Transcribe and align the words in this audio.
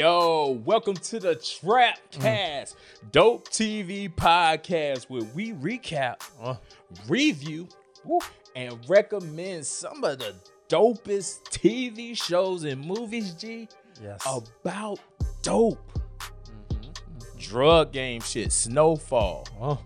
Yo, 0.00 0.58
welcome 0.64 0.94
to 0.94 1.20
the 1.20 1.34
Trap 1.34 1.98
Cast, 2.10 2.74
Dope 3.12 3.46
TV 3.50 4.08
podcast, 4.08 5.10
where 5.10 5.24
we 5.34 5.52
recap, 5.52 6.22
Uh. 6.40 6.54
review, 7.06 7.68
and 8.56 8.78
recommend 8.88 9.66
some 9.66 10.02
of 10.02 10.18
the 10.20 10.34
dopest 10.70 11.42
TV 11.50 12.14
shows 12.14 12.64
and 12.64 12.82
movies, 12.82 13.34
G, 13.34 13.68
Yes. 14.02 14.22
about 14.26 15.00
dope. 15.42 15.78
Drug 17.36 17.92
game 17.92 18.22
shit, 18.22 18.52
Snowfall, 18.52 19.46
Uh, 19.60 19.76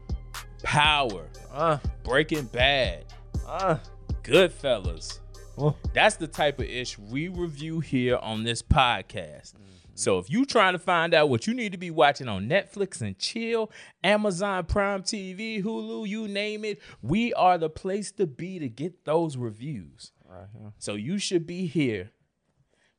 Power, 0.62 1.28
uh, 1.52 1.78
Breaking 2.04 2.44
Bad, 2.44 3.06
uh, 3.48 3.78
Goodfellas. 4.22 5.18
uh. 5.58 5.72
That's 5.92 6.14
the 6.14 6.28
type 6.28 6.60
of 6.60 6.66
ish 6.66 7.00
we 7.00 7.26
review 7.26 7.80
here 7.80 8.16
on 8.18 8.44
this 8.44 8.62
podcast. 8.62 9.54
So 9.94 10.18
if 10.18 10.28
you 10.28 10.44
trying 10.44 10.72
to 10.72 10.78
find 10.78 11.14
out 11.14 11.28
what 11.28 11.46
you 11.46 11.54
need 11.54 11.72
to 11.72 11.78
be 11.78 11.90
watching 11.90 12.28
on 12.28 12.48
Netflix 12.48 13.00
and 13.00 13.18
chill, 13.18 13.70
Amazon 14.02 14.64
Prime 14.64 15.02
TV, 15.02 15.62
Hulu, 15.62 16.08
you 16.08 16.26
name 16.26 16.64
it, 16.64 16.80
we 17.00 17.32
are 17.34 17.58
the 17.58 17.70
place 17.70 18.10
to 18.12 18.26
be 18.26 18.58
to 18.58 18.68
get 18.68 19.04
those 19.04 19.36
reviews. 19.36 20.12
Right. 20.28 20.48
So 20.78 20.94
you 20.94 21.18
should 21.18 21.46
be 21.46 21.66
here 21.66 22.10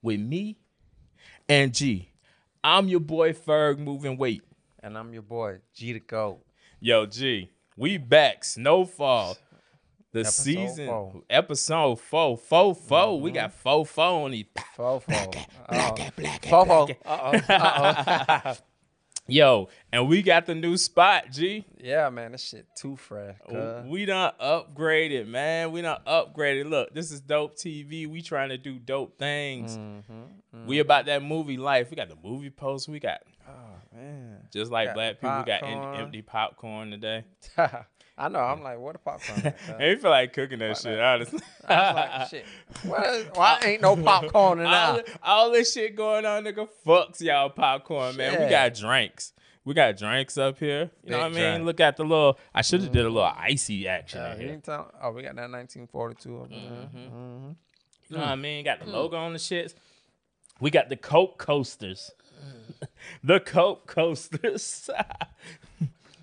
with 0.02 0.20
me 0.20 0.58
and 1.50 1.74
G. 1.74 2.12
I'm 2.64 2.88
your 2.88 3.02
boy 3.02 3.34
Ferg 3.34 3.78
moving 3.78 4.18
weight. 4.18 4.44
And 4.82 4.98
I'm 4.98 5.14
your 5.14 5.24
boy, 5.24 5.60
G 5.74 5.94
to 5.94 6.00
go. 6.00 6.42
Yo, 6.80 7.06
G, 7.06 7.50
we 7.76 7.98
back. 7.98 8.44
Snowfall. 8.44 9.38
The 10.16 10.22
Episode 10.22 10.44
season 10.44 10.88
four. 10.88 11.22
episode 11.30 11.96
four, 12.00 12.38
four, 12.38 12.74
four. 12.74 13.20
We 13.20 13.32
got 13.32 13.52
four, 13.52 13.86
four 13.86 14.24
on 14.24 14.32
these. 14.32 14.46
Fofo. 14.78 15.12
Uh-oh. 15.68 16.10
black, 16.16 16.42
Fofo. 16.42 16.90
Uh-oh. 17.06 17.54
Uh-oh. 17.54 18.56
Yo, 19.28 19.68
and 19.92 20.08
we 20.08 20.22
got 20.22 20.46
the 20.46 20.56
new 20.56 20.78
spot, 20.78 21.26
G. 21.32 21.66
yeah, 21.84 22.10
man, 22.10 22.32
this 22.32 22.44
shit 22.48 22.66
too 22.78 22.96
fresh. 22.96 23.36
We 23.86 24.06
done 24.06 24.32
upgraded, 24.40 25.28
man. 25.28 25.74
We 25.74 25.82
done 25.82 26.00
upgraded. 26.08 26.70
Look, 26.70 26.94
this 26.94 27.12
is 27.12 27.20
dope 27.20 27.58
TV. 27.58 28.08
We 28.08 28.22
trying 28.22 28.50
to 28.50 28.58
do 28.58 28.80
dope 28.80 29.20
things. 29.20 29.78
Mm-hmm. 29.78 30.66
We 30.68 30.80
about 30.80 31.08
that 31.08 31.24
movie 31.24 31.58
life. 31.58 31.90
We 31.90 31.98
got 31.98 32.08
the 32.08 32.18
movie 32.24 32.52
post. 32.52 32.88
We 32.88 33.00
got 33.02 33.20
Oh, 33.50 33.52
man. 33.94 34.48
just 34.54 34.72
like 34.72 34.94
black 34.94 35.16
people. 35.20 35.40
We 35.40 35.44
got 35.44 35.64
empty 36.00 36.22
popcorn 36.22 36.92
today. 36.92 37.26
I 38.18 38.30
know. 38.30 38.40
I'm 38.40 38.64
like, 38.64 38.80
what 38.80 38.94
the 38.94 39.00
popcorn? 39.00 39.42
at, 39.46 39.58
cuz? 39.60 39.76
And 39.78 40.02
feel 40.02 40.10
like 40.12 40.32
cooking 40.34 40.60
that 40.60 40.78
shit, 40.78 41.00
honestly. 41.00 41.40
I 41.68 41.76
was 41.76 41.96
like, 41.96 42.30
shit. 42.30 42.46
What 42.84 43.06
is, 43.08 43.26
why 43.34 43.60
ain't 43.64 43.82
no 43.82 43.96
popcorn 43.98 44.60
in 44.60 44.66
all, 44.68 45.02
all 45.22 45.52
this 45.52 45.74
shit 45.74 45.96
going 45.96 46.26
on, 46.26 46.46
nigga. 46.46 46.70
Fucks 46.86 47.20
y'all 47.22 47.50
popcorn, 47.50 48.16
man. 48.16 48.42
We 48.44 48.50
got 48.50 48.74
drinks. 48.74 49.34
We 49.66 49.74
got 49.74 49.98
drinks 49.98 50.38
up 50.38 50.60
here. 50.60 50.92
You 51.04 51.12
know 51.12 51.28
Big 51.30 51.34
what 51.34 51.42
I 51.44 51.58
mean? 51.58 51.66
Look 51.66 51.80
at 51.80 51.98
the 51.98 52.04
little. 52.04 52.38
I 52.54 52.62
should 52.62 52.82
have 52.84 52.92
did 52.92 53.06
a 53.06 53.10
little 53.10 53.32
icy 53.36 53.88
action 53.88 54.20
Uh, 54.22 54.38
here. 54.38 54.62
oh, 55.02 55.12
we 55.12 55.24
got 55.24 55.36
that 55.36 55.50
1942 55.50 56.40
up 56.42 56.50
there. 56.50 56.58
Mm-hmm. 56.60 57.50
You 58.08 58.18
know 58.18 58.20
what 58.20 58.30
I 58.30 58.36
mean? 58.36 58.64
Got 58.64 58.80
the 58.86 58.92
logo 58.92 59.18
on 59.18 59.34
the 59.34 59.40
shits. 59.40 59.74
We 60.62 60.70
got 60.70 60.88
the 60.90 60.96
Coke 60.96 61.38
coasters. 61.40 62.12
the 63.24 63.40
Coke 63.40 63.88
coasters. 63.88 64.90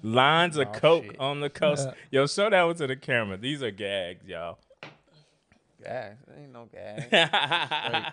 Lines 0.02 0.56
of 0.56 0.68
Oh, 0.68 0.72
Coke 0.72 1.04
shit. 1.04 1.20
on 1.20 1.40
the 1.40 1.48
coaster. 1.50 1.94
Yo, 2.10 2.26
show 2.26 2.50
that 2.50 2.62
one 2.62 2.74
to 2.76 2.86
the 2.86 2.96
camera. 2.96 3.36
These 3.36 3.62
are 3.62 3.70
gags, 3.70 4.26
y'all. 4.26 4.58
Gas. 5.82 6.16
Ain't 6.38 6.52
no 6.52 6.68
gas. 6.72 8.12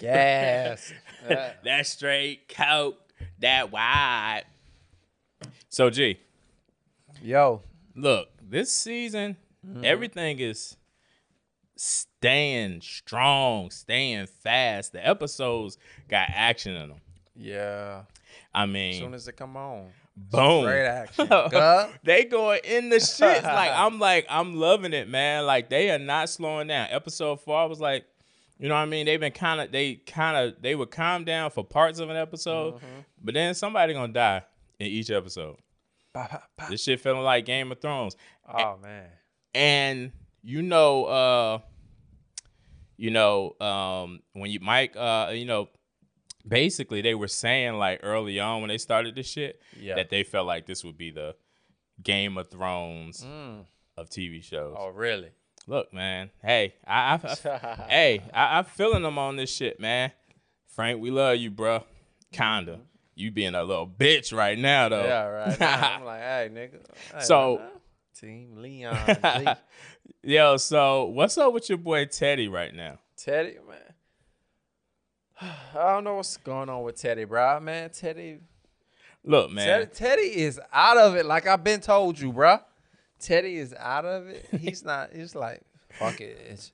Gas. 0.00 0.92
Uh, 1.28 1.50
that 1.64 1.84
straight 1.86 2.48
Coke, 2.48 2.96
that 3.40 3.72
wide. 3.72 4.44
So, 5.68 5.90
G, 5.90 6.18
yo. 7.20 7.62
look, 7.96 8.28
this 8.40 8.72
season, 8.72 9.36
Mm-hmm. 9.66 9.84
everything 9.84 10.38
is 10.38 10.76
staying 11.76 12.80
strong, 12.80 13.70
staying 13.70 14.26
fast. 14.28 14.92
The 14.92 15.06
episodes 15.06 15.76
got 16.08 16.28
action 16.32 16.76
in 16.76 16.90
them. 16.90 17.00
Yeah. 17.34 18.02
I 18.54 18.66
mean, 18.66 18.92
As 18.94 18.98
soon 19.00 19.14
as 19.14 19.26
it 19.28 19.36
come 19.36 19.56
on. 19.56 19.88
Boom. 20.30 20.64
Great 20.64 20.86
action. 20.86 21.28
They 22.04 22.24
going 22.24 22.60
in 22.64 22.88
the 22.90 22.96
shits. 22.96 23.42
like 23.44 23.70
I'm 23.74 23.98
like, 23.98 24.26
I'm 24.28 24.56
loving 24.56 24.92
it, 24.92 25.08
man. 25.08 25.46
Like 25.46 25.68
they 25.70 25.90
are 25.90 25.98
not 25.98 26.28
slowing 26.28 26.68
down. 26.68 26.88
Episode 26.90 27.40
four, 27.40 27.56
I 27.58 27.64
was 27.64 27.80
like, 27.80 28.04
you 28.58 28.68
know 28.68 28.74
what 28.74 28.80
I 28.80 28.86
mean? 28.86 29.06
They've 29.06 29.20
been 29.20 29.32
kind 29.32 29.60
of, 29.60 29.70
they 29.70 29.94
kind 29.96 30.36
of, 30.36 30.60
they 30.62 30.74
would 30.74 30.90
calm 30.90 31.24
down 31.24 31.50
for 31.50 31.62
parts 31.64 32.00
of 32.00 32.10
an 32.10 32.16
episode, 32.16 32.74
Mm-hmm. 32.74 33.00
but 33.22 33.34
then 33.34 33.54
somebody 33.54 33.92
gonna 33.94 34.12
die 34.12 34.42
in 34.80 34.86
each 34.88 35.10
episode. 35.10 35.56
Ba, 36.12 36.26
ba, 36.30 36.42
ba. 36.56 36.66
This 36.70 36.82
shit 36.82 37.00
feeling 37.00 37.22
like 37.22 37.44
Game 37.44 37.70
of 37.70 37.80
Thrones. 37.80 38.16
Oh 38.52 38.76
man. 38.82 39.06
and 39.54 40.12
you 40.42 40.62
know 40.62 41.04
uh 41.04 41.58
you 42.96 43.10
know 43.10 43.54
um 43.60 44.20
when 44.32 44.50
you 44.50 44.58
mike 44.60 44.96
uh 44.96 45.30
you 45.34 45.44
know 45.44 45.68
basically 46.48 47.00
they 47.02 47.14
were 47.14 47.28
saying 47.28 47.74
like 47.74 48.00
early 48.02 48.40
on 48.40 48.60
when 48.62 48.68
they 48.68 48.78
started 48.78 49.14
this 49.14 49.26
shit 49.28 49.60
Yeah. 49.78 49.96
that 49.96 50.10
they 50.10 50.22
felt 50.22 50.46
like 50.46 50.66
this 50.66 50.84
would 50.84 50.96
be 50.96 51.10
the 51.10 51.34
game 52.02 52.38
of 52.38 52.48
thrones 52.48 53.24
Mm. 53.24 53.64
of 53.96 54.08
tv 54.08 54.42
shows 54.42 54.76
Oh 54.78 54.88
really? 54.88 55.30
look 55.66 55.92
man 55.92 56.30
hey 56.42 56.74
i, 56.86 57.14
I, 57.22 57.48
I 57.50 57.84
hey 57.88 58.22
I, 58.32 58.58
i'm 58.58 58.64
feeling 58.64 59.02
them 59.02 59.18
on 59.18 59.36
this 59.36 59.52
shit 59.54 59.78
man 59.80 60.12
frank 60.68 61.00
we 61.00 61.10
love 61.10 61.36
you 61.38 61.50
bro 61.50 61.84
kinda 62.32 62.80
you 63.14 63.30
being 63.32 63.54
a 63.54 63.64
little 63.64 63.86
bitch 63.86 64.32
right 64.36 64.56
now 64.58 64.88
though 64.88 65.04
Yeah, 65.04 65.24
right. 65.24 65.60
now, 65.60 65.90
I'm 65.96 66.04
like, 66.04 66.20
hey, 66.20 66.50
nigga. 66.52 66.80
Hey, 67.12 67.20
So-? 67.24 67.60
Team 68.18 68.56
Leon, 68.56 68.96
yo 70.22 70.56
so 70.56 71.04
what's 71.06 71.36
up 71.38 71.52
with 71.52 71.68
your 71.68 71.78
boy 71.78 72.04
teddy 72.04 72.48
right 72.48 72.74
now 72.74 72.98
Teddy, 73.16 73.56
man. 73.68 73.76
I 75.40 75.92
don't 75.92 76.04
know 76.04 76.14
what's 76.16 76.36
going 76.38 76.68
on 76.68 76.82
with 76.82 76.96
Teddy, 76.96 77.24
bro. 77.24 77.60
Man, 77.60 77.90
Teddy, 77.90 78.38
look 79.24 79.50
man 79.52 79.66
Teddy, 79.66 79.90
Teddy 79.94 80.40
is 80.42 80.60
out 80.72 80.96
of 80.96 81.14
it. 81.16 81.26
Like 81.26 81.46
I've 81.46 81.62
been 81.64 81.80
told 81.80 82.18
you, 82.18 82.32
bro. 82.32 82.58
Teddy 83.20 83.56
is 83.56 83.74
out 83.78 84.04
of 84.04 84.28
it. 84.28 84.46
He's 84.60 84.84
not. 84.84 85.12
He's 85.12 85.34
like, 85.34 85.60
fuck 85.98 86.20
it. 86.20 86.38
It's, 86.50 86.72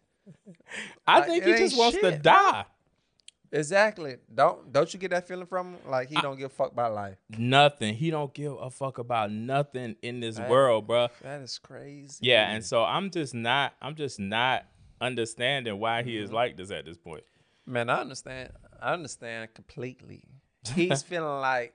I 1.07 1.19
Like, 1.21 1.29
think 1.29 1.45
he 1.45 1.53
just 1.55 1.77
wants 1.79 1.99
to 1.99 2.11
shit, 2.13 2.23
die. 2.23 2.65
exactly. 3.53 4.17
Don't 4.35 4.73
don't 4.73 4.93
you 4.93 4.99
get 5.01 5.11
that 5.11 5.27
feeling 5.29 5.47
from 5.47 5.75
him? 5.75 5.81
Like 5.89 6.09
he 6.09 6.17
don't 6.17 6.37
give 6.39 6.47
a 6.47 6.55
fuck 6.55 6.73
about 6.73 6.95
life. 6.95 7.17
Nothing. 7.37 7.95
He 7.95 8.11
don't 8.11 8.33
give 8.33 8.53
a 8.53 8.71
fuck 8.71 8.99
about 8.99 9.31
nothing 9.31 9.97
in 10.03 10.21
this 10.21 10.39
Right. 10.39 10.49
world, 10.51 10.87
bro. 10.87 11.09
That 11.23 11.41
is 11.43 11.59
crazy. 11.59 12.19
Yeah, 12.23 12.51
and 12.51 12.65
so 12.65 12.83
I'm 12.85 13.11
just 13.11 13.35
not. 13.35 13.75
I'm 13.83 13.95
just 13.95 14.19
not 14.21 14.65
understanding 15.01 15.79
why 15.79 16.03
he 16.03 16.15
Mm-hmm. 16.17 16.25
is 16.25 16.33
like 16.33 16.57
this 16.57 16.71
at 16.71 16.85
this 16.87 16.97
point. 16.97 17.25
Man, 17.67 17.89
I 17.89 18.01
understand. 18.01 18.51
I 18.81 18.93
understand 18.93 19.55
completely. 19.55 20.25
He's 20.75 21.03
feeling 21.03 21.41
like, 21.41 21.75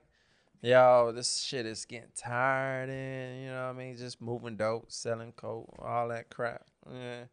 yo, 0.61 1.11
this 1.13 1.39
shit 1.39 1.65
is 1.65 1.85
getting 1.85 2.11
tired, 2.15 2.89
and 2.89 3.41
you 3.41 3.49
know 3.49 3.67
what 3.67 3.75
I 3.75 3.77
mean. 3.77 3.97
Just 3.97 4.21
moving 4.21 4.55
dope, 4.55 4.91
selling 4.91 5.31
coke, 5.33 5.73
all 5.79 6.09
that 6.09 6.29
crap. 6.29 6.65
Yeah. 6.91 7.23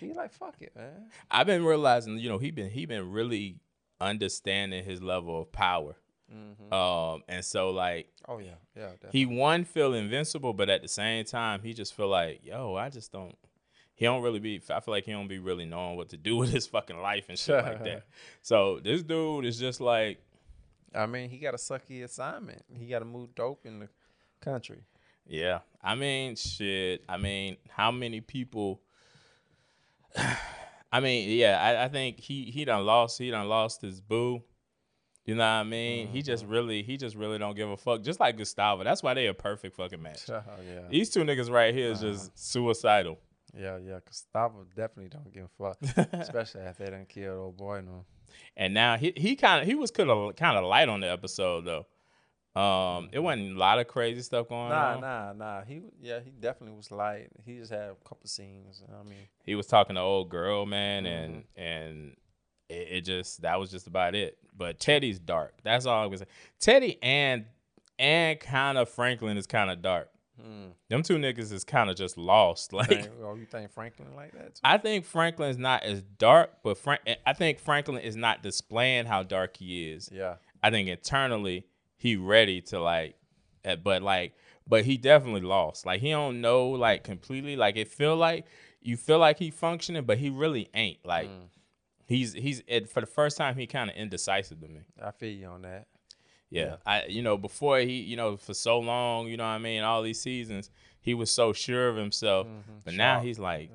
He 0.00 0.12
like, 0.12 0.32
fuck 0.32 0.56
it, 0.60 0.74
man. 0.74 1.10
I've 1.30 1.46
been 1.46 1.64
realizing, 1.64 2.18
you 2.18 2.28
know, 2.28 2.38
he 2.38 2.50
been 2.50 2.70
he 2.70 2.86
been 2.86 3.10
really 3.10 3.60
understanding 4.00 4.84
his 4.84 5.00
level 5.00 5.40
of 5.40 5.52
power. 5.52 5.96
Mm-hmm. 6.32 6.72
Um, 6.72 7.22
and 7.28 7.44
so 7.44 7.70
like 7.70 8.08
Oh 8.28 8.38
yeah, 8.38 8.52
yeah. 8.76 8.90
Definitely. 8.90 9.18
he 9.18 9.26
one 9.26 9.64
feel 9.64 9.94
invincible, 9.94 10.52
but 10.52 10.70
at 10.70 10.82
the 10.82 10.88
same 10.88 11.24
time, 11.24 11.60
he 11.62 11.72
just 11.74 11.94
feel 11.94 12.08
like, 12.08 12.40
yo, 12.44 12.74
I 12.74 12.88
just 12.88 13.12
don't. 13.12 13.36
He 14.02 14.06
don't 14.06 14.22
really 14.22 14.40
be. 14.40 14.60
I 14.68 14.80
feel 14.80 14.90
like 14.90 15.04
he 15.04 15.12
don't 15.12 15.28
be 15.28 15.38
really 15.38 15.64
knowing 15.64 15.96
what 15.96 16.08
to 16.08 16.16
do 16.16 16.36
with 16.38 16.50
his 16.50 16.66
fucking 16.66 17.00
life 17.00 17.26
and 17.28 17.38
shit 17.38 17.54
like 17.54 17.84
that. 17.84 18.06
So 18.42 18.80
this 18.82 19.04
dude 19.04 19.44
is 19.44 19.60
just 19.60 19.80
like, 19.80 20.18
I 20.92 21.06
mean, 21.06 21.30
he 21.30 21.38
got 21.38 21.54
a 21.54 21.56
sucky 21.56 22.02
assignment. 22.02 22.64
He 22.76 22.86
got 22.86 22.98
to 22.98 23.04
move 23.04 23.32
dope 23.36 23.64
in 23.64 23.78
the 23.78 23.88
country. 24.40 24.82
Yeah. 25.24 25.60
I 25.80 25.94
mean, 25.94 26.34
shit. 26.34 27.04
I 27.08 27.16
mean, 27.16 27.58
how 27.68 27.92
many 27.92 28.20
people 28.20 28.80
I 30.92 30.98
mean, 30.98 31.30
yeah, 31.30 31.62
I, 31.62 31.84
I 31.84 31.88
think 31.88 32.18
he 32.18 32.46
he 32.46 32.64
done 32.64 32.84
lost 32.84 33.18
he 33.18 33.30
done 33.30 33.48
lost 33.48 33.82
his 33.82 34.00
boo. 34.00 34.42
You 35.24 35.36
know 35.36 35.44
what 35.44 35.46
I 35.46 35.62
mean? 35.62 36.08
He 36.08 36.18
mm-hmm. 36.18 36.26
just 36.26 36.44
really 36.46 36.82
he 36.82 36.96
just 36.96 37.14
really 37.14 37.38
don't 37.38 37.54
give 37.54 37.70
a 37.70 37.76
fuck. 37.76 38.02
Just 38.02 38.18
like 38.18 38.36
Gustavo. 38.36 38.82
That's 38.82 39.04
why 39.04 39.14
they 39.14 39.28
a 39.28 39.34
perfect 39.34 39.76
fucking 39.76 40.02
match. 40.02 40.22
Oh 40.28 40.40
yeah, 40.68 40.88
These 40.90 41.10
two 41.10 41.20
niggas 41.20 41.48
right 41.48 41.72
here 41.72 41.92
is 41.92 42.00
just 42.00 42.26
uh-huh. 42.26 42.32
suicidal. 42.34 43.20
Yeah, 43.56 43.78
yeah. 43.78 43.98
Gustavo 44.06 44.64
definitely 44.76 45.08
don't 45.10 45.32
give 45.32 45.44
a 45.44 45.48
fuck, 45.74 46.08
especially 46.12 46.62
after 46.62 46.84
they 46.84 46.90
done 46.90 47.06
killed 47.08 47.38
old 47.38 47.56
boy. 47.56 47.80
No. 47.84 48.04
And 48.56 48.72
now 48.74 48.96
he 48.96 49.12
he 49.16 49.36
kind 49.36 49.60
of 49.62 49.66
he 49.66 49.74
was 49.74 49.90
kind 49.90 50.10
of 50.10 50.36
kind 50.36 50.56
of 50.56 50.64
light 50.64 50.88
on 50.88 51.00
the 51.00 51.10
episode 51.10 51.64
though. 51.66 51.86
Um, 52.54 53.08
it 53.12 53.18
wasn't 53.18 53.56
a 53.56 53.58
lot 53.58 53.78
of 53.78 53.88
crazy 53.88 54.20
stuff 54.20 54.48
going 54.48 54.68
Nah, 54.68 54.94
on. 54.94 55.00
nah, 55.00 55.32
nah. 55.32 55.58
nah. 55.58 55.64
He 55.64 55.82
yeah, 56.02 56.20
he 56.20 56.30
definitely 56.30 56.76
was 56.76 56.90
light. 56.90 57.28
He 57.44 57.56
just 57.58 57.72
had 57.72 57.90
a 57.90 57.94
couple 58.06 58.26
scenes. 58.26 58.82
I 58.88 59.02
mean, 59.08 59.18
he 59.44 59.54
was 59.54 59.66
talking 59.66 59.96
to 59.96 60.02
old 60.02 60.28
girl 60.28 60.66
man 60.66 61.06
and 61.06 61.44
and 61.56 62.16
it, 62.68 62.88
it 62.90 63.00
just 63.02 63.42
that 63.42 63.58
was 63.58 63.70
just 63.70 63.86
about 63.86 64.14
it. 64.14 64.36
But 64.54 64.78
Teddy's 64.80 65.18
dark. 65.18 65.54
That's 65.62 65.86
all 65.86 66.02
I 66.02 66.06
was 66.06 66.20
say. 66.20 66.26
Teddy 66.60 66.98
and 67.02 67.46
and 67.98 68.38
kind 68.38 68.76
of 68.76 68.88
Franklin 68.90 69.36
is 69.38 69.46
kind 69.46 69.70
of 69.70 69.80
dark. 69.80 70.10
Them 70.88 71.02
two 71.02 71.16
niggas 71.16 71.52
is 71.52 71.64
kind 71.64 71.88
of 71.90 71.96
just 71.96 72.16
lost. 72.18 72.72
Like 72.72 72.88
Think- 72.88 73.10
oh, 73.22 73.34
you 73.34 73.46
think 73.46 73.70
Franklin 73.72 74.14
like 74.14 74.32
that 74.32 74.54
too? 74.56 74.60
I 74.64 74.78
think 74.78 75.04
Franklin's 75.04 75.58
not 75.58 75.82
as 75.84 76.02
dark, 76.18 76.50
but 76.62 76.78
Frank 76.78 77.00
I 77.26 77.32
think 77.32 77.58
Franklin 77.58 77.98
is 77.98 78.16
not 78.16 78.42
displaying 78.42 79.06
how 79.06 79.22
dark 79.22 79.56
he 79.56 79.90
is. 79.90 80.08
yeah. 80.12 80.36
I 80.62 80.70
think 80.70 80.88
internally 80.88 81.66
he 81.96 82.16
ready 82.16 82.60
to 82.62 82.80
like, 82.80 83.16
eh, 83.64 83.76
but 83.76 84.02
like, 84.02 84.34
but 84.66 84.84
he 84.84 84.96
definitely 84.96 85.40
lost. 85.40 85.86
Like 85.86 86.00
he 86.00 86.10
don't 86.10 86.40
know 86.40 86.68
like 86.70 87.04
completely. 87.04 87.56
Like 87.56 87.76
it 87.76 87.88
feel 87.88 88.16
like 88.16 88.46
you 88.80 88.96
feel 88.96 89.18
like 89.18 89.38
he 89.38 89.50
functioning, 89.50 90.04
but 90.04 90.18
he 90.18 90.30
really 90.30 90.68
ain't. 90.74 91.04
Like 91.04 91.30
he's 92.06 92.32
he's 92.32 92.62
it, 92.66 92.88
for 92.88 93.00
the 93.00 93.06
first 93.06 93.36
time 93.36 93.56
he 93.56 93.66
kind 93.66 93.90
of 93.90 93.96
indecisive 93.96 94.60
to 94.60 94.68
me. 94.68 94.80
I 95.02 95.10
feel 95.10 95.32
you 95.32 95.46
on 95.46 95.62
that. 95.62 95.86
Yeah. 96.52 96.76
I 96.84 97.06
you 97.06 97.22
know 97.22 97.36
before 97.36 97.78
he 97.78 98.00
you 98.00 98.16
know 98.16 98.36
for 98.36 98.54
so 98.54 98.78
long 98.78 99.26
you 99.26 99.36
know 99.36 99.44
what 99.44 99.50
I 99.50 99.58
mean 99.58 99.82
all 99.82 100.02
these 100.02 100.20
seasons 100.20 100.70
he 101.00 101.14
was 101.14 101.30
so 101.30 101.52
sure 101.52 101.88
of 101.88 101.96
himself, 101.96 102.46
but 102.84 102.94
now 102.94 103.20
he's 103.20 103.38
like. 103.38 103.70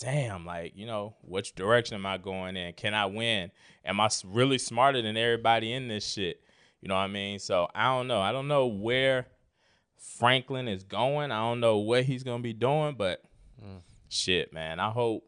Damn, 0.00 0.44
like 0.44 0.72
you 0.74 0.86
know, 0.86 1.14
which 1.22 1.54
direction 1.54 1.94
am 1.94 2.04
I 2.04 2.18
going 2.18 2.56
in? 2.56 2.72
Can 2.72 2.94
I 2.94 3.06
win? 3.06 3.52
Am 3.84 4.00
I 4.00 4.08
really 4.26 4.58
smarter 4.58 5.00
than 5.00 5.16
everybody 5.16 5.72
in 5.72 5.86
this 5.86 6.04
shit? 6.04 6.42
You 6.80 6.88
know 6.88 6.96
what 6.96 7.02
I 7.02 7.06
mean? 7.06 7.38
So 7.38 7.68
I 7.74 7.84
don't 7.94 8.08
know. 8.08 8.20
I 8.20 8.32
don't 8.32 8.48
know 8.48 8.66
where 8.66 9.28
Franklin 9.96 10.66
is 10.66 10.82
going. 10.82 11.30
I 11.30 11.38
don't 11.38 11.60
know 11.60 11.78
what 11.78 12.04
he's 12.04 12.24
gonna 12.24 12.42
be 12.42 12.52
doing, 12.52 12.96
but 12.96 13.22
shit, 14.08 14.52
man. 14.52 14.80
I 14.80 14.90
hope. 14.90 15.24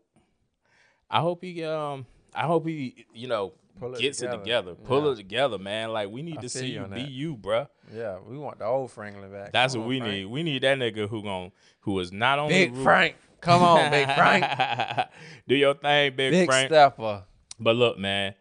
I 1.08 1.20
hope 1.20 1.44
he 1.44 1.62
um. 1.64 2.04
I 2.36 2.42
hope 2.46 2.66
he 2.66 3.06
you 3.14 3.26
know 3.28 3.54
Pull 3.78 3.94
it 3.94 4.00
gets 4.00 4.18
together. 4.18 4.36
it 4.36 4.38
together, 4.44 4.74
pull 4.74 5.04
Yeah. 5.06 5.12
it 5.12 5.16
together, 5.16 5.58
man. 5.58 5.92
Like 5.92 6.08
we 6.10 6.22
need 6.22 6.38
I 6.38 6.42
to 6.42 6.48
see 6.48 6.66
you 6.68 6.82
you 6.82 6.86
be 6.88 7.00
you, 7.02 7.36
bruh. 7.36 7.68
Yeah, 7.94 8.18
we 8.26 8.38
want 8.38 8.58
the 8.58 8.64
old 8.64 8.90
Franklin 8.90 9.30
back. 9.30 9.52
That's 9.52 9.74
Come 9.74 9.80
what 9.82 9.84
on, 9.84 9.88
we 9.90 9.98
Frank. 10.00 10.12
need. 10.12 10.24
We 10.26 10.42
need 10.42 10.62
that 10.62 10.78
nigga 10.78 11.08
who 11.08 11.22
gon' 11.22 11.52
who 11.80 11.98
is 12.00 12.10
not 12.12 12.38
only 12.38 12.66
Big 12.68 12.76
Frank. 12.82 13.16
Come 13.40 13.62
on, 13.62 13.90
Big 13.90 14.06
Frank. 14.16 15.08
Do 15.46 15.54
your 15.54 15.74
thing, 15.74 16.16
big, 16.16 16.32
Big 16.32 16.48
Frank. 16.48 16.68
stepper. 16.70 17.24
But 17.60 17.76
look, 17.76 17.98
man, 17.98 18.34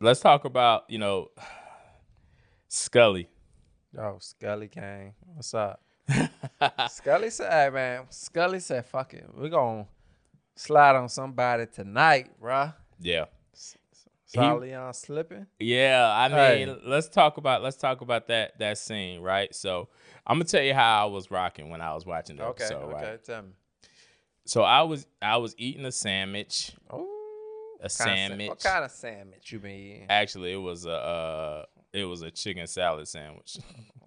let's 0.00 0.20
talk 0.20 0.44
about 0.44 0.84
you 0.88 0.98
know 0.98 1.28
Skully. 2.68 3.26
Oh, 3.96 4.18
Skully 4.20 4.70
came. 4.70 5.12
What's 5.34 5.52
up? 5.54 5.80
Skully 6.10 7.30
said, 7.32 7.50
hey, 7.50 7.70
man. 7.70 8.04
Skully 8.10 8.60
said, 8.62 8.84
fuck 8.86 9.14
it. 9.14 9.26
We're 9.34 9.48
going 9.48 9.84
to 9.84 9.90
slide 10.62 10.96
on 10.96 11.08
somebody 11.08 11.66
tonight, 11.66 12.30
bruh. 12.40 12.72
Yeah, 13.00 13.24
He- 14.32 14.38
Leon 14.40 14.94
slipping. 14.94 15.46
yeah. 15.58 16.08
I 16.14 16.28
mean, 16.28 16.68
Hey. 16.68 16.76
let's 16.84 17.08
talk 17.08 17.36
about 17.38 17.62
let's 17.62 17.76
talk 17.76 18.00
about 18.00 18.28
that 18.28 18.58
that 18.58 18.78
scene, 18.78 19.20
right? 19.20 19.52
So 19.54 19.88
I'm 20.26 20.36
gonna 20.36 20.44
tell 20.44 20.62
you 20.62 20.74
how 20.74 21.02
I 21.06 21.10
was 21.10 21.30
rocking 21.30 21.68
when 21.70 21.80
I 21.80 21.94
was 21.94 22.06
watching 22.06 22.36
the 22.36 22.44
Okay, 22.46 22.64
episode, 22.64 22.82
okay. 22.94 23.10
right? 23.10 23.24
Tell 23.24 23.42
me. 23.42 23.48
So 24.46 24.62
I 24.62 24.82
was 24.82 25.06
I 25.20 25.38
was 25.38 25.54
eating 25.58 25.84
a 25.84 25.92
sandwich. 25.92 26.72
Ooh, 26.92 27.06
A 27.76 27.78
kind 27.78 27.90
of 27.90 27.92
sandwich. 27.92 28.48
What 28.48 28.60
kind 28.62 28.84
of 28.84 28.90
sandwich 28.90 29.50
you 29.52 29.58
been 29.58 29.70
eating? 29.72 30.06
Actually, 30.10 30.52
it 30.52 30.56
was 30.56 30.86
a 30.86 30.90
uh, 30.92 31.64
it 31.92 32.04
was 32.04 32.22
a 32.22 32.30
chicken 32.30 32.66
salad 32.66 33.08
sandwich. 33.08 33.56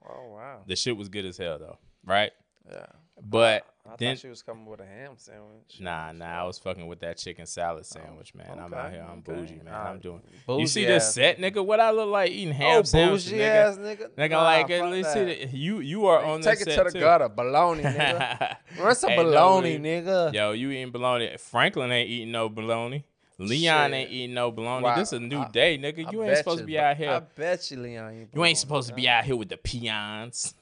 Oh, 0.08 0.34
wow. 0.34 0.62
the 0.68 0.76
shit 0.76 0.96
was 0.96 1.10
good 1.10 1.26
as 1.26 1.38
hell 1.38 1.58
though, 1.60 1.78
right? 2.06 2.32
Yeah. 2.70 2.86
But 3.22 3.66
I 3.86 3.96
then 3.98 4.16
thought 4.16 4.22
she 4.22 4.28
was 4.30 4.42
coming 4.42 4.66
with 4.66 4.80
a 4.80 4.86
ham 4.86 5.12
sandwich. 5.18 5.78
Nah, 5.80 6.12
nah, 6.14 6.42
I 6.42 6.44
was 6.46 6.58
fucking 6.58 6.88
with 6.88 7.00
that 7.02 7.18
chicken 7.18 7.46
salad 7.46 7.86
sandwich, 7.86 8.34
man. 8.34 8.48
I'm 8.60 8.74
out 8.74 8.92
here, 8.92 9.02
I'm 9.08 9.20
okay. 9.20 9.34
bougie, 9.42 9.56
man. 9.64 9.74
Ah, 9.74 9.90
I'm 9.90 10.00
doing. 10.00 10.22
Bougie 10.48 10.62
you 10.62 10.68
see 10.68 10.86
this 10.86 11.14
set, 11.14 11.38
nigga? 11.38 11.64
What 11.66 11.80
I 11.80 11.92
look 11.92 12.10
like 12.10 12.32
eating 12.32 12.54
ham 12.54 12.80
Oh, 12.80 12.84
sandwiches, 12.84 13.26
bougie 13.32 13.38
nigga? 13.44 13.56
ass 13.56 13.78
nigga. 13.78 14.10
Nigga, 14.18 14.30
Nah, 14.32 14.44
like 14.44 14.70
least 14.92 15.14
see 15.14 15.24
the, 15.26 15.48
you 15.58 15.80
you 15.80 16.06
are 16.08 16.24
on 16.24 16.42
Take 16.42 16.62
it 16.62 16.66
to 16.70 16.84
the 16.86 16.92
too. 16.92 17.00
gutter. 17.00 17.30
Bologna, 17.30 17.84
nigga. 17.84 18.56
Run 18.80 18.96
some 18.96 19.10
Hey, 19.12 19.18
no, 19.18 19.24
bologna, 19.24 19.78
we- 19.78 19.84
nigga. 19.84 20.34
Yo, 20.34 20.52
you 20.54 20.72
eating 20.72 20.92
bologna? 20.92 21.36
Franklin 21.38 21.92
ain't 21.92 22.10
eating 22.10 22.32
no 22.32 22.50
bologna. 22.50 23.06
Leon 23.40 23.90
Shit. 23.92 23.94
ain't 23.96 24.12
eating 24.12 24.34
no 24.36 24.52
bologna. 24.52 24.84
Wow. 24.84 24.96
This 24.96 25.10
is 25.10 25.14
a 25.14 25.20
new 25.20 25.40
I- 25.40 25.50
day, 25.50 25.78
nigga. 25.78 26.08
I 26.08 26.12
You 26.12 26.22
ain't 26.24 26.32
bet 26.32 26.38
supposed 26.40 26.60
to 26.60 26.66
be 26.66 26.78
out 26.80 26.98
here. 26.98 27.12
I 27.12 27.20
bet 27.20 27.72
you, 27.72 27.78
Leon. 27.80 28.16
You, 28.16 28.28
you 28.34 28.46
ain't 28.46 28.58
supposed 28.58 28.88
to 28.90 28.94
be 28.96 29.08
out 29.10 29.24
here 29.26 29.36
with 29.36 29.50
the 29.50 29.58
peons, 29.58 30.54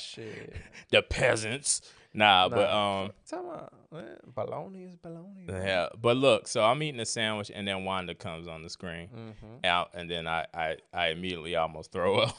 Shit. 0.00 0.54
the 0.90 1.02
peasants. 1.02 1.80
Nah, 2.16 2.48
but 2.48 2.70
um, 2.70 3.10
Tell 3.28 3.42
me, 3.42 3.98
man, 3.98 4.16
bologna 4.34 4.84
is 4.84 4.94
bologna. 4.96 5.46
man. 5.48 5.66
Yeah, 5.66 5.88
but 6.00 6.16
look, 6.16 6.46
so 6.46 6.62
I'm 6.62 6.80
eating 6.82 7.00
a 7.00 7.06
sandwich, 7.06 7.50
and 7.52 7.66
then 7.66 7.84
Wanda 7.84 8.14
comes 8.14 8.46
on 8.46 8.62
the 8.62 8.70
screen, 8.70 9.08
Mm-hmm. 9.08 9.64
out, 9.64 9.90
and 9.94 10.08
then 10.08 10.28
I, 10.28 10.46
I, 10.54 10.76
I 10.92 11.08
immediately 11.08 11.56
almost 11.56 11.90
throw 11.90 12.18
up. 12.20 12.36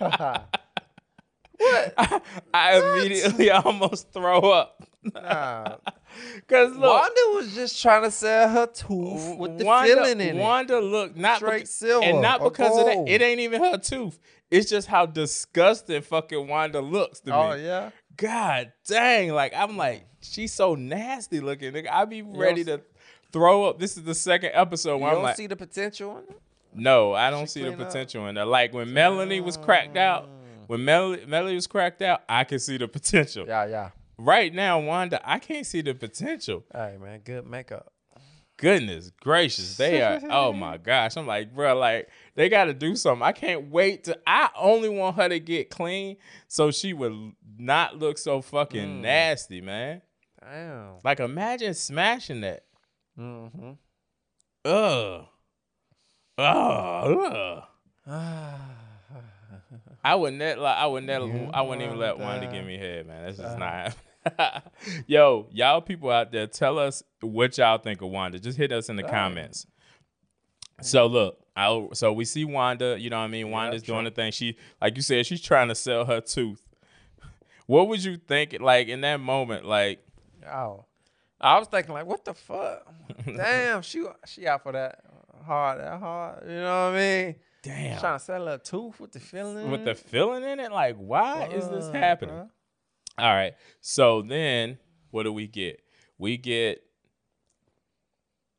What? 1.58 2.22
I 2.54 2.78
immediately 2.78 3.50
almost 3.50 4.10
throw 4.12 4.40
up. 4.50 4.82
Nah. 5.02 5.76
Cause 6.48 6.70
look, 6.76 6.82
Wanda 7.00 7.20
was 7.36 7.54
just 7.54 7.80
trying 7.80 8.02
to 8.02 8.10
sell 8.10 8.48
her 8.48 8.66
tooth 8.66 9.36
with 9.38 9.58
the 9.58 9.64
Wanda, 9.64 9.94
filling 9.94 10.20
in 10.20 10.36
it. 10.36 10.40
Wanda 10.40 10.80
look 10.80 11.16
not 11.16 11.36
Straight 11.36 11.64
beca- 11.64 11.68
silver 11.68 12.06
and 12.06 12.20
not 12.20 12.42
because 12.42 12.78
of 12.78 12.86
that. 12.86 13.04
It 13.08 13.22
ain't 13.22 13.40
even 13.40 13.62
her 13.62 13.78
tooth. 13.78 14.18
It's 14.50 14.68
just 14.68 14.88
how 14.88 15.06
disgusting 15.06 16.02
fucking 16.02 16.48
Wanda 16.48 16.80
looks 16.80 17.20
to 17.20 17.34
Oh 17.34 17.48
me. 17.48 17.52
Oh 17.52 17.56
yeah. 17.56 17.90
God 18.16 18.72
dang, 18.86 19.30
like 19.30 19.52
I'm 19.54 19.76
like 19.76 20.04
she's 20.20 20.52
so 20.52 20.74
nasty 20.74 21.40
looking. 21.40 21.72
Nigga, 21.72 21.88
I 21.90 22.04
be 22.04 22.22
ready 22.22 22.64
to 22.64 22.80
throw 23.32 23.64
up. 23.64 23.78
This 23.78 23.96
is 23.96 24.02
the 24.02 24.14
second 24.14 24.50
episode 24.54 24.96
You 24.96 25.02
where 25.02 25.10
I'm 25.10 25.14
don't 25.16 25.24
like, 25.24 25.36
see 25.36 25.46
the 25.46 25.56
potential 25.56 26.18
in 26.18 26.24
it. 26.24 26.40
No, 26.74 27.12
I 27.14 27.30
don't 27.30 27.42
She 27.46 27.52
see 27.52 27.60
the 27.62 27.70
clean 27.70 27.80
up? 27.80 27.86
potential 27.88 28.26
in 28.26 28.34
there. 28.34 28.44
Like 28.44 28.72
when 28.74 28.92
Melanie 28.92 29.40
was 29.40 29.56
cracked 29.56 29.96
out, 29.96 30.28
when 30.66 30.84
Melanie, 30.84 31.24
Melanie 31.26 31.54
was 31.54 31.66
cracked 31.66 32.02
out, 32.02 32.22
I 32.28 32.44
can 32.44 32.58
see 32.58 32.76
the 32.76 32.86
potential. 32.88 33.44
Yeah, 33.46 33.66
yeah. 33.66 33.90
Right 34.20 34.52
now, 34.52 34.78
Wanda, 34.80 35.18
I 35.24 35.38
can't 35.38 35.64
see 35.64 35.80
the 35.80 35.94
potential. 35.94 36.64
Hey 36.74 36.98
man, 37.00 37.20
good 37.24 37.46
makeup. 37.46 37.90
Goodness 38.58 39.10
gracious, 39.18 39.78
they 39.78 40.02
are. 40.02 40.20
oh 40.28 40.52
my 40.52 40.76
gosh, 40.82 41.16
I'm 41.16 41.26
like, 41.26 41.54
bro, 41.54 41.74
like 41.78 42.10
they 42.34 42.50
got 42.50 42.64
to 42.66 42.74
do 42.74 42.94
something. 42.96 43.22
I 43.22 43.32
can't 43.32 43.70
wait 43.70 44.04
to. 44.04 44.18
I 44.26 44.50
only 44.58 44.90
want 44.90 45.16
her 45.16 45.26
to 45.30 45.40
get 45.40 45.70
clean 45.70 46.18
so 46.48 46.70
she 46.70 46.92
would 46.92 47.32
not 47.56 47.98
look 47.98 48.18
so 48.18 48.42
fucking 48.42 49.00
nasty, 49.00 49.62
man. 49.62 50.02
Damn. 50.38 50.96
Like 51.02 51.20
imagine 51.20 51.72
smashing 51.72 52.42
that. 52.42 52.64
Mm-hmm. 53.18 53.70
Ugh. 54.66 55.24
Ugh. 56.36 57.64
Ugh. 58.06 58.58
I 60.04 60.14
would 60.14 60.34
net 60.34 60.58
like 60.58 60.76
I 60.76 60.86
would 60.86 61.04
net 61.04 61.22
You 61.22 61.48
I 61.54 61.62
wouldn't 61.62 61.86
even 61.86 61.98
let 61.98 62.18
Wanda 62.18 62.46
give 62.46 62.66
me 62.66 62.76
head, 62.76 63.06
man. 63.06 63.24
That's 63.24 63.38
just 63.38 63.58
not. 63.58 63.94
Yo, 65.06 65.46
y'all 65.50 65.80
people 65.80 66.10
out 66.10 66.32
there, 66.32 66.46
tell 66.46 66.78
us 66.78 67.02
what 67.20 67.56
y'all 67.58 67.78
think 67.78 68.02
of 68.02 68.08
Wanda. 68.08 68.38
Just 68.38 68.58
hit 68.58 68.72
us 68.72 68.88
in 68.88 68.96
the 68.96 69.02
comments. 69.02 69.66
So 70.82 71.06
look, 71.06 71.38
I 71.56 71.88
so 71.92 72.12
we 72.12 72.24
see 72.24 72.44
Wanda. 72.44 72.96
You 72.98 73.10
know 73.10 73.18
what 73.18 73.24
I 73.24 73.28
mean? 73.28 73.50
Wanda's 73.50 73.82
doing 73.82 74.04
the 74.04 74.10
thing. 74.10 74.32
She, 74.32 74.56
like 74.80 74.96
you 74.96 75.02
said, 75.02 75.26
she's 75.26 75.40
trying 75.40 75.68
to 75.68 75.74
sell 75.74 76.04
her 76.04 76.20
tooth. 76.20 76.62
What 77.66 77.88
would 77.88 78.02
you 78.02 78.16
think? 78.16 78.56
Like 78.60 78.88
in 78.88 79.02
that 79.02 79.20
moment, 79.20 79.64
like 79.64 80.04
Oh. 80.50 80.84
I 81.40 81.58
was 81.58 81.68
thinking 81.68 81.94
like, 81.94 82.06
what 82.06 82.24
the 82.24 82.34
fuck? 82.34 82.86
Damn, 83.24 83.82
she 83.82 84.04
she 84.26 84.46
out 84.46 84.62
for 84.62 84.72
that 84.72 85.02
hard, 85.46 85.80
that 85.80 85.98
hard. 85.98 86.44
You 86.46 86.56
know 86.56 86.90
what 86.90 86.96
I 86.96 87.24
mean? 87.24 87.34
damn, 87.62 88.00
Trying 88.00 88.18
to 88.18 88.24
sell 88.24 88.46
her 88.46 88.58
tooth 88.58 89.00
with 89.00 89.12
the 89.12 89.20
filling. 89.20 89.70
with 89.70 89.84
the 89.84 89.94
feeling 89.94 90.44
in 90.44 90.60
it. 90.60 90.72
Like, 90.72 90.96
why 90.96 91.46
is 91.46 91.68
this 91.68 91.86
uh-huh. 91.86 91.98
happening? 91.98 92.34
bruh. 92.34 92.48
All 93.18 93.34
right. 93.34 93.54
So 93.80 94.22
then 94.22 94.78
what 95.10 95.24
do 95.24 95.32
we 95.32 95.46
get? 95.46 95.82
We 96.18 96.36
get 96.36 96.82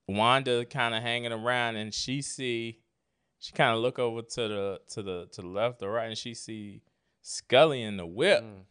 Wanda 0.08 0.65
kind 0.65 0.93
of 0.93 1.01
hanging 1.01 1.31
around 1.31 1.77
and 1.77 1.93
she 1.93 2.22
see 2.22 2.79
she 3.39 3.53
kind 3.53 3.75
of 3.75 3.81
look 3.81 3.98
over 3.98 4.22
to 4.22 4.48
the 4.48 4.79
to 4.89 5.01
the 5.01 5.27
to 5.31 5.41
the 5.41 5.48
left 5.48 5.81
or 5.81 5.91
right 5.91 6.08
and 6.08 6.17
she 6.17 6.34
see 6.34 6.81
Skully 7.24 7.81
in 7.81 7.98
the 7.98 8.05
whip. 8.05 8.43
Mm. 8.43 8.63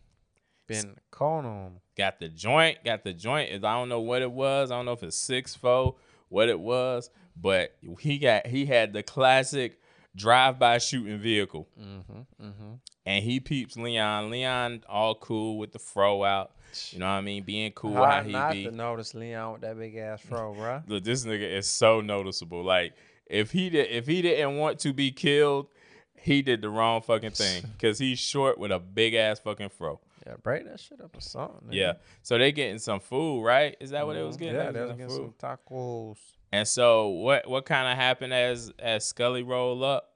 Been 0.66 0.96
corner 1.10 1.48
on 1.48 1.66
him. 1.66 1.80
Got 1.96 2.20
the 2.20 2.28
joint, 2.28 2.84
got 2.84 3.02
the 3.02 3.12
joint. 3.12 3.52
I 3.52 3.58
don't 3.58 3.88
know 3.88 4.00
what 4.00 4.22
it 4.22 4.30
was. 4.30 4.70
I 4.70 4.76
don't 4.76 4.86
know 4.86 4.92
if 4.92 5.02
it's 5.02 5.16
six 5.16 5.56
four, 5.56 5.96
what 6.28 6.48
it 6.48 6.60
was, 6.60 7.10
but 7.36 7.74
he 7.98 8.18
got 8.18 8.46
he 8.46 8.66
had 8.66 8.92
the 8.92 9.02
classic 9.02 9.79
drive-by 10.16 10.78
shooting 10.78 11.18
vehicle. 11.18 11.68
Mm-hmm. 11.80 12.44
Mm-hmm. 12.44 12.72
And 13.06 13.24
he 13.24 13.40
peeps 13.40 13.76
Leon. 13.76 14.30
Leon 14.30 14.84
all 14.88 15.14
cool 15.14 15.58
with 15.58 15.72
the 15.72 15.78
fro 15.78 16.24
out. 16.24 16.52
You 16.90 17.00
know 17.00 17.06
what 17.06 17.12
I 17.12 17.20
mean? 17.20 17.42
Being 17.42 17.72
cool 17.72 17.94
how 17.94 18.04
Hard 18.04 18.26
he 18.26 18.32
not 18.32 18.52
be. 18.52 18.64
to 18.64 18.70
notice 18.70 19.14
Leon 19.14 19.52
with 19.54 19.60
that 19.62 19.76
big 19.78 19.96
ass 19.96 20.20
fro, 20.20 20.54
bro. 20.58 20.82
Look, 20.86 21.02
this 21.04 21.24
nigga 21.24 21.50
is 21.58 21.66
so 21.66 22.00
noticeable. 22.00 22.62
Like 22.62 22.94
if 23.26 23.50
he 23.50 23.70
did, 23.70 23.90
if 23.90 24.06
he 24.06 24.22
didn't 24.22 24.56
want 24.56 24.78
to 24.80 24.92
be 24.92 25.10
killed, 25.10 25.66
he 26.14 26.42
did 26.42 26.62
the 26.62 26.68
wrong 26.68 27.02
fucking 27.02 27.30
thing 27.30 27.64
because 27.72 27.98
he's 27.98 28.18
short 28.18 28.58
with 28.58 28.70
a 28.70 28.78
big 28.78 29.14
ass 29.14 29.40
fucking 29.40 29.70
fro. 29.70 29.98
Yeah, 30.26 30.34
break 30.42 30.66
that 30.66 30.78
shit 30.78 31.00
up 31.00 31.16
or 31.16 31.20
something. 31.20 31.70
nigga. 31.70 31.74
Yeah. 31.74 31.92
So 32.22 32.36
they 32.38 32.52
getting 32.52 32.78
some 32.78 33.00
food, 33.00 33.42
right? 33.42 33.76
Is 33.80 33.90
that 33.90 34.06
what 34.06 34.16
it 34.16 34.22
was 34.22 34.36
getting? 34.36 34.54
Yeah, 34.54 34.70
they 34.70 34.80
was 34.82 34.90
getting 34.92 35.08
getting 35.08 35.16
some 35.16 35.34
tacos. 35.40 36.18
And 36.52 36.66
so 36.66 37.08
what 37.08 37.48
what 37.48 37.64
kind 37.64 37.90
of 37.90 37.96
happened 37.96 38.34
as 38.34 38.72
as 38.78 39.12
Skully 39.12 39.46
rolled 39.46 39.82
up? 39.82 40.14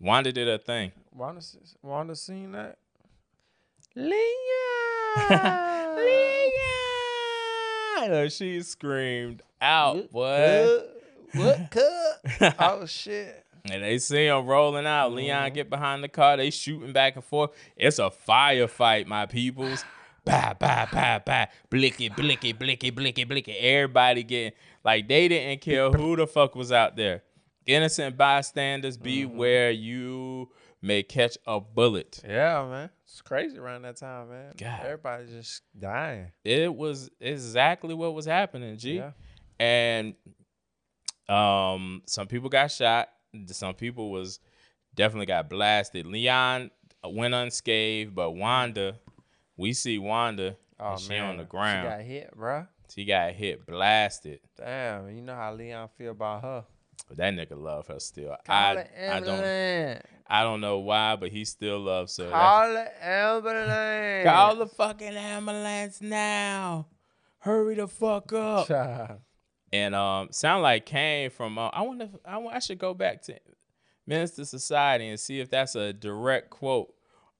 Wanda 0.00 0.32
did 0.32 0.48
her 0.48 0.58
thing. 0.58 0.92
Wanda, 1.12 1.42
Wanda 1.82 2.16
seen 2.16 2.52
that? 2.52 2.78
Leah! 3.94 5.28
She 8.30 8.60
screamed 8.62 9.42
out. 9.60 10.10
Cut. 10.12 11.02
What 11.34 11.70
cut? 11.70 12.54
oh 12.58 12.86
shit. 12.86 13.44
And 13.70 13.82
they 13.82 13.98
see 13.98 14.26
him 14.26 14.46
rolling 14.46 14.86
out. 14.86 15.12
Leon 15.12 15.46
mm-hmm. 15.46 15.54
get 15.54 15.70
behind 15.70 16.02
the 16.02 16.08
car. 16.08 16.36
They 16.36 16.50
shooting 16.50 16.92
back 16.92 17.14
and 17.14 17.24
forth. 17.24 17.50
It's 17.76 18.00
a 18.00 18.10
firefight, 18.10 19.06
my 19.06 19.26
peoples. 19.26 19.84
Bah, 20.24 20.54
bah, 20.58 20.86
bah, 20.92 21.20
bah. 21.24 21.46
Blicky, 21.70 22.08
blicky, 22.08 22.52
blicky, 22.52 22.90
blicky, 22.90 23.24
blicky. 23.24 23.52
Everybody 23.52 24.24
getting 24.24 24.52
like 24.84 25.08
they 25.08 25.28
didn't 25.28 25.60
care 25.60 25.90
who 25.90 26.16
the 26.16 26.26
fuck 26.26 26.54
was 26.54 26.72
out 26.72 26.96
there. 26.96 27.22
Innocent 27.66 28.16
bystanders, 28.16 28.96
beware 28.96 29.70
you 29.70 30.50
may 30.80 31.02
catch 31.04 31.38
a 31.46 31.60
bullet. 31.60 32.20
Yeah, 32.26 32.66
man. 32.68 32.90
It's 33.04 33.20
crazy 33.22 33.56
around 33.58 33.82
that 33.82 33.96
time, 33.96 34.30
man. 34.30 34.54
God. 34.56 34.80
Everybody 34.84 35.26
just 35.26 35.62
dying. 35.78 36.32
It 36.44 36.74
was 36.74 37.10
exactly 37.20 37.94
what 37.94 38.14
was 38.14 38.26
happening, 38.26 38.76
G. 38.78 38.96
Yeah. 38.96 39.12
and 39.60 40.14
um 41.28 42.02
some 42.06 42.26
people 42.26 42.48
got 42.48 42.70
shot 42.70 43.08
some 43.46 43.74
people 43.74 44.10
was 44.10 44.40
definitely 44.94 45.26
got 45.26 45.48
blasted 45.48 46.04
leon 46.06 46.70
went 47.04 47.32
unscathed 47.32 48.14
but 48.14 48.32
wanda 48.32 48.98
we 49.56 49.72
see 49.72 49.98
wanda 49.98 50.56
Oh 50.80 50.92
and 50.92 51.00
she 51.00 51.08
man. 51.10 51.22
on 51.30 51.36
the 51.36 51.44
ground 51.44 51.86
She 51.86 51.90
got 51.90 52.00
hit, 52.02 52.36
bruh. 52.36 52.66
She 52.94 53.04
got 53.04 53.32
hit 53.32 53.64
blasted 53.66 54.40
Damn, 54.56 55.08
you 55.14 55.22
know 55.22 55.34
how 55.34 55.54
Leon 55.54 55.88
feel 55.96 56.10
about 56.12 56.42
her. 56.42 56.64
but 57.08 57.16
that 57.16 57.32
nigga 57.34 57.56
love 57.60 57.86
her 57.88 57.98
still 58.00 58.36
Call 58.46 58.56
I, 58.56 58.74
the 58.74 58.80
I 59.14 59.20
don't 59.20 59.28
ambulance. 59.28 60.02
i 60.26 60.42
don't 60.42 60.60
know 60.60 60.78
why 60.78 61.16
but 61.16 61.30
he 61.30 61.44
still 61.44 61.80
loves 61.80 62.16
her 62.18 62.24
That- 62.24 62.32
Call 62.32 62.72
the 62.72 63.04
ambulance. 63.06 64.24
call 64.28 64.56
the 64.56 64.66
fucking 64.66 65.16
ambulance 65.16 66.00
now 66.00 66.86
hurry 67.38 67.74
the 67.76 67.88
fuck 67.88 68.32
up 68.32 68.68
Child. 68.68 69.18
and 69.72 69.94
um 69.94 70.28
sound 70.30 70.62
like 70.62 70.86
came 70.86 71.30
from 71.30 71.58
uh, 71.58 71.68
I 71.68 71.82
wonder 71.82 72.04
if 72.04 72.10
I, 72.24 72.38
wa- 72.38 72.52
I 72.52 72.58
should 72.58 72.78
go 72.78 72.94
back 72.94 73.22
to 73.22 73.38
Menace 74.06 74.38
II 74.38 74.44
Society 74.44 75.08
and 75.08 75.18
see 75.18 75.40
if 75.40 75.48
that's 75.50 75.74
a 75.76 75.92
direct 75.92 76.50
quote 76.50 76.92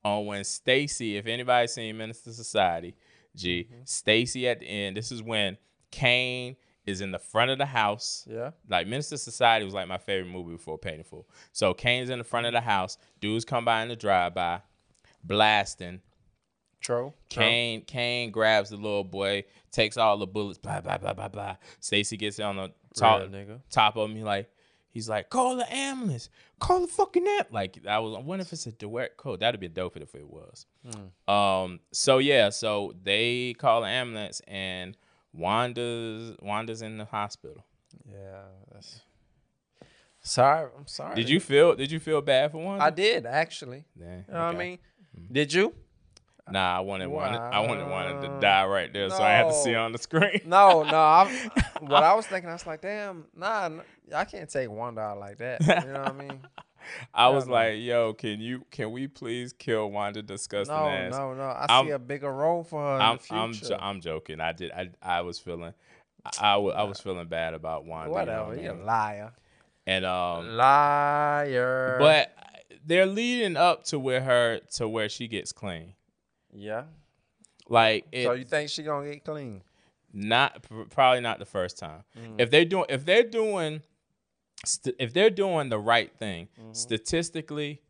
on 0.04 0.26
when 0.26 0.44
Stacy 0.44 1.16
if 1.16 1.26
anybody's 1.26 1.72
seen 1.74 1.96
Menace 1.98 2.22
II 2.26 2.32
Society 2.32 2.94
G. 3.36 3.68
Mm-hmm. 3.70 3.82
Stacy 3.84 4.48
at 4.48 4.60
the 4.60 4.66
end. 4.66 4.96
This 4.96 5.10
is 5.12 5.22
when 5.22 5.56
Caine 5.90 6.56
is 6.84 7.00
in 7.00 7.12
the 7.12 7.18
front 7.18 7.50
of 7.50 7.58
the 7.58 7.66
house. 7.66 8.26
Yeah. 8.28 8.50
like 8.68 8.86
Menace 8.86 9.12
II 9.12 9.18
Society 9.18 9.64
was 9.64 9.72
like 9.74 9.86
my 9.88 9.98
favorite 9.98 10.30
movie 10.30 10.52
before 10.52 10.78
Paid 10.78 10.94
in 10.98 11.04
Full. 11.04 11.28
So 11.52 11.74
Caine's 11.74 12.10
in 12.10 12.18
the 12.18 12.24
front 12.24 12.46
of 12.46 12.52
the 12.52 12.60
house. 12.60 12.98
Dudes 13.20 13.44
come 13.44 13.64
by 13.64 13.82
in 13.82 13.88
the 13.88 13.96
drive 13.96 14.34
by 14.34 14.62
blasting. 15.22 16.00
True. 16.80 17.12
Caine 17.28 17.82
Caine 17.82 18.32
grabs 18.32 18.70
the 18.70 18.76
little 18.76 19.04
boy, 19.04 19.44
takes 19.70 19.96
all 19.96 20.18
the 20.18 20.26
bullets, 20.26 20.58
blah 20.58 20.80
blah 20.80 20.98
blah 20.98 21.12
blah 21.12 21.28
blah. 21.28 21.56
Stacy 21.78 22.16
gets 22.16 22.40
on 22.40 22.56
the 22.56 22.72
top 22.96 23.20
Real 23.20 23.30
nigga. 23.30 23.60
top 23.70 23.96
of 23.96 24.10
me 24.10 24.24
like 24.24 24.50
he's 24.90 25.08
like, 25.08 25.30
call 25.30 25.56
the 25.56 25.72
ambulance, 25.72 26.28
call 26.62 26.80
the 26.80 26.86
fucking 26.86 27.26
app. 27.38 27.52
Like 27.52 27.78
I 27.86 27.98
was, 27.98 28.14
I 28.16 28.20
wonder 28.20 28.42
if 28.42 28.52
it's 28.52 28.66
a 28.66 28.72
direct 28.72 29.16
code. 29.16 29.40
That'd 29.40 29.60
be 29.60 29.68
dope 29.68 29.96
if 29.96 30.14
it 30.14 30.26
was. 30.28 30.66
Um. 31.28 31.80
So 31.92 32.18
yeah. 32.18 32.50
So 32.50 32.94
they 33.02 33.54
call 33.58 33.82
the 33.82 33.88
ambulance 33.88 34.40
and 34.46 34.96
Wanda's 35.32 36.36
Wanda's 36.40 36.82
in 36.82 36.98
the 36.98 37.04
hospital. 37.04 37.64
Yeah. 38.08 38.42
That's. 38.72 39.00
Sorry. 40.24 40.70
I'm 40.78 40.86
sorry. 40.86 41.16
Did 41.16 41.28
you 41.28 41.40
feel? 41.40 41.74
Did 41.74 41.90
you 41.90 41.98
feel 41.98 42.20
bad 42.22 42.52
for 42.52 42.58
Wanda? 42.58 42.84
I 42.84 42.90
did 42.90 43.26
actually. 43.26 43.84
Nah, 43.96 44.06
You 44.06 44.10
know 44.28 44.46
what 44.46 44.54
I 44.54 44.58
mean? 44.58 44.78
Did 45.30 45.52
you? 45.52 45.74
Nah, 46.50 46.76
I 46.76 46.80
wanted 46.80 47.06
Wanda. 47.08 47.38
I 47.38 47.60
wanted 47.60 47.88
Wanda 47.88 48.26
to 48.28 48.40
die 48.40 48.66
right 48.66 48.92
there, 48.92 49.08
so 49.10 49.22
I 49.22 49.30
had 49.30 49.44
to 49.48 49.54
see 49.54 49.72
No. 49.72 49.84
on 49.84 49.92
the 49.92 49.98
screen. 49.98 50.40
No, 50.44 50.82
no. 50.82 50.98
I'm, 51.00 51.28
what 51.80 52.02
I 52.02 52.14
was 52.14 52.26
thinking, 52.26 52.50
I 52.50 52.54
was 52.54 52.66
like, 52.66 52.80
damn, 52.82 53.26
nah, 53.36 53.70
I 54.14 54.24
can't 54.24 54.50
take 54.50 54.68
one 54.70 54.94
dollar 54.96 55.18
like 55.20 55.38
that. 55.38 55.60
You 55.60 55.92
know 55.92 56.00
what 56.00 56.08
I 56.08 56.12
mean? 56.12 56.40
I 57.14 57.28
was 57.28 57.46
no. 57.46 57.52
like, 57.52 57.74
"Yo, 57.78 58.12
can 58.12 58.40
you 58.40 58.64
can 58.72 58.90
we 58.90 59.06
please 59.06 59.52
kill 59.52 59.88
Wanda 59.92 60.20
disgusting 60.20 60.74
No, 60.76 60.88
ass?" 60.88 61.12
no, 61.12 61.32
no. 61.32 61.44
I 61.44 61.66
I'm- 61.68 61.86
see 61.86 61.90
a 61.92 61.98
bigger 62.00 62.32
role 62.32 62.64
for 62.64 62.80
her 62.82 63.00
I'm 63.00 63.12
in 63.12 63.18
the 63.30 63.34
I'm 63.36 63.52
jo- 63.52 63.78
I'm 63.80 64.00
joking. 64.00 64.40
I 64.40 64.52
did 64.52 64.72
I 64.72 64.90
I 65.00 65.20
was 65.20 65.38
feeling 65.38 65.74
I, 66.26 66.30
I, 66.40 66.54
I 66.56 66.82
was 66.82 66.98
feeling 67.00 67.28
bad 67.28 67.54
about 67.54 67.84
Wanda. 67.84 68.08
you 68.08 68.14
know 68.14 68.20
Whatever. 68.20 68.48
what 68.48 68.58
I 68.58 68.62
You 68.62 68.72
a 68.72 68.84
liar. 68.84 69.32
And 69.86 70.04
um, 70.04 70.56
Liar. 70.56 71.96
but 72.00 72.34
they're 72.84 73.06
leading 73.06 73.56
up 73.56 73.84
to 73.84 73.98
where 74.00 74.20
her 74.22 74.58
to 74.74 74.88
where 74.88 75.08
she 75.08 75.28
gets 75.28 75.52
clean. 75.52 75.94
Yeah. 76.54 76.84
Like 77.68 78.06
it, 78.12 78.24
so 78.24 78.32
you 78.32 78.44
think 78.44 78.70
she 78.70 78.82
gonna 78.82 79.10
get 79.10 79.24
clean? 79.24 79.62
not 80.14 80.62
probably 80.90 81.20
not 81.20 81.38
the 81.38 81.46
first 81.46 81.78
time. 81.78 82.02
Mm. 82.18 82.34
If 82.38 82.50
they're 82.50 82.64
doing 82.66 82.84
if 82.90 83.04
they're 83.06 83.22
doing 83.22 83.80
st- 84.66 84.96
if 84.98 85.12
they're 85.14 85.30
doing 85.30 85.68
the 85.70 85.78
right 85.78 86.12
thing 86.18 86.48
Mm-hmm. 86.60 86.72
statistically, 86.74 87.80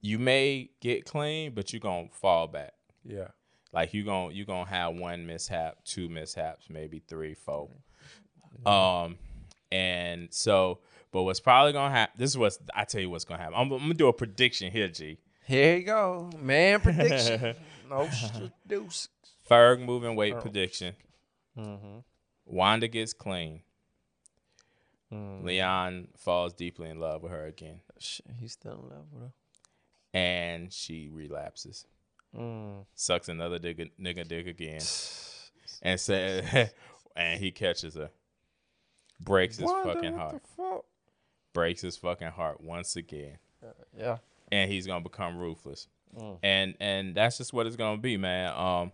you 0.00 0.18
may 0.18 0.70
get 0.80 1.04
clean, 1.04 1.52
but 1.54 1.72
you're 1.72 1.80
gonna 1.80 2.08
fall 2.12 2.46
back. 2.46 2.72
Yeah. 3.04 3.28
Like 3.72 3.92
you 3.92 4.04
gon' 4.04 4.34
you 4.34 4.46
gonna 4.46 4.70
have 4.70 4.94
one 4.94 5.26
mishap, 5.26 5.84
two 5.84 6.08
mishaps, 6.08 6.70
maybe 6.70 7.02
three, 7.06 7.34
four. 7.34 7.68
Um, 8.64 9.16
and 9.70 10.28
so, 10.32 10.78
but 11.12 11.24
what's 11.24 11.40
probably 11.40 11.72
gonna 11.72 11.94
happen? 11.94 12.14
This 12.18 12.30
is 12.30 12.38
what's 12.38 12.58
I 12.74 12.84
tell 12.84 13.02
you 13.02 13.10
what's 13.10 13.24
gonna 13.26 13.40
happen. 13.42 13.54
I'm, 13.58 13.70
I'm 13.72 13.78
gonna 13.80 13.94
do 13.94 14.08
a 14.08 14.12
prediction 14.14 14.72
here, 14.72 14.88
G. 14.88 15.18
Here 15.44 15.76
you 15.76 15.84
go, 15.84 16.30
man. 16.40 16.80
Prediction. 16.80 17.54
no 17.88 18.08
deuce. 18.66 19.08
Ferg 19.50 19.80
moving 19.84 20.14
weight 20.16 20.34
Oh. 20.34 20.40
prediction. 20.40 20.94
Mm-hmm. 21.56 21.98
Wanda 22.46 22.88
gets 22.88 23.12
clean. 23.12 23.62
Mm. 25.12 25.42
Leon 25.44 26.08
falls 26.18 26.52
deeply 26.52 26.90
in 26.90 27.00
love 27.00 27.22
with 27.22 27.32
her 27.32 27.46
again, 27.46 27.80
Shit, 27.98 28.26
he's 28.38 28.52
still 28.52 28.72
in 28.72 28.88
love 28.90 29.06
with 29.12 29.22
her. 29.22 29.32
and 30.12 30.70
she 30.72 31.08
relapses, 31.10 31.86
Mm. 32.36 32.84
sucks 32.94 33.30
another 33.30 33.58
nigga, 33.58 33.90
nigga 33.98 34.28
dick 34.28 34.46
again, 34.46 34.82
and 35.82 35.98
says, 35.98 36.70
and 37.16 37.40
he 37.40 37.50
catches 37.50 37.94
her, 37.94 38.10
breaks 39.18 39.56
his 39.56 39.64
Wanda, 39.64 39.94
fucking 39.94 40.12
what 40.12 40.20
heart. 40.20 40.42
the 40.42 40.48
fuck? 40.62 40.84
breaks 41.54 41.80
his 41.80 41.96
fucking 41.96 42.28
heart 42.28 42.60
once 42.60 42.94
again, 42.96 43.38
Yeah. 43.96 44.18
and 44.52 44.70
he's 44.70 44.86
gonna 44.86 45.00
become 45.02 45.38
ruthless. 45.38 45.88
Mm. 46.16 46.38
And 46.42 46.74
and 46.80 47.14
that's 47.14 47.38
just 47.38 47.52
what 47.52 47.66
it's 47.66 47.76
gonna 47.76 47.98
be, 47.98 48.16
man. 48.16 48.52
Um, 48.56 48.92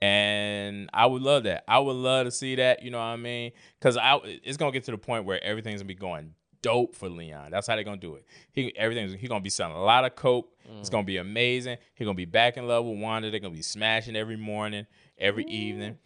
and 0.00 0.88
I 0.92 1.06
would 1.06 1.22
love 1.22 1.44
that. 1.44 1.64
I 1.66 1.78
would 1.78 1.96
love 1.96 2.26
to 2.26 2.30
see 2.30 2.54
that. 2.56 2.82
You 2.82 2.90
know 2.90 2.98
what 2.98 3.04
I 3.04 3.16
mean? 3.16 3.52
Because 3.78 3.96
I 3.96 4.18
it's 4.24 4.56
gonna 4.56 4.72
get 4.72 4.84
to 4.84 4.90
the 4.90 4.98
point 4.98 5.24
where 5.24 5.42
everything's 5.42 5.80
gonna 5.80 5.88
be 5.88 5.94
going 5.94 6.34
dope 6.62 6.94
for 6.94 7.08
Leon. 7.08 7.50
That's 7.50 7.66
how 7.66 7.74
they're 7.74 7.84
gonna 7.84 7.96
do 7.98 8.14
it. 8.14 8.24
He 8.52 8.76
everything's 8.76 9.12
he 9.14 9.28
gonna 9.28 9.40
be 9.40 9.50
selling 9.50 9.76
a 9.76 9.82
lot 9.82 10.04
of 10.04 10.14
coke. 10.14 10.54
It's 10.78 10.90
gonna 10.90 11.04
be 11.04 11.16
amazing. 11.16 11.78
He's 11.94 12.04
gonna 12.04 12.14
be 12.14 12.26
back 12.26 12.56
in 12.56 12.66
love 12.66 12.84
with 12.84 12.98
Wanda. 12.98 13.30
They're 13.30 13.40
gonna 13.40 13.54
be 13.54 13.62
smashing 13.62 14.16
every 14.16 14.36
morning, 14.36 14.86
every 15.16 15.44
evening. 15.44 15.98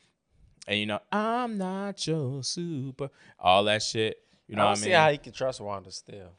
And 0.69 0.79
you 0.79 0.87
know, 0.87 1.01
I'm 1.11 1.59
not 1.59 2.07
your 2.07 2.43
super. 2.45 3.11
All 3.39 3.65
that 3.65 3.83
shit. 3.83 4.19
You 4.47 4.57
know 4.57 4.63
I 4.63 4.65
don't 4.67 4.71
what 4.71 4.79
I 4.79 4.83
see 4.83 4.91
how 4.91 5.11
he 5.11 5.19
can 5.19 5.33
trust 5.33 5.61
Wanda 5.61 5.91
still. 5.91 6.31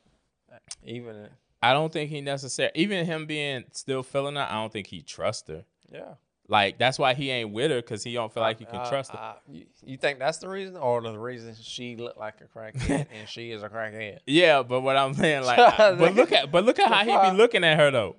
Even 0.83 1.27
I 1.63 1.73
don't 1.73 1.91
think 1.93 2.09
he 2.09 2.21
necessarily, 2.21 2.73
even 2.75 3.05
him 3.05 3.25
being 3.25 3.63
still 3.71 4.03
feeling 4.03 4.35
her, 4.35 4.47
I 4.49 4.53
don't 4.55 4.71
think 4.73 4.87
he 4.87 5.01
trusts 5.01 5.47
her. 5.49 5.63
yeah. 5.91 6.15
Like 6.49 6.77
that's 6.77 6.99
why 6.99 7.13
he 7.13 7.31
ain't 7.31 7.53
with 7.53 7.71
her 7.71 7.77
because 7.77 8.03
he 8.03 8.13
don't 8.13 8.31
feel 8.31 8.43
like 8.43 8.59
he 8.59 8.65
can 8.65 8.75
Uh, 8.81 8.89
trust 8.89 9.11
her. 9.13 9.17
uh, 9.17 9.33
you, 9.49 9.65
you 9.85 9.95
think 9.95 10.19
that's 10.19 10.39
the 10.39 10.49
reason, 10.49 10.75
or 10.75 11.01
the 11.01 11.17
reason 11.17 11.55
she 11.59 11.95
looked 11.95 12.17
like 12.19 12.35
a 12.41 12.57
crackhead 12.59 13.07
and 13.17 13.29
she 13.29 13.51
is 13.51 13.63
a 13.63 13.69
crackhead? 13.69 14.19
yeah, 14.27 14.61
but 14.61 14.81
what 14.81 14.97
I'm 14.97 15.13
saying, 15.13 15.45
like, 15.45 15.57
I- 15.79 15.95
but 15.95 16.13
look 16.15 16.33
at, 16.33 16.51
but 16.51 16.65
look 16.65 16.79
at 16.79 16.91
how 16.91 17.05
he 17.23 17.31
be 17.31 17.35
looking 17.37 17.63
at 17.63 17.79
her 17.79 17.91
though. 17.91 18.17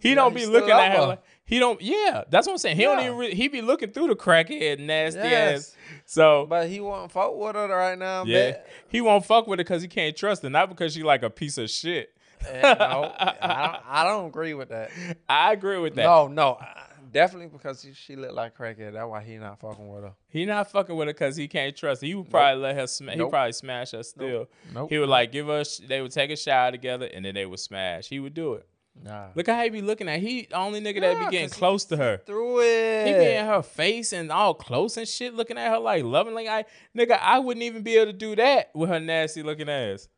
He 0.00 0.10
Yeah, 0.10 0.14
don't 0.16 0.34
be 0.34 0.46
looking 0.46 0.70
at 0.70 0.92
her. 0.92 0.98
her. 1.02 1.06
Like, 1.08 1.22
he 1.44 1.58
don't. 1.58 1.80
Yeah, 1.82 2.24
that's 2.30 2.46
what 2.46 2.54
I'm 2.54 2.58
saying. 2.58 2.76
He 2.76 2.82
don't 2.82 3.00
even. 3.00 3.16
Really, 3.16 3.34
he 3.34 3.48
be 3.48 3.60
looking 3.62 3.90
through 3.92 4.08
the 4.08 4.16
crackhead 4.16 4.78
nasty 4.78 5.20
Yes. 5.20 5.58
ass. 5.70 5.76
So 6.06 6.46
But 6.48 6.68
he 6.68 6.80
won't 6.80 7.12
fuck 7.12 7.34
with 7.36 7.54
her 7.56 7.68
right 7.68 7.98
now. 7.98 8.24
yeah, 8.24 8.50
bet. 8.52 8.68
he 8.88 9.00
won't 9.02 9.24
fuck 9.24 9.46
with 9.46 9.58
her 9.58 9.64
because 9.64 9.82
he 9.82 9.88
can't 9.88 10.16
trust 10.16 10.42
her, 10.42 10.50
not 10.50 10.68
because 10.70 10.94
she 10.94 11.02
like 11.02 11.22
a 11.22 11.30
piece 11.30 11.56
of 11.58 11.68
shit. 11.70 12.10
Eh, 12.48 12.60
no, 12.60 13.12
I 13.18 13.72
don't, 13.72 13.82
I 13.88 14.04
don't 14.04 14.26
agree 14.26 14.54
with 14.54 14.68
that. 14.70 14.90
I 15.28 15.52
agree 15.52 15.78
with 15.78 15.94
that. 15.96 16.04
No, 16.04 16.28
no, 16.28 16.52
uh, 16.52 16.64
definitely 17.12 17.48
because 17.48 17.82
she, 17.82 17.92
she 17.92 18.16
looked 18.16 18.34
like 18.34 18.56
crackhead. 18.56 18.92
That's 18.92 19.06
why 19.06 19.22
he 19.22 19.36
not 19.36 19.60
fucking 19.60 19.88
with 19.88 20.04
her. 20.04 20.12
He 20.28 20.44
not 20.44 20.70
fucking 20.70 20.94
with 20.94 21.08
her 21.08 21.14
because 21.14 21.36
he 21.36 21.48
can't 21.48 21.76
trust 21.76 22.02
her. 22.02 22.06
He 22.06 22.14
would 22.14 22.30
probably 22.30 22.62
let 22.62 22.76
her 22.76 22.86
smash. 22.86 23.16
He 23.16 23.24
probably 23.24 23.52
smash 23.52 23.92
her 23.92 24.02
still. 24.02 24.48
Nope. 24.74 24.90
He 24.90 24.98
would 24.98 25.08
like 25.08 25.32
give 25.32 25.48
us. 25.48 25.78
They 25.78 26.00
would 26.00 26.12
take 26.12 26.30
a 26.30 26.36
shower 26.36 26.70
together 26.70 27.06
and 27.06 27.24
then 27.24 27.34
they 27.34 27.46
would 27.46 27.60
smash. 27.60 28.08
He 28.08 28.20
would 28.20 28.34
do 28.34 28.54
it. 28.54 28.66
Nah. 29.04 29.26
Look 29.34 29.46
how 29.46 29.62
he 29.62 29.70
be 29.70 29.82
looking 29.82 30.08
at. 30.08 30.20
He 30.20 30.48
only 30.52 30.80
nigga 30.80 31.00
that 31.00 31.18
be 31.18 31.30
getting 31.30 31.50
close 31.50 31.84
to 31.86 31.96
her. 31.96 32.18
Through 32.24 32.60
it. 32.62 33.06
He 33.06 33.12
be 33.12 33.34
in 33.34 33.46
her 33.46 33.62
face 33.62 34.12
and 34.12 34.32
all 34.32 34.54
close 34.54 34.96
and 34.96 35.06
shit, 35.06 35.34
looking 35.34 35.58
at 35.58 35.70
her 35.70 35.78
like 35.78 36.02
loving. 36.04 36.34
Like 36.34 36.48
I, 36.48 36.64
nigga, 36.96 37.18
I 37.20 37.38
wouldn't 37.38 37.62
even 37.62 37.82
be 37.82 37.96
able 37.96 38.12
to 38.12 38.16
do 38.16 38.36
that 38.36 38.70
with 38.74 38.88
her 38.88 39.00
nasty 39.00 39.42
looking 39.42 39.68
ass. 39.68 40.08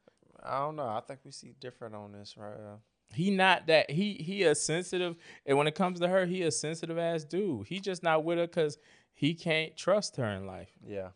I 0.48 0.60
don't 0.60 0.76
know. 0.76 0.86
I 0.88 1.00
think 1.06 1.20
we 1.24 1.30
see 1.30 1.54
different 1.60 1.94
on 1.94 2.12
this 2.12 2.36
right 2.36 2.58
now. 2.58 2.80
He 3.12 3.30
not 3.30 3.66
that. 3.68 3.90
He 3.90 4.14
he 4.14 4.42
a 4.44 4.54
sensitive, 4.54 5.16
and 5.46 5.56
when 5.56 5.66
it 5.66 5.74
comes 5.74 6.00
to 6.00 6.08
her, 6.08 6.26
he 6.26 6.42
a 6.42 6.50
sensitive 6.50 6.98
ass 6.98 7.24
dude. 7.24 7.66
He 7.66 7.80
just 7.80 8.02
not 8.02 8.24
with 8.24 8.38
her 8.38 8.46
because 8.46 8.78
he 9.14 9.34
can't 9.34 9.76
trust 9.76 10.16
her 10.16 10.26
in 10.26 10.46
life. 10.46 10.70
Yeah. 10.86 11.08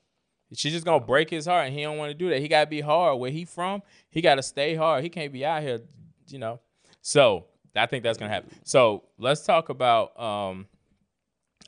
She's 0.54 0.72
just 0.72 0.84
gonna 0.84 1.04
break 1.04 1.30
his 1.30 1.46
heart, 1.46 1.66
and 1.66 1.74
he 1.74 1.82
don't 1.82 1.98
want 1.98 2.10
to 2.10 2.14
do 2.14 2.28
that. 2.30 2.40
He 2.40 2.48
gotta 2.48 2.68
be 2.68 2.80
hard. 2.80 3.18
Where 3.18 3.30
he 3.30 3.44
from, 3.44 3.82
he 4.10 4.20
gotta 4.20 4.42
stay 4.42 4.74
hard. 4.74 5.02
He 5.02 5.08
can't 5.08 5.32
be 5.32 5.44
out 5.44 5.62
here, 5.62 5.80
you 6.28 6.38
know. 6.38 6.60
So 7.00 7.46
I 7.74 7.86
think 7.86 8.02
that's 8.02 8.18
gonna 8.18 8.32
happen. 8.32 8.50
So 8.64 9.04
let's 9.18 9.44
talk 9.44 9.68
about 9.68 10.18
um, 10.20 10.66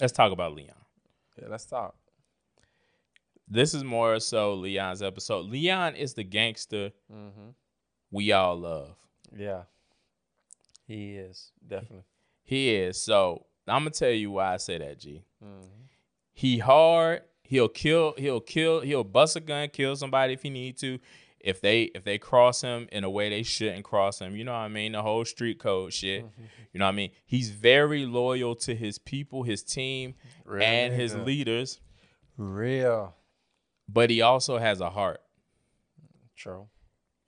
let's 0.00 0.12
talk 0.12 0.32
about 0.32 0.54
Leon. 0.54 0.74
Yeah. 1.40 1.48
Let's 1.48 1.64
talk. 1.64 1.96
This 3.54 3.72
is 3.72 3.84
more 3.84 4.18
so 4.20 4.54
Leon's 4.54 5.00
episode. 5.02 5.46
Leon 5.46 5.94
is 5.96 6.14
the 6.14 6.24
gangster 6.24 6.90
Mm-hmm. 7.12 7.50
we 8.10 8.32
all 8.32 8.56
love. 8.58 8.96
Yeah. 9.36 9.62
He 10.86 11.14
is 11.16 11.52
definitely. 11.66 12.04
He 12.42 12.74
is. 12.74 13.00
So 13.00 13.46
I'm 13.68 13.80
gonna 13.82 13.90
tell 13.90 14.10
you 14.10 14.32
why 14.32 14.54
I 14.54 14.56
say 14.58 14.78
that, 14.78 14.98
G. 14.98 15.22
Mm-hmm. 15.42 15.66
He 16.32 16.58
hard. 16.58 17.22
He'll 17.44 17.68
kill. 17.68 18.14
He'll 18.18 18.40
kill. 18.40 18.80
He'll 18.80 19.04
bust 19.04 19.36
a 19.36 19.40
gun, 19.40 19.68
kill 19.68 19.94
somebody 19.96 20.32
if 20.34 20.42
he 20.42 20.50
need 20.50 20.76
to. 20.78 20.98
If 21.40 21.60
they 21.60 21.82
if 21.94 22.04
they 22.04 22.18
cross 22.18 22.60
him 22.62 22.88
in 22.90 23.04
a 23.04 23.10
way 23.10 23.28
they 23.28 23.42
shouldn't 23.42 23.84
cross 23.84 24.18
him, 24.18 24.34
you 24.34 24.44
know 24.44 24.52
what 24.52 24.58
I 24.58 24.68
mean. 24.68 24.92
The 24.92 25.02
whole 25.02 25.24
street 25.24 25.58
code 25.58 25.92
shit. 25.92 26.24
You 26.72 26.78
know 26.80 26.86
what 26.86 26.92
I 26.92 26.96
mean. 26.96 27.10
He's 27.24 27.50
very 27.50 28.04
loyal 28.06 28.54
to 28.56 28.74
his 28.74 28.98
people, 28.98 29.42
his 29.44 29.62
team, 29.62 30.14
Real 30.44 30.62
and 30.62 30.92
his 30.94 31.14
leaders. 31.14 31.80
Real. 32.36 33.14
But 33.88 34.10
he 34.10 34.22
also 34.22 34.58
has 34.58 34.80
a 34.80 34.90
heart, 34.90 35.20
True. 36.36 36.68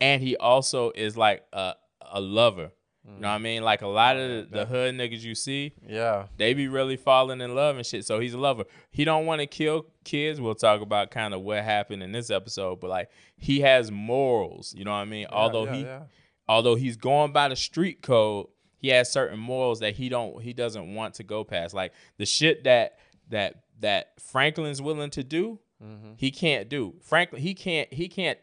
and 0.00 0.22
he 0.22 0.36
also 0.36 0.90
is 0.94 1.16
like 1.16 1.44
a 1.52 1.74
a 2.12 2.20
lover. 2.20 2.72
You 3.08 3.20
know 3.20 3.28
what 3.28 3.34
I 3.34 3.38
mean? 3.38 3.62
Like 3.62 3.82
a 3.82 3.86
lot 3.86 4.16
of 4.16 4.50
the, 4.50 4.58
the 4.58 4.66
hood 4.66 4.96
niggas 4.96 5.20
you 5.22 5.36
see, 5.36 5.74
Yeah. 5.88 6.26
they 6.38 6.54
be 6.54 6.66
really 6.66 6.96
falling 6.96 7.40
in 7.40 7.54
love 7.54 7.76
and 7.76 7.86
shit. 7.86 8.04
So 8.04 8.18
he's 8.18 8.34
a 8.34 8.38
lover. 8.38 8.64
He 8.90 9.04
don't 9.04 9.26
want 9.26 9.40
to 9.40 9.46
kill 9.46 9.86
kids. 10.02 10.40
We'll 10.40 10.56
talk 10.56 10.80
about 10.80 11.12
kind 11.12 11.32
of 11.32 11.42
what 11.42 11.62
happened 11.62 12.02
in 12.02 12.10
this 12.10 12.30
episode, 12.30 12.80
but 12.80 12.90
like 12.90 13.08
he 13.36 13.60
has 13.60 13.92
morals. 13.92 14.74
You 14.76 14.82
know 14.84 14.90
what 14.90 14.96
I 14.96 15.04
mean? 15.04 15.26
although 15.30 15.66
yeah, 15.66 15.72
he, 15.74 15.82
yeah. 15.82 16.00
although 16.48 16.74
he's 16.74 16.96
going 16.96 17.30
by 17.32 17.48
the 17.48 17.54
street 17.54 18.02
code, 18.02 18.48
he 18.76 18.88
has 18.88 19.08
certain 19.12 19.38
morals 19.38 19.78
that 19.80 19.94
he 19.94 20.08
don't, 20.08 20.42
he 20.42 20.52
doesn't 20.52 20.92
want 20.92 21.14
to 21.14 21.22
go 21.22 21.44
past. 21.44 21.74
Like 21.74 21.92
the 22.18 22.26
shit 22.26 22.64
that 22.64 22.98
that 23.28 23.62
that 23.78 24.20
Franklin's 24.20 24.82
willing 24.82 25.10
to 25.10 25.22
do, 25.22 25.60
Mm-hmm. 25.82 26.12
he 26.16 26.30
can't 26.30 26.68
do. 26.68 26.94
Franklin, 27.02 27.42
he 27.42 27.54
can't, 27.54 27.92
he 27.92 28.08
can't, 28.08 28.38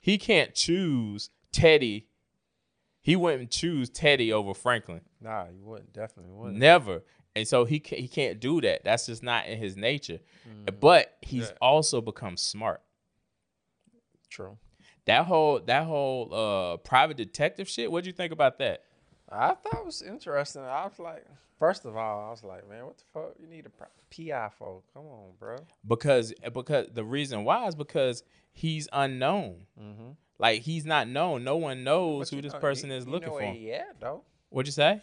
he 0.00 0.18
can't 0.18 0.54
choose 0.54 1.30
Teddy. 1.52 2.06
He 3.00 3.16
wouldn't 3.16 3.50
choose 3.50 3.88
Teddy 3.90 4.32
over 4.32 4.54
Franklin. 4.54 5.00
Nah, 5.20 5.46
he 5.46 5.58
wouldn't. 5.60 5.92
Definitely 5.92 6.32
wouldn't. 6.32 6.58
Never. 6.58 7.02
And 7.36 7.46
so 7.48 7.64
he 7.64 7.80
ca- 7.80 7.96
he 8.00 8.08
can't 8.08 8.38
do 8.40 8.60
that. 8.60 8.84
That's 8.84 9.06
just 9.06 9.22
not 9.22 9.46
in 9.46 9.58
his 9.58 9.76
nature. 9.76 10.20
But 10.80 11.16
he's 11.20 11.48
Yeah. 11.48 11.56
also 11.60 12.00
become 12.00 12.36
smart. 12.36 12.80
True. 14.30 14.58
That 15.06 15.26
whole 15.26 15.60
that 15.60 15.84
whole 15.84 16.32
uh 16.32 16.76
private 16.78 17.16
detective 17.16 17.68
shit. 17.68 17.90
What 17.90 18.04
do 18.04 18.08
you 18.08 18.14
think 18.14 18.32
about 18.32 18.58
that? 18.58 18.82
I 19.34 19.54
thought 19.54 19.80
it 19.80 19.84
was 19.86 20.02
interesting. 20.02 20.62
I 20.62 20.84
was 20.84 20.98
like, 20.98 21.24
first 21.58 21.84
of 21.84 21.96
all, 21.96 22.26
I 22.28 22.30
was 22.30 22.44
like, 22.44 22.68
man, 22.68 22.84
what 22.86 22.98
the 22.98 23.04
fuck? 23.12 23.34
You 23.40 23.46
need 23.46 23.66
a 23.66 23.70
PI 24.14 24.50
for? 24.58 24.82
Come 24.92 25.06
on, 25.06 25.30
bro. 25.38 25.56
Because 25.86 26.32
because 26.52 26.88
the 26.92 27.04
reason 27.04 27.44
why 27.44 27.66
is 27.66 27.74
because 27.74 28.22
he's 28.52 28.88
unknown. 28.92 29.66
Mm-hmm. 29.80 30.10
Like 30.38 30.62
he's 30.62 30.84
not 30.84 31.08
known. 31.08 31.44
No 31.44 31.56
one 31.56 31.84
knows 31.84 32.30
who 32.30 32.40
this 32.42 32.52
know, 32.52 32.58
person 32.58 32.90
you- 32.90 32.96
is 32.96 33.06
you 33.06 33.12
looking 33.12 33.30
for. 33.30 33.42
Yeah, 33.42 33.84
though? 34.00 34.22
What'd 34.50 34.68
you 34.68 34.72
say? 34.72 35.00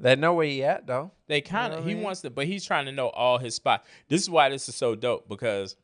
They 0.00 0.16
know 0.16 0.34
where 0.34 0.46
he 0.46 0.64
at 0.64 0.86
though. 0.86 1.12
They 1.28 1.40
kind 1.40 1.72
of 1.72 1.80
what 1.80 1.86
I 1.86 1.88
he 1.88 1.94
mean? 1.94 2.02
wants 2.02 2.20
to, 2.22 2.30
but 2.30 2.46
he's 2.46 2.64
trying 2.64 2.86
to 2.86 2.92
know 2.92 3.08
all 3.08 3.38
his 3.38 3.54
spots. 3.54 3.86
This 4.08 4.20
is 4.22 4.28
why 4.30 4.48
this 4.48 4.68
is 4.68 4.74
so 4.74 4.94
dope 4.94 5.28
because 5.28 5.76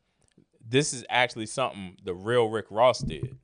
this 0.67 0.93
is 0.93 1.05
actually 1.09 1.45
something 1.45 1.95
the 2.03 2.13
real 2.13 2.47
Rick 2.49 2.65
Ross 2.69 2.99
did. 2.99 3.37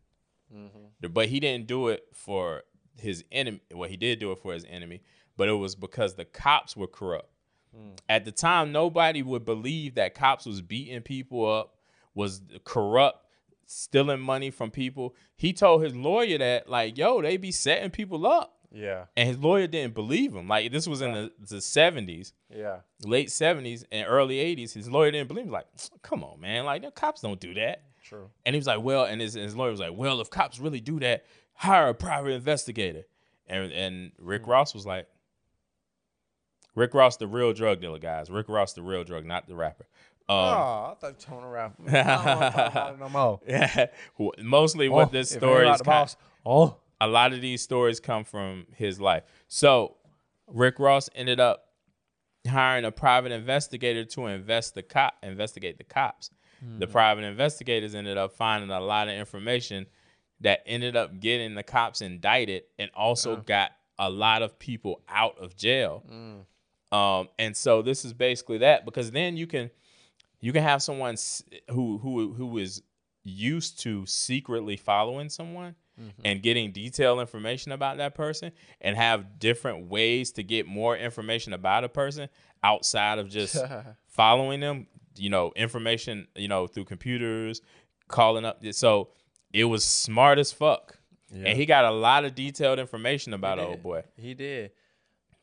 Mm-hmm. 0.54 1.08
But 1.14 1.28
he 1.28 1.40
didn't 1.40 1.68
do 1.68 1.88
it 1.90 2.06
for 2.14 2.64
his 3.00 3.24
enemy. 3.32 3.62
Well, 3.74 3.90
he 3.90 3.98
did 3.98 4.20
do 4.20 4.32
it 4.32 4.40
for 4.40 4.54
his 4.54 4.66
enemy, 4.70 5.02
but 5.36 5.48
it 5.48 5.54
was 5.54 5.76
because 5.76 6.16
the 6.16 6.26
cops 6.26 6.76
were 6.76 6.88
corrupt. 6.88 7.30
Hmm. 7.76 7.92
At 8.10 8.26
the 8.26 8.32
time, 8.32 8.72
nobody 8.72 9.22
would 9.22 9.46
believe 9.46 9.96
that 9.96 10.16
cops 10.16 10.46
was 10.46 10.62
beating 10.62 11.02
people 11.02 11.46
up, 11.52 11.76
was 12.16 12.42
corrupt, 12.64 13.26
stealing 13.66 14.20
money 14.22 14.50
from 14.50 14.72
people. 14.72 15.16
He 15.36 15.54
told 15.54 15.84
his 15.84 15.96
lawyer 15.96 16.38
that, 16.38 16.70
like, 16.70 16.98
yo, 16.98 17.22
they 17.22 17.38
be 17.38 17.52
setting 17.52 17.90
people 17.92 18.26
up. 18.26 18.54
Yeah. 18.72 19.06
And 19.16 19.28
his 19.30 19.38
lawyer 19.38 19.68
didn't 19.68 19.94
believe 19.94 20.34
him. 20.36 20.48
Like, 20.48 20.72
this 20.72 20.88
was 20.88 21.02
in 21.02 21.14
the, 21.14 21.32
the 21.40 21.58
70s, 21.58 22.34
Yeah. 22.54 22.80
late 23.04 23.30
70s, 23.30 23.86
and 23.92 24.06
early 24.08 24.38
80s. 24.38 24.74
His 24.74 24.90
lawyer 24.90 25.12
didn't 25.12 25.28
believe 25.28 25.46
him. 25.46 25.52
Like, 25.52 25.68
come 26.02 26.24
on, 26.24 26.40
man. 26.42 26.66
Like, 26.66 26.82
the 26.82 26.92
cops 26.92 27.22
don't 27.22 27.40
do 27.40 27.54
that. 27.56 27.84
True. 28.04 28.30
And 28.46 28.56
he 28.56 28.60
was 28.60 28.68
like, 28.68 28.82
well, 28.82 29.06
and 29.06 29.20
his, 29.22 29.34
his 29.34 29.56
lawyer 29.56 29.72
was 29.72 29.80
like, 29.82 29.94
well, 29.94 30.20
if 30.22 30.30
cops 30.30 30.60
really 30.60 30.80
do 30.82 31.00
that, 31.02 31.26
hire 31.58 31.90
a 31.90 31.94
private 31.94 32.32
investigator. 32.32 33.04
And 33.48 33.72
and 33.72 34.12
Rick 34.18 34.48
Ross 34.48 34.74
was 34.74 34.86
like, 34.86 35.08
Rick 36.76 36.94
Ross, 36.94 37.18
the 37.18 37.28
real 37.28 37.54
drug 37.54 37.82
dealer, 37.82 38.00
guys. 38.00 38.30
Rick 38.30 38.50
Ross, 38.50 38.74
the 38.74 38.82
real 38.84 39.04
drug, 39.04 39.26
not 39.26 39.48
the 39.48 39.56
rapper. 39.56 39.86
Um, 40.30 40.36
oh, 40.38 40.40
I 40.92 40.94
thought 41.00 41.08
you 41.08 41.26
told 41.26 41.44
him. 41.44 41.50
I 41.54 41.56
don't 41.56 42.26
want 42.40 42.54
to 42.54 42.58
talk 42.60 42.72
about 42.72 43.00
no 43.00 43.10
more. 43.10 43.40
yeah, 43.48 43.86
mostly 44.40 44.90
what 44.90 45.08
Oh, 45.08 45.12
this 45.12 45.32
it 45.32 45.36
ain't 45.36 45.42
story 45.42 45.70
is. 45.70 45.82
kind-. 45.82 46.16
Oh. 46.46 46.76
a 47.00 47.08
lot 47.08 47.32
of 47.34 47.42
these 47.42 47.62
stories 47.62 48.00
come 48.02 48.24
from 48.26 48.68
his 48.76 49.00
life. 49.00 49.24
So 49.48 49.96
Rick 50.48 50.80
Ross 50.80 51.10
ended 51.16 51.40
up 51.40 51.64
hiring 52.48 52.84
a 52.86 52.92
private 52.92 53.32
investigator 53.32 54.04
to 54.06 54.28
invest 54.28 54.76
the 54.76 54.84
cop 54.84 55.14
investigate 55.24 55.78
the 55.78 55.84
cops. 55.84 56.30
The 56.80 56.88
private 56.88 57.24
investigators 57.24 57.94
ended 57.94 58.18
up 58.18 58.34
finding 58.34 58.72
a 58.72 58.80
lot 58.80 59.08
of 59.08 59.14
information 59.14 59.86
that 60.42 60.62
ended 60.66 60.96
up 60.96 61.20
getting 61.20 61.56
the 61.56 61.64
cops 61.64 62.02
indicted 62.02 62.64
and 62.78 62.90
also 62.94 63.38
got 63.46 63.72
a 64.00 64.10
lot 64.10 64.42
of 64.42 64.60
people 64.60 65.02
out 65.10 65.38
of 65.40 65.56
jail. 65.56 66.04
Um, 66.92 67.30
and 67.38 67.56
so 67.58 67.82
this 67.82 68.06
is 68.06 68.14
basically 68.14 68.60
that 68.60 68.86
because 68.86 69.12
then 69.12 69.36
you 69.36 69.48
can 69.48 69.70
you 70.40 70.54
can 70.54 70.64
have 70.64 70.82
someone 70.84 71.16
who 71.72 71.98
who 71.98 72.34
who 72.34 72.58
is 72.60 72.82
used 73.24 73.80
to 73.82 74.06
secretly 74.06 74.78
following 74.78 75.30
someone 75.30 75.76
and 76.24 76.44
getting 76.44 76.72
detailed 76.72 77.20
information 77.20 77.72
about 77.72 77.98
that 77.98 78.14
person 78.14 78.52
and 78.80 78.96
have 78.96 79.40
different 79.40 79.88
ways 79.88 80.32
to 80.34 80.44
get 80.44 80.68
more 80.68 80.96
information 80.96 81.54
about 81.54 81.84
a 81.84 81.90
person 81.90 82.30
outside 82.64 83.18
of 83.18 83.30
just 83.30 83.58
following 84.08 84.60
them 84.60 84.86
you 85.16 85.30
know 85.30 85.52
information 85.56 86.28
you 86.36 86.48
know 86.48 86.68
through 86.68 86.86
computers 86.86 87.62
calling 88.08 88.46
up 88.46 88.64
so 88.72 89.10
it 89.54 89.66
was 89.66 89.84
smart 89.86 90.38
as 90.40 90.52
fuck 90.52 90.98
and 91.34 91.58
he 91.58 91.66
got 91.66 91.84
a 91.86 91.92
lot 91.92 92.24
of 92.26 92.36
detailed 92.36 92.80
information 92.80 93.34
about 93.34 93.60
old 93.60 93.84
boy 93.84 94.04
He 94.16 94.34
did. 94.34 94.72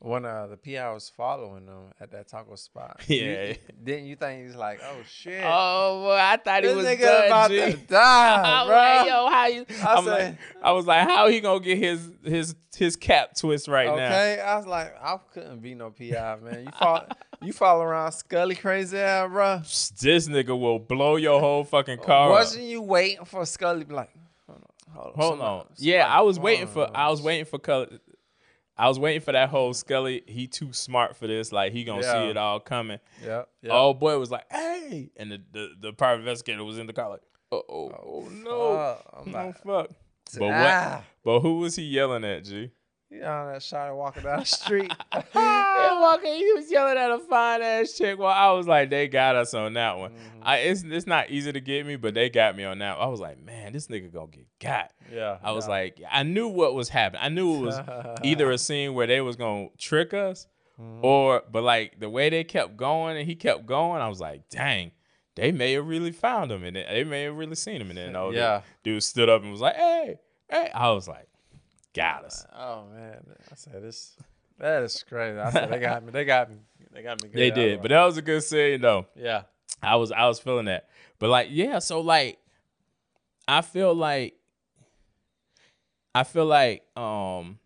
When 0.00 0.26
uh, 0.26 0.48
the 0.48 0.58
PI 0.58 0.92
was 0.92 1.08
following 1.08 1.64
them 1.64 1.84
at 1.98 2.10
that 2.10 2.28
taco 2.28 2.56
spot. 2.56 3.00
Yeah. 3.08 3.44
You- 3.48 3.56
didn't 3.82 4.04
you 4.06 4.16
think 4.16 4.44
he's 4.44 4.54
like, 4.54 4.80
oh 4.84 4.96
shit? 5.08 5.42
oh 5.44 6.02
boy 6.02 6.16
i 6.20 6.36
thought 6.36 6.62
he 6.62 6.68
this 6.68 6.76
was 6.76 6.84
nigga 6.86 7.00
done, 7.00 7.26
about 7.26 7.50
G. 7.50 7.56
to 7.56 7.72
die, 7.88 8.64
bro. 8.66 8.74
like, 8.76 9.06
yo, 9.08 9.28
how 9.28 9.46
you? 9.46 9.66
I 9.82 9.94
I'm 9.94 10.04
like, 10.06 10.36
I 10.62 10.72
was 10.72 10.86
like, 10.86 11.08
how 11.08 11.28
he 11.28 11.40
gonna 11.40 11.60
get 11.60 11.78
his 11.78 12.10
his 12.22 12.54
his 12.76 12.96
cap 12.96 13.34
twist 13.34 13.66
right 13.68 13.86
now? 13.86 13.92
Okay, 13.94 14.40
I 14.40 14.56
was 14.56 14.66
like, 14.66 14.94
I 15.00 15.16
couldn't 15.32 15.60
be 15.60 15.74
no 15.74 15.90
PI, 15.90 16.36
man. 16.42 16.64
You 16.66 16.72
follow, 16.78 17.06
you 17.44 17.52
follow 17.52 17.82
around 17.82 18.10
Skully 18.12 18.58
crazy 18.58 18.98
ass, 18.98 19.28
bro. 19.30 19.58
This 19.58 20.28
nigga 20.28 20.58
will 20.58 20.78
blow 20.78 21.16
your 21.16 21.40
whole 21.40 21.64
fucking 21.64 21.98
car. 21.98 22.28
up. 22.30 22.32
Wasn't 22.32 22.64
you 22.64 22.82
waiting 22.82 23.24
for 23.24 23.42
Skully 23.42 23.90
like, 23.90 24.10
hold 24.46 24.62
on, 24.62 24.94
hold 24.94 25.06
on, 25.06 25.14
Hold 25.14 25.30
somebody- 25.38 25.50
on. 25.50 25.66
Yeah, 25.76 26.02
somebody 26.04 26.18
I 26.18 26.20
was 26.22 26.38
waiting 26.38 26.66
for 26.66 26.90
I 26.96 27.08
was 27.10 27.22
waiting 27.22 27.44
for 27.44 27.58
color. 27.58 27.88
I 28.76 28.88
was 28.88 28.98
waiting 28.98 29.20
for 29.20 29.30
that 29.32 29.50
whole 29.50 29.72
Skully. 29.72 30.28
He 30.28 30.48
too 30.48 30.72
smart 30.72 31.16
for 31.16 31.26
this. 31.28 31.52
Like 31.52 31.72
he 31.72 31.84
gonna 31.84 32.02
Yeah. 32.02 32.12
see 32.24 32.30
it 32.30 32.36
all 32.36 32.58
coming. 32.60 32.98
Yeah, 33.24 33.42
yeah. 33.62 33.70
Oh 33.72 33.94
boy 33.94 34.18
was 34.18 34.30
like, 34.32 34.50
hey, 34.50 35.10
and 35.16 35.30
the, 35.30 35.40
the 35.52 35.68
the 35.80 35.92
private 35.92 36.20
investigator 36.20 36.64
was 36.64 36.78
in 36.78 36.86
the 36.86 36.92
car 36.92 37.10
like, 37.10 37.22
uh 37.52 37.56
oh, 37.56 37.90
oh 38.04 38.28
no, 38.32 38.74
fuck. 38.76 39.14
I'm 39.26 39.30
no 39.32 39.38
like, 39.38 39.54
fuck. 39.62 39.90
But 40.38 40.50
ah. 40.50 40.94
what? 40.96 41.04
But 41.24 41.40
who 41.40 41.58
was 41.58 41.76
he 41.76 41.84
yelling 41.84 42.24
at? 42.24 42.44
G. 42.44 42.70
On 43.22 43.52
that 43.52 43.62
shot 43.62 43.94
walking 43.94 44.22
down 44.22 44.40
the 44.40 44.44
street. 44.44 44.92
he, 45.12 45.18
was 45.38 45.98
walking, 46.00 46.34
he 46.34 46.52
was 46.52 46.70
yelling 46.70 46.96
at 46.98 47.10
a 47.10 47.18
fine 47.18 47.62
ass 47.62 47.92
chick. 47.92 48.18
Well, 48.18 48.28
I 48.28 48.50
was 48.52 48.66
like, 48.66 48.90
they 48.90 49.08
got 49.08 49.36
us 49.36 49.54
on 49.54 49.74
that 49.74 49.96
one. 49.98 50.10
Mm-hmm. 50.10 50.40
I 50.42 50.56
it's 50.58 50.82
it's 50.82 51.06
not 51.06 51.30
easy 51.30 51.52
to 51.52 51.60
get 51.60 51.86
me, 51.86 51.96
but 51.96 52.14
they 52.14 52.28
got 52.30 52.56
me 52.56 52.64
on 52.64 52.78
that. 52.80 52.98
I 52.98 53.06
was 53.06 53.20
like, 53.20 53.42
man, 53.42 53.72
this 53.72 53.86
nigga 53.88 54.12
gonna 54.12 54.26
get 54.28 54.46
got. 54.60 54.90
yeah. 55.12 55.38
I 55.42 55.52
was 55.52 55.68
like, 55.68 56.00
I 56.10 56.22
knew 56.22 56.48
what 56.48 56.74
was 56.74 56.88
happening. 56.88 57.22
I 57.24 57.28
knew 57.28 57.56
it 57.56 57.60
was 57.60 57.80
either 58.24 58.50
a 58.50 58.58
scene 58.58 58.94
where 58.94 59.06
they 59.06 59.20
was 59.20 59.36
gonna 59.36 59.68
trick 59.78 60.12
us, 60.14 60.46
Mm-hmm. 60.80 61.04
or 61.04 61.42
but 61.52 61.62
like 61.62 62.00
the 62.00 62.10
way 62.10 62.30
they 62.30 62.42
kept 62.42 62.76
going 62.76 63.16
and 63.16 63.28
he 63.28 63.36
kept 63.36 63.64
going, 63.64 64.02
I 64.02 64.08
was 64.08 64.18
like, 64.20 64.48
dang, 64.50 64.90
they 65.36 65.52
may 65.52 65.74
have 65.74 65.86
really 65.86 66.10
found 66.10 66.50
him 66.50 66.64
and 66.64 66.74
they 66.74 67.04
may 67.04 67.22
have 67.22 67.36
really 67.36 67.54
seen 67.54 67.80
him. 67.80 67.90
And 67.90 67.96
then 67.98 68.16
oh, 68.16 68.30
Yeah. 68.30 68.62
dude 68.82 69.04
stood 69.04 69.28
up 69.28 69.42
and 69.42 69.52
was 69.52 69.60
like, 69.60 69.76
hey, 69.76 70.16
hey. 70.50 70.70
I 70.74 70.90
was 70.90 71.06
like, 71.06 71.28
got 71.94 72.24
us. 72.24 72.44
Oh 72.54 72.84
man, 72.92 73.20
I 73.50 73.54
said 73.54 73.82
this. 73.82 74.16
That 74.58 74.82
is 74.82 75.04
crazy. 75.08 75.38
I 75.38 75.50
said 75.50 75.70
they 75.70 75.78
got 75.78 76.04
me. 76.04 76.12
They 76.12 76.24
got 76.24 76.50
me. 76.50 76.56
They 76.92 77.02
got 77.02 77.22
me. 77.22 77.28
Good. 77.32 77.38
They 77.38 77.50
did, 77.50 77.82
but 77.82 77.88
that 77.88 78.04
was 78.04 78.16
a 78.16 78.22
good 78.22 78.42
scene 78.42 78.80
though. 78.80 79.06
yeah. 79.16 79.42
I 79.82 79.96
was 79.96 80.12
I 80.12 80.26
was 80.26 80.38
feeling 80.38 80.66
that. 80.66 80.88
But 81.18 81.30
like, 81.30 81.48
yeah, 81.50 81.78
so 81.78 82.00
like 82.00 82.38
I 83.46 83.60
feel 83.60 83.94
like 83.94 84.34
I 86.14 86.24
feel 86.24 86.46
like 86.46 86.84
um 86.96 87.58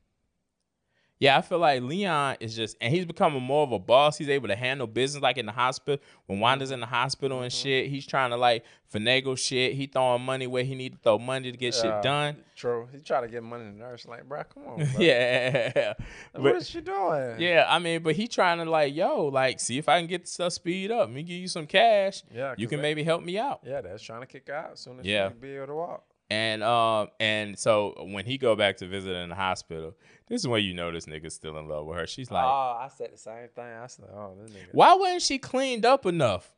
yeah, 1.21 1.37
I 1.37 1.41
feel 1.41 1.59
like 1.59 1.83
Leon 1.83 2.37
is 2.39 2.55
just 2.55 2.77
and 2.81 2.95
he's 2.95 3.05
becoming 3.05 3.43
more 3.43 3.65
of 3.65 3.73
a 3.73 3.79
boss. 3.79 4.17
He's 4.19 4.29
able 4.29 4.49
to 4.49 4.57
handle 4.57 4.87
business 4.87 5.23
like 5.23 5.37
in 5.37 5.47
the 5.47 5.53
hospital. 5.53 6.05
When 6.27 6.39
Wanda's 6.39 6.71
in 6.71 6.79
the 6.79 6.87
hospital 6.87 7.43
and 7.43 7.51
mm-hmm. 7.51 7.63
shit, 7.63 7.87
he's 7.89 8.07
trying 8.07 8.31
to 8.31 8.37
like 8.37 8.65
finagle 8.93 9.37
shit. 9.37 9.75
He 9.75 9.87
throwing 9.87 10.23
money 10.23 10.47
where 10.47 10.63
he 10.63 10.77
need 10.77 10.93
to 10.93 10.99
throw 10.99 11.19
money 11.19 11.51
to 11.51 11.59
get 11.59 11.75
shit 11.75 12.03
done. 12.03 12.37
True. 12.55 12.89
He 12.93 13.01
tried 13.01 13.23
to 13.23 13.29
get 13.29 13.43
money 13.43 13.65
to 13.65 13.77
nurse. 13.77 14.07
Like, 14.07 14.29
bro, 14.29 14.45
come 14.45 14.67
on. 14.67 14.77
Bro. 14.77 14.87
Yeah. 14.99 15.95
What 16.35 16.57
is 16.57 16.71
she 16.71 16.81
doing? 16.81 17.41
yeah, 17.41 17.67
I 17.69 17.79
mean, 17.79 18.03
but 18.03 18.15
he 18.15 18.29
trying 18.29 18.59
to 18.59 18.71
like, 18.71 18.95
yo, 18.95 19.27
like, 19.27 19.61
see 19.61 19.79
if 19.79 19.89
I 19.89 19.99
can 19.99 20.07
get 20.07 20.23
the 20.23 20.31
stuff 20.31 20.53
speed 20.53 20.91
up. 20.91 21.01
Let 21.01 21.11
me 21.11 21.23
give 21.23 21.37
you 21.37 21.49
some 21.49 21.67
cash. 21.67 22.23
Yeah. 22.33 22.55
You 22.57 22.69
can 22.69 22.79
they- 22.79 22.83
maybe 22.83 23.03
help 23.03 23.23
me 23.23 23.39
out. 23.39 23.61
Yeah, 23.65 23.81
that's 23.81 24.03
trying 24.03 24.21
to 24.21 24.27
kick 24.27 24.49
out 24.49 24.73
as 24.73 24.81
soon 24.81 25.01
as 25.01 25.07
Yeah. 25.07 25.29
she 25.29 25.35
be 25.35 25.57
able 25.57 25.67
to 25.67 25.75
walk. 25.75 26.05
And 26.31 26.62
um 26.62 27.09
and 27.19 27.59
so 27.59 27.95
when 28.11 28.27
he 28.27 28.37
go 28.37 28.55
back 28.55 28.77
to 28.79 28.87
visit 28.87 29.17
in 29.17 29.31
the 29.31 29.35
hospital, 29.35 29.95
this 30.29 30.43
is 30.43 30.49
when 30.49 30.62
you 30.62 30.75
know 30.75 30.93
this 30.93 31.07
nigga's 31.07 31.35
still 31.35 31.57
in 31.59 31.69
love 31.69 31.87
with 31.87 31.99
her. 31.99 32.07
She's 32.07 32.31
like, 32.31 32.45
oh, 32.45 32.79
I 32.81 32.88
said 32.95 33.12
the 33.12 33.19
same 33.19 33.49
thing. 33.55 33.64
I 33.64 33.87
said, 33.87 34.07
oh, 34.12 34.35
this 34.43 34.51
nigga. 34.51 34.69
why 34.73 34.95
wasn't 34.95 35.23
she 35.23 35.38
cleaned 35.38 35.87
up 35.87 36.05
enough? 36.05 36.55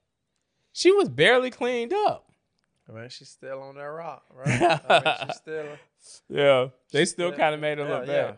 She 0.73 0.91
was 0.93 1.09
barely 1.09 1.51
cleaned 1.51 1.93
up. 1.93 2.31
I 2.89 2.93
mean, 2.93 3.09
she's 3.09 3.29
still 3.29 3.63
on 3.63 3.77
that 3.77 3.83
rock, 3.83 4.25
right? 4.35 4.81
I 4.89 5.03
mean, 5.05 5.15
she's 5.27 5.37
still. 5.37 5.67
Yeah, 6.31 6.69
they 6.93 7.05
still 7.05 7.31
kind 7.31 7.55
of 7.55 7.61
made 7.61 7.77
her 7.77 7.85
yeah, 7.85 7.95
look 7.95 8.07
yeah. 8.07 8.23
bad. 8.23 8.37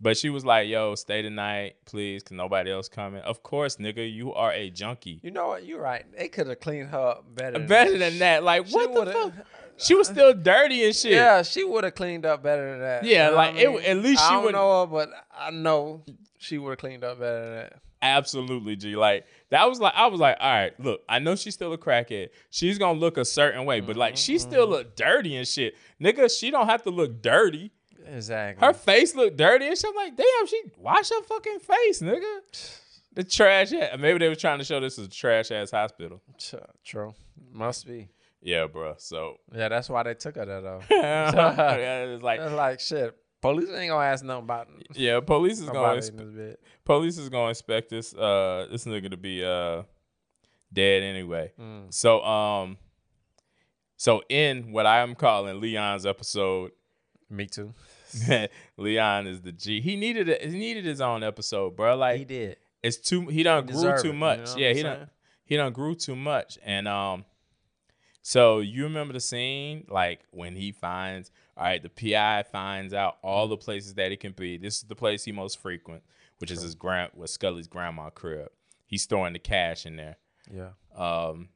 But 0.00 0.16
she 0.16 0.30
was 0.30 0.42
like, 0.42 0.68
"Yo, 0.68 0.94
stay 0.94 1.20
tonight, 1.20 1.76
please, 1.84 2.22
cause 2.22 2.32
nobody 2.32 2.70
else 2.70 2.88
coming." 2.88 3.20
Of 3.20 3.42
course, 3.42 3.76
nigga, 3.76 4.10
you 4.10 4.32
are 4.32 4.52
a 4.52 4.70
junkie. 4.70 5.20
You 5.22 5.30
know 5.30 5.48
what? 5.48 5.66
You're 5.66 5.82
right. 5.82 6.04
They 6.16 6.28
could 6.28 6.46
have 6.46 6.60
cleaned 6.60 6.88
her 6.88 6.98
up 6.98 7.34
better. 7.34 7.58
Than 7.58 7.66
Better 7.66 7.98
than 7.98 8.18
that, 8.20 8.42
like 8.42 8.66
She 8.66 8.74
what 8.74 9.04
the 9.04 9.12
fuck? 9.12 9.32
She 9.76 9.94
was 9.94 10.08
still 10.08 10.34
dirty 10.34 10.84
and 10.84 10.94
shit. 10.94 11.12
Yeah, 11.12 11.42
she 11.42 11.64
would 11.64 11.84
have 11.84 11.94
cleaned 11.94 12.24
up 12.24 12.42
better 12.42 12.70
than 12.72 12.80
that. 12.80 13.04
Yeah, 13.04 13.26
You 13.26 13.30
know 13.30 13.36
like, 13.36 13.54
I 13.54 13.58
it- 13.58 13.70
mean? 13.70 13.80
at 13.82 13.96
least 13.98 14.28
she 14.28 14.36
would've- 14.36 14.52
know 14.52 14.80
her, 14.80 14.86
but 14.86 15.10
I 15.36 15.50
know 15.50 16.02
she 16.38 16.58
would 16.58 16.70
have 16.70 16.78
cleaned 16.78 17.04
up 17.04 17.18
better 17.18 17.44
than 17.44 17.54
that. 17.54 17.72
Absolutely, 18.02 18.76
G. 18.76 18.96
Like 18.96 19.26
that 19.48 19.66
was 19.66 19.80
like 19.80 19.94
I 19.96 20.08
was 20.08 20.20
like, 20.20 20.36
all 20.38 20.52
right, 20.52 20.78
look, 20.78 21.00
I 21.08 21.20
know 21.20 21.36
she's 21.36 21.54
still 21.54 21.72
a 21.72 21.78
crackhead. 21.78 22.28
She's 22.50 22.76
gonna 22.76 22.98
look 22.98 23.16
a 23.16 23.24
certain 23.24 23.64
way, 23.64 23.80
but 23.80 23.96
like 23.96 24.18
she 24.18 24.34
mm-hmm, 24.34 24.50
still 24.50 24.64
mm-hmm. 24.64 24.72
look 24.72 24.94
dirty 24.94 25.36
and 25.36 25.48
shit. 25.48 25.74
Nigga, 25.98 26.38
she 26.38 26.50
don't 26.50 26.66
have 26.66 26.82
to 26.82 26.90
look 26.90 27.22
dirty. 27.22 27.72
Exactly. 28.06 28.66
Her 28.66 28.74
face 28.74 29.14
looked 29.14 29.38
dirty 29.38 29.66
and 29.66 29.78
shit. 29.78 29.88
I'm 29.88 29.96
like, 29.96 30.16
damn, 30.16 30.46
she 30.46 30.60
wash 30.76 31.08
her 31.08 31.22
fucking 31.22 31.60
face, 31.60 32.02
nigga. 32.02 32.80
The 33.14 33.24
trash 33.24 33.72
yeah. 33.72 33.96
Maybe 33.96 34.18
they 34.18 34.28
were 34.28 34.34
trying 34.34 34.58
to 34.58 34.64
show 34.64 34.80
this 34.80 34.98
is 34.98 35.06
a 35.06 35.10
trash 35.10 35.50
ass 35.50 35.70
hospital. 35.70 36.20
True. 36.84 37.14
Must 37.52 37.86
be. 37.86 38.08
Yeah, 38.44 38.66
bro. 38.66 38.94
So 38.98 39.38
Yeah, 39.54 39.68
that's 39.70 39.88
why 39.88 40.02
they 40.04 40.14
took 40.14 40.36
her 40.36 40.44
there 40.44 40.60
though. 40.60 40.82
yeah, 40.90 42.04
it's 42.04 42.22
like 42.22 42.40
It's 42.40 42.52
like 42.52 42.78
shit. 42.80 43.16
Police 43.40 43.68
ain't 43.70 43.90
gonna 43.90 44.06
ask 44.06 44.24
nothing 44.24 44.44
about 44.44 44.68
yeah, 44.94 45.20
police 45.20 45.58
is 45.60 45.68
gonna 45.68 45.96
inspe- 45.98 46.56
police 46.84 47.18
is 47.18 47.28
gonna 47.28 47.48
inspect 47.48 47.88
this 47.90 48.14
uh 48.14 48.66
this 48.70 48.84
nigga 48.84 49.10
to 49.10 49.16
be 49.16 49.44
uh 49.44 49.82
dead 50.72 51.02
anyway. 51.02 51.52
Mm. 51.60 51.92
So 51.92 52.22
um 52.22 52.78
so 53.96 54.22
in 54.28 54.72
what 54.72 54.86
I 54.86 55.00
am 55.00 55.14
calling 55.14 55.60
Leon's 55.60 56.04
episode, 56.06 56.72
Me 57.30 57.46
too. 57.46 57.72
Leon 58.76 59.26
is 59.26 59.40
the 59.40 59.52
G. 59.52 59.80
He 59.80 59.96
needed 59.96 60.28
a, 60.28 60.36
he 60.48 60.56
needed 60.58 60.84
his 60.84 61.00
own 61.00 61.22
episode, 61.22 61.76
bro. 61.76 61.96
Like 61.96 62.18
he 62.18 62.24
did. 62.24 62.56
it's 62.82 62.96
too 62.98 63.26
he 63.26 63.42
done 63.42 63.66
He 63.66 63.72
grew 63.74 63.82
too 63.82 63.88
it, 63.96 64.04
you 64.06 64.12
much. 64.12 64.46
know 64.46 64.56
yeah, 64.56 64.72
he 64.72 64.82
done 64.82 65.10
he 65.44 65.56
done 65.56 65.72
grew 65.72 65.94
too 65.94 66.16
much. 66.16 66.58
And 66.64 66.86
um 66.88 67.24
so 68.26 68.60
you 68.60 68.84
remember 68.84 69.12
the 69.12 69.20
scene 69.20 69.84
like 69.90 70.20
when 70.30 70.56
he 70.56 70.72
finds 70.72 71.30
all 71.56 71.64
right, 71.64 71.80
the 71.82 71.90
PI 71.90 72.44
finds 72.50 72.92
out 72.94 73.18
all 73.22 73.46
the 73.46 73.56
places 73.56 73.94
that 73.94 74.10
he 74.10 74.16
can 74.16 74.32
be. 74.32 74.56
This 74.56 74.78
is 74.78 74.84
the 74.84 74.96
place 74.96 75.22
he 75.24 75.30
most 75.32 75.60
frequent, 75.60 76.02
which 76.38 76.50
is 76.50 76.62
his 76.62 76.74
grand 76.74 77.10
with 77.14 77.28
Skully's 77.30 77.68
grandma 77.68 78.08
crib. 78.10 78.48
He's 78.86 79.04
throwing 79.06 79.34
the 79.34 79.38
cash 79.38 79.86
in 79.86 79.96
there. 79.96 80.16
Yeah. 80.50 80.70
Um 80.96 81.50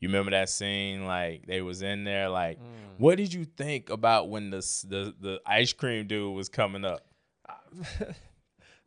you 0.00 0.08
remember 0.08 0.32
that 0.32 0.50
scene 0.50 1.06
like 1.06 1.46
they 1.46 1.62
was 1.62 1.80
in 1.80 2.04
there 2.04 2.28
like 2.28 2.58
Mm. 2.60 2.98
what 2.98 3.16
did 3.16 3.32
you 3.32 3.44
think 3.46 3.88
about 3.88 4.28
when 4.28 4.50
the 4.50 4.58
the 4.86 5.14
the 5.18 5.40
ice 5.46 5.72
cream 5.72 6.06
dude 6.06 6.34
was 6.34 6.48
coming 6.50 6.84
up? 6.84 7.06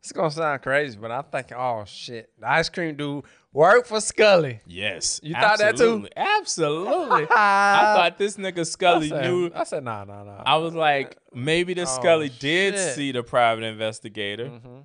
It's 0.00 0.12
gonna 0.12 0.30
sound 0.30 0.62
crazy, 0.62 0.96
but 1.00 1.10
I'm 1.10 1.24
thinking, 1.24 1.56
oh 1.58 1.84
shit, 1.86 2.30
the 2.38 2.48
ice 2.48 2.68
cream 2.68 2.94
dude 2.96 3.24
worked 3.52 3.88
for 3.88 3.98
Skully. 3.98 4.60
Yes. 4.66 5.20
You 5.22 5.34
thought 5.34 5.58
that 5.58 5.76
too? 5.76 6.06
absolutely, 6.16 6.86
Absolutely. 6.96 7.22
I 7.30 7.94
thought 7.96 8.16
this 8.18 8.36
nigga 8.36 8.60
Skully 8.60 9.06
I 9.06 9.08
said, 9.08 9.24
knew 9.24 9.50
I 9.54 9.64
said, 9.64 9.84
nah, 9.84 10.04
nah, 10.04 10.22
nah. 10.22 10.42
I 10.46 10.56
was 10.56 10.72
like, 10.74 11.18
maybe 11.34 11.74
this 11.74 11.90
Oh, 11.98 12.00
Skully 12.00 12.36
did 12.38 12.74
shit. 12.74 12.94
see 12.94 13.12
the 13.12 13.22
private 13.24 13.64
investigator, 13.64 14.46
Mhm. 14.46 14.84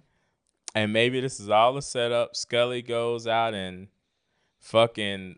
and 0.73 0.91
maybe 0.91 1.21
this 1.21 1.39
is 1.39 1.49
all 1.49 1.77
a 1.77 1.81
setup. 1.83 2.33
Skully 2.33 2.85
goes 2.85 3.27
out 3.27 3.53
and 3.53 3.89
fucking 4.59 5.37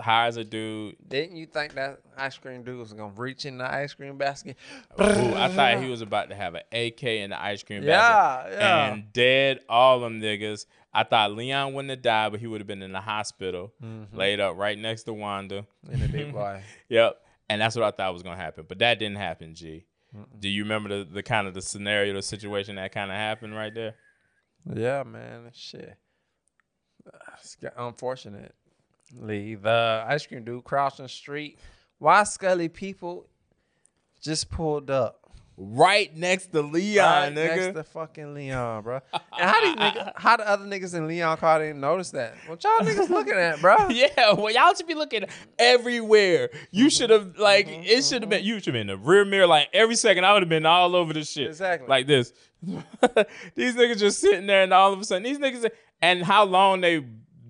hires 0.00 0.36
a 0.36 0.44
dude. 0.44 0.96
Didn't 1.08 1.36
you 1.36 1.46
think 1.46 1.74
that 1.74 2.00
ice 2.16 2.36
cream 2.38 2.62
dude 2.62 2.78
was 2.78 2.92
gonna 2.92 3.12
reach 3.16 3.44
in 3.46 3.58
the 3.58 3.64
ice 3.72 3.94
cream 3.94 4.16
basket? 4.18 4.56
Who 4.96 5.34
I 5.34 5.48
thought 5.48 5.82
he 5.82 5.88
was 5.90 6.00
about 6.02 6.28
to 6.30 6.34
have 6.34 6.54
an 6.54 6.62
AK 6.72 7.02
in 7.04 7.30
the 7.30 7.40
ice 7.42 7.62
cream 7.62 7.84
basket 7.84 8.52
Yeah, 8.56 8.58
yeah. 8.58 8.92
and 8.92 9.12
dead 9.12 9.60
all 9.68 10.00
them 10.00 10.20
niggas. 10.20 10.66
I 10.94 11.04
thought 11.04 11.32
Leon 11.32 11.72
wouldn't 11.74 11.90
have 11.90 12.02
died, 12.02 12.32
but 12.32 12.40
he 12.40 12.46
would 12.46 12.60
have 12.60 12.66
been 12.68 12.82
in 12.82 12.92
the 12.92 13.00
hospital, 13.00 13.72
Mm-hmm. 13.82 14.16
laid 14.16 14.40
up 14.40 14.56
right 14.56 14.78
next 14.78 15.04
to 15.04 15.12
Wanda. 15.12 15.66
in 15.90 16.00
the 16.00 16.08
deep 16.08 16.32
boy. 16.32 16.62
Yep. 16.88 17.16
And 17.48 17.60
that's 17.60 17.74
what 17.76 17.84
I 17.84 17.90
thought 17.90 18.12
was 18.12 18.22
gonna 18.22 18.36
happen. 18.36 18.64
But 18.68 18.78
that 18.80 18.98
didn't 18.98 19.16
happen, 19.18 19.54
G. 19.54 19.86
Do 20.38 20.48
you 20.48 20.62
remember 20.64 20.88
the, 20.90 21.04
the 21.10 21.22
kind 21.22 21.46
of 21.48 21.54
the 21.54 21.62
scenario, 21.62 22.12
the 22.14 22.20
situation 22.22 22.76
that 22.76 22.92
kind 22.92 23.10
of 23.10 23.16
happened 23.16 23.54
right 23.54 23.74
there? 23.74 23.94
Yeah, 24.74 25.02
man. 25.04 25.50
Shit. 25.54 25.96
It's 27.40 27.56
got- 27.56 27.76
unfortunately, 29.12 29.54
the 29.56 30.04
ice 30.06 30.26
cream 30.26 30.44
dude 30.44 30.64
crossing 30.64 31.04
the 31.04 31.08
street. 31.08 31.58
Why 31.98 32.22
Skully 32.22 32.72
people 32.72 33.26
just 34.20 34.50
pulled 34.50 34.90
up 34.90 35.22
Right 35.58 36.16
next 36.16 36.46
to 36.52 36.62
Leon, 36.62 37.06
right 37.06 37.32
nigga. 37.32 37.56
next 37.56 37.74
to 37.76 37.84
fucking 37.84 38.32
Leon, 38.32 38.82
bro? 38.82 39.00
And 39.12 39.22
how 39.50 39.60
niggas, 39.60 40.12
how 40.16 40.36
the 40.38 40.48
other 40.48 40.64
niggas 40.64 40.94
in 40.94 41.06
Leon 41.06 41.36
car 41.36 41.58
didn't 41.58 41.80
notice 41.80 42.10
that? 42.12 42.34
What 42.46 42.64
y'all 42.64 42.78
niggas 42.78 43.08
looking 43.10 43.34
at, 43.34 43.60
bro? 43.60 43.88
yeah, 43.90 44.32
well, 44.32 44.50
y'all 44.50 44.72
should 44.74 44.86
be 44.86 44.94
looking 44.94 45.26
everywhere. 45.58 46.48
You 46.70 46.86
mm-hmm. 46.86 46.88
should 46.88 47.10
have 47.10 47.36
like 47.36 47.68
mm-hmm. 47.68 47.82
it 47.84 48.02
should 48.02 48.22
have 48.22 48.30
been. 48.30 48.42
You 48.42 48.54
should 48.54 48.66
have 48.66 48.72
been 48.72 48.80
in 48.82 48.86
the 48.88 48.96
rear 48.96 49.26
mirror 49.26 49.46
like 49.46 49.68
every 49.74 49.94
second. 49.94 50.24
I 50.24 50.32
would 50.32 50.42
have 50.42 50.48
been 50.48 50.64
all 50.64 50.96
over 50.96 51.12
this 51.12 51.30
shit, 51.30 51.48
Exactly. 51.48 51.86
like 51.86 52.06
this. 52.06 52.32
these 53.54 53.76
niggas 53.76 53.98
just 53.98 54.20
sitting 54.20 54.46
there, 54.46 54.62
and 54.62 54.72
all 54.72 54.92
of 54.92 55.00
a 55.00 55.04
sudden, 55.04 55.22
these 55.22 55.38
niggas. 55.38 55.70
And 56.00 56.24
how 56.24 56.44
long 56.44 56.80
they 56.80 57.04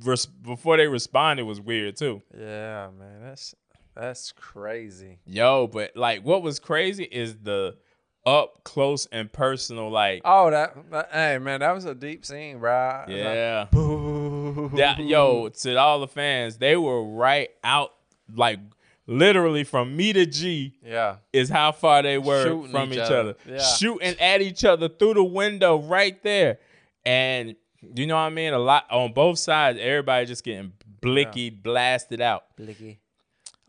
res- 0.05 0.27
before 0.27 0.77
they 0.77 0.87
responded 0.89 1.43
it 1.43 1.47
was 1.47 1.61
weird 1.61 1.97
too. 1.97 2.23
Yeah, 2.39 2.89
man. 2.99 3.23
That's 3.23 3.55
that's 3.95 4.33
crazy. 4.33 5.19
Yo, 5.27 5.67
but 5.67 5.97
like, 5.97 6.25
what 6.25 6.43
was 6.43 6.59
crazy 6.59 7.05
is 7.05 7.37
the 7.43 7.77
up 8.25 8.63
close 8.65 9.07
and 9.11 9.31
personal, 9.33 9.91
like, 9.91 10.23
Oh, 10.25 10.51
that, 10.51 10.77
that- 10.93 11.09
hey 11.13 11.39
man, 11.39 11.61
that 11.61 11.73
was 11.73 11.85
a 11.85 11.95
deep 11.95 12.25
scene, 12.25 12.59
bro. 12.61 13.05
yeah. 13.09 13.67
That 13.73 14.99
yo 15.01 15.49
to 15.49 15.77
all 15.77 16.01
the 16.01 16.09
fans 16.09 16.57
they 16.59 16.77
were 16.77 17.03
right 17.05 17.51
out 17.65 17.93
like 18.35 18.61
literally 19.07 19.65
from 19.65 19.95
me 19.97 20.13
to 20.13 20.25
g 20.25 20.75
Yeah. 20.85 21.17
is 21.33 21.49
how 21.51 21.73
far 21.73 22.03
they 22.03 22.17
were 22.19 22.45
Shooting 22.45 22.71
from 22.71 22.91
each 22.93 22.99
each, 22.99 23.03
other. 23.05 23.19
other, 23.19 23.35
Yeah. 23.47 23.59
shooting 23.59 24.15
at 24.21 24.41
each 24.41 24.65
other 24.65 24.89
through 24.89 25.15
the 25.15 25.25
window 25.25 25.79
right 25.81 26.23
there 26.23 26.59
and 27.05 27.57
you 27.95 28.07
know 28.07 28.15
what 28.15 28.23
i 28.23 28.31
mean 28.31 28.53
a 28.53 28.59
lot 28.59 28.85
on 28.91 29.13
both 29.13 29.39
sides 29.39 29.79
everybody 29.81 30.27
just 30.27 30.45
getting 30.45 30.73
blicky 31.01 31.51
blasted 31.51 32.21
out 32.21 32.45
Blicky. 32.57 33.01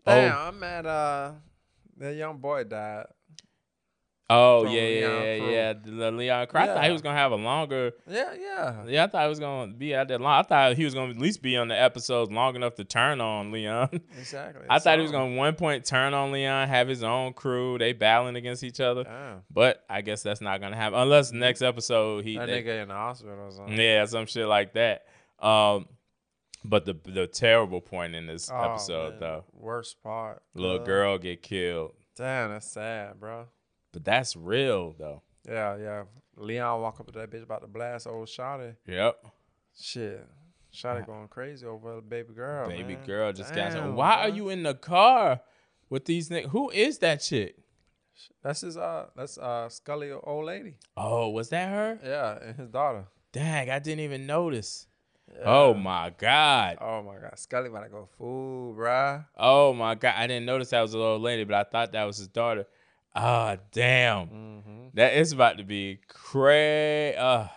Oh. 0.05 0.11
I'm 0.11 0.59
mad. 0.59 0.85
Uh, 0.85 1.31
that 1.97 2.15
young 2.15 2.37
boy 2.37 2.65
died. 2.65 3.05
Oh 4.29 4.63
yeah, 4.65 4.81
yeah, 4.81 5.33
yeah, 5.35 5.49
yeah. 5.49 5.73
The 5.85 6.09
Leon 6.11 6.47
Crow. 6.47 6.61
I 6.61 6.67
thought 6.67 6.83
he 6.85 6.91
was 6.91 7.01
gonna 7.01 7.17
have 7.17 7.33
a 7.33 7.35
longer. 7.35 7.91
Yeah, 8.09 8.33
yeah. 8.39 8.85
Yeah, 8.87 9.03
I 9.03 9.07
thought 9.07 9.23
he 9.23 9.29
was 9.29 9.39
gonna 9.39 9.73
be 9.73 9.93
out 9.93 10.07
there 10.07 10.17
long. 10.17 10.39
I 10.39 10.43
thought 10.43 10.75
he 10.77 10.85
was 10.85 10.93
gonna 10.93 11.11
at 11.11 11.17
least 11.19 11.41
be 11.41 11.57
on 11.57 11.67
the 11.67 11.79
episodes 11.79 12.31
long 12.31 12.55
enough 12.55 12.75
to 12.75 12.85
turn 12.85 13.19
on 13.21 13.51
Leon. 13.51 13.89
Exactly. 14.17 14.65
I 14.69 14.79
thought 14.79 14.97
he 14.97 15.01
was 15.01 15.11
gonna 15.11 15.35
one 15.35 15.55
point 15.55 15.85
turn 15.85 16.13
on 16.13 16.31
Leon, 16.31 16.69
have 16.69 16.87
his 16.87 17.03
own 17.03 17.33
crew, 17.33 17.77
they 17.77 17.91
battling 17.91 18.37
against 18.37 18.63
each 18.63 18.79
other. 18.79 19.03
Damn. 19.03 19.41
But 19.51 19.83
I 19.89 20.01
guess 20.01 20.23
that's 20.23 20.41
not 20.41 20.61
gonna 20.61 20.77
happen 20.77 20.97
unless 20.97 21.31
next 21.33 21.61
episode 21.61 22.23
he 22.23 22.37
That 22.37 22.47
they- 22.47 22.63
nigga 22.63 22.81
in 22.83 22.87
the 22.87 22.93
hospital 22.95 23.37
or 23.47 23.51
something. 23.51 23.77
yeah 23.77 24.05
some 24.05 24.25
shit 24.25 24.47
like 24.47 24.73
that. 24.73 25.05
Um, 25.39 25.87
but 26.63 26.85
the 26.85 26.93
the 27.05 27.27
terrible 27.27 27.81
point 27.81 28.15
in 28.15 28.25
this 28.25 28.49
Oh, 28.49 28.57
episode 28.71 29.09
man. 29.11 29.19
though, 29.19 29.43
Worst 29.51 30.01
part. 30.01 30.41
little 30.55 30.79
Uh, 30.79 30.85
girl 30.85 31.17
get 31.17 31.41
killed. 31.43 31.91
Damn, 32.15 32.51
that's 32.51 32.71
sad, 32.71 33.19
bro. 33.19 33.47
But 33.93 34.03
that's 34.03 34.35
real 34.35 34.95
though. 34.97 35.21
Yeah, 35.47 35.77
yeah. 35.77 36.03
Leon 36.35 36.81
walk 36.81 36.99
up 36.99 37.05
to 37.13 37.19
that 37.19 37.31
bitch 37.31 37.43
about 37.43 37.61
to 37.61 37.67
blast 37.67 38.07
old 38.07 38.27
Shotty. 38.27 38.75
Yep. 38.87 39.25
Shit. 39.79 40.27
Shotty 40.73 41.05
going 41.05 41.27
crazy 41.27 41.65
over 41.65 41.97
a 41.97 42.01
baby 42.01 42.33
girl. 42.33 42.67
Baby 42.67 42.95
man. 42.95 43.05
girl 43.05 43.31
just 43.31 43.53
got 43.53 43.71
some. 43.71 43.81
Damn, 43.81 43.95
Why 43.95 44.15
are 44.21 44.29
you 44.29 44.49
in 44.49 44.63
the 44.63 44.73
car 44.73 45.41
with 45.89 46.05
these 46.05 46.29
niggas? 46.29 46.49
Who 46.49 46.71
is 46.71 46.97
that 46.99 47.21
chick? 47.21 47.55
That's 48.43 48.61
his 48.61 48.77
uh 48.77 49.07
that's 49.15 49.37
uh 49.37 49.69
Skully 49.69 50.19
old 50.23 50.45
lady. 50.45 50.75
Oh, 50.97 51.29
was 51.29 51.49
that 51.49 51.69
her? 51.69 51.99
Yeah, 52.03 52.47
and 52.47 52.55
his 52.55 52.69
daughter. 52.69 53.05
Dang, 53.31 53.69
I 53.69 53.79
didn't 53.79 54.01
even 54.01 54.25
notice. 54.25 54.87
Yeah. 55.31 55.43
Oh 55.45 55.73
my 55.75 56.11
god. 56.17 56.77
Oh 56.81 57.03
my 57.03 57.15
god. 57.15 57.33
Skully 57.35 57.67
about 57.67 57.83
to 57.83 57.89
go 57.89 58.07
fool, 58.17 58.73
bruh. 58.73 59.25
Oh 59.37 59.73
my 59.73 59.93
god. 59.93 60.15
I 60.17 60.25
didn't 60.25 60.45
notice 60.45 60.71
that 60.71 60.81
was 60.81 60.93
a 60.95 60.97
little 60.97 61.19
lady, 61.19 61.43
but 61.43 61.55
I 61.55 61.63
thought 61.69 61.91
that 61.91 62.03
was 62.05 62.17
his 62.17 62.27
daughter. 62.27 62.65
Ah, 63.15 63.57
damn. 63.71 64.27
Mm-hmm. 64.27 64.87
That 64.95 65.13
is 65.13 65.31
about 65.31 65.57
to 65.57 65.63
be 65.63 65.99
crazy. 66.07 67.15
Uh, 67.17 67.47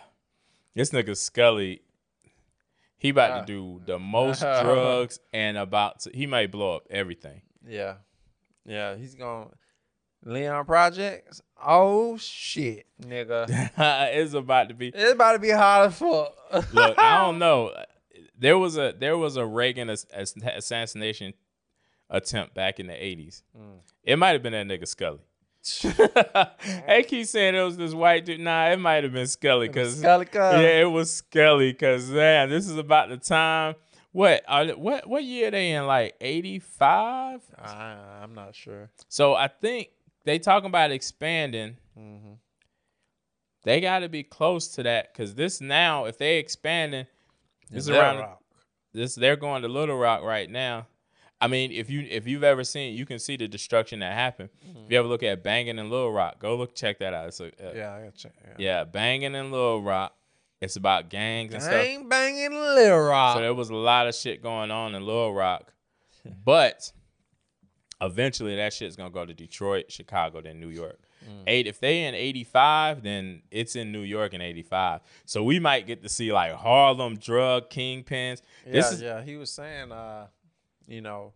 this 0.75 0.91
nigga 0.91 1.09
Skully, 1.11 1.79
he 2.97 3.09
about 3.09 3.31
Ah. 3.31 3.39
to 3.41 3.45
do 3.45 3.81
the 3.85 3.97
most 4.17 4.41
drugs 4.41 5.19
and 5.33 5.57
about 5.57 6.01
to. 6.01 6.11
He 6.13 6.27
might 6.27 6.51
blow 6.51 6.75
up 6.77 6.83
everything. 6.89 7.41
Yeah. 7.67 7.95
Yeah, 8.65 8.95
he's 8.95 9.15
going 9.15 9.49
to 9.49 10.29
Leon 10.29 10.65
Projects. 10.65 11.41
Oh 11.65 12.17
shit, 12.17 12.85
nigga. 13.01 13.47
it's 14.13 14.33
about 14.33 14.67
to 14.69 14.75
be. 14.75 14.89
it's 14.89 15.13
about 15.13 15.33
to 15.33 15.39
be 15.39 15.49
hot 15.51 15.87
as 15.87 15.97
fuck. 15.97 16.35
Look, 16.73 16.99
I 16.99 17.23
don't 17.23 17.39
know. 17.39 17.73
There 18.37 18.57
was 18.57 18.77
a 18.77 18.93
there 18.97 19.17
was 19.17 19.37
a 19.37 19.45
Reagan 19.45 19.89
ass- 19.89 20.05
ass- 20.13 20.35
assassination 20.55 21.33
attempt 22.09 22.53
back 22.53 22.79
in 22.79 22.87
the 22.87 22.93
eighties. 23.03 23.43
Mm. 23.57 23.79
It 24.03 24.17
might 24.17 24.29
have 24.33 24.43
been 24.43 24.53
that 24.53 24.67
nigga 24.67 24.83
Skully. 24.83 25.19
They 26.87 27.03
keep 27.07 27.25
saying 27.25 27.55
it 27.55 27.61
was 27.61 27.77
this 27.77 27.93
white 27.93 28.25
dude. 28.25 28.39
Nah, 28.39 28.69
it 28.69 28.79
might 28.79 29.03
have 29.03 29.13
been 29.13 29.25
Skully 29.25 29.67
because 29.67 30.01
Skully 30.01 30.31
yeah, 30.33 30.81
it 30.81 30.91
was 30.91 31.21
Skully. 31.21 31.77
Cause 31.77 32.09
man, 32.09 32.49
this 32.49 32.67
is 32.67 32.77
about 32.77 33.09
the 33.09 33.17
time. 33.17 33.75
What 34.11 34.43
are 34.47 34.65
they- 34.65 34.73
what 34.73 35.07
what 35.07 35.23
year 35.23 35.51
they 35.51 35.71
in? 35.71 35.85
Like 35.85 36.15
eighty 36.21 36.59
five. 36.59 37.41
I, 37.57 37.97
I'm 38.23 38.33
not 38.33 38.55
sure. 38.55 38.89
So 39.09 39.33
I 39.35 39.47
think 39.47 39.89
they 40.25 40.39
talking 40.39 40.67
about 40.67 40.91
expanding. 40.91 41.77
Mm-hmm. 41.97 42.33
They 43.63 43.81
got 43.81 43.99
to 43.99 44.09
be 44.09 44.23
close 44.23 44.69
to 44.75 44.83
that 44.83 45.11
because 45.13 45.35
this 45.35 45.59
now, 45.59 46.05
if 46.05 46.17
they 46.17 46.37
expanding, 46.37 47.05
this 47.69 47.83
is 47.83 47.89
around 47.89 48.17
this. 48.93 49.15
They're 49.15 49.35
going 49.35 49.61
to 49.63 49.67
Little 49.67 49.97
Rock 49.97 50.23
right 50.23 50.49
now. 50.49 50.87
I 51.39 51.47
mean, 51.47 51.71
if 51.71 51.89
you 51.89 52.01
if 52.09 52.25
you've 52.27 52.43
ever 52.43 52.63
seen, 52.63 52.95
you 52.95 53.05
can 53.05 53.19
see 53.19 53.37
the 53.37 53.47
destruction 53.47 53.99
that 53.99 54.13
happened. 54.13 54.49
If 54.85 54.91
you 54.91 54.97
ever 54.97 55.07
look 55.07 55.21
at 55.23 55.43
Banging 55.43 55.77
in 55.77 55.89
Little 55.89 56.11
Rock, 56.11 56.39
go 56.39 56.55
look 56.55 56.73
check 56.75 56.99
that 56.99 57.13
out. 57.13 57.27
It's 57.27 57.39
a, 57.39 57.45
uh, 57.47 57.73
Yeah, 57.75 57.93
I 57.93 57.99
gotta 58.05 58.17
check. 58.17 58.31
Yeah. 58.43 58.53
yeah, 58.57 58.83
Banging 58.85 59.35
in 59.35 59.51
Little 59.51 59.81
Rock. 59.83 60.15
It's 60.59 60.75
about 60.75 61.09
gangs 61.09 61.53
and 61.53 61.61
stuff. 61.61 61.75
Bang 61.75 62.09
banging 62.09 62.51
Little 62.51 63.01
Rock. 63.01 63.35
So 63.35 63.41
there 63.41 63.53
was 63.53 63.69
a 63.69 63.75
lot 63.75 64.07
of 64.07 64.15
shit 64.15 64.41
going 64.41 64.71
on 64.71 64.95
in 64.95 65.05
Little 65.05 65.33
Rock, 65.33 65.71
but 66.45 66.91
eventually 68.01 68.55
that 68.55 68.73
shit's 68.73 68.95
gonna 68.95 69.09
go 69.11 69.25
to 69.25 69.33
Detroit, 69.33 69.91
Chicago, 69.91 70.41
then 70.41 70.59
New 70.59 70.69
York. 70.69 70.99
Mm. 71.23 71.43
Eight. 71.47 71.67
If 71.67 71.79
they 71.79 72.05
in 72.05 72.15
eighty 72.15 72.43
five, 72.43 73.03
then 73.03 73.41
it's 73.51 73.75
in 73.75 73.91
New 73.91 74.01
York 74.01 74.33
in 74.33 74.41
eighty 74.41 74.63
five. 74.63 75.01
So 75.25 75.43
we 75.43 75.59
might 75.59 75.85
get 75.85 76.01
to 76.03 76.09
see 76.09 76.31
like 76.31 76.53
Harlem 76.53 77.17
drug 77.17 77.69
kingpins. 77.69 78.41
yeah, 78.65 78.71
This 78.71 78.91
is 78.91 79.01
yeah. 79.01 79.21
He 79.23 79.35
was 79.35 79.51
saying, 79.51 79.91
uh, 79.91 80.27
you 80.87 81.01
know, 81.01 81.33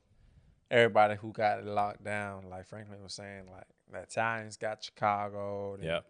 everybody 0.69 1.15
who 1.15 1.31
got 1.31 1.59
it 1.59 1.65
locked 1.65 2.03
down, 2.03 2.49
like 2.49 2.65
Franklin 2.67 3.01
was 3.03 3.13
saying, 3.13 3.43
like 3.51 3.65
the 3.91 3.99
Italians 3.99 4.57
got 4.57 4.83
Chicago, 4.83 5.77
Yep. 5.81 6.05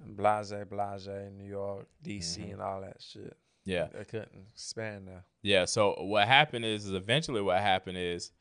Blase, 0.00 0.52
Blase, 0.70 1.08
New 1.36 1.44
York, 1.48 1.86
DC, 2.04 2.38
Mm-hmm. 2.38 2.52
and 2.52 2.60
all 2.62 2.80
that 2.80 2.96
shit. 3.00 3.36
Yeah. 3.64 3.88
They 3.92 4.04
couldn't 4.04 4.30
expand 4.52 5.08
there. 5.08 5.24
Yeah. 5.42 5.64
So 5.66 5.94
what 5.98 6.26
happened 6.28 6.64
is, 6.64 6.86
is 6.86 6.92
eventually 6.92 7.42
what 7.42 7.58
happened 7.60 7.98
is, 7.98 8.32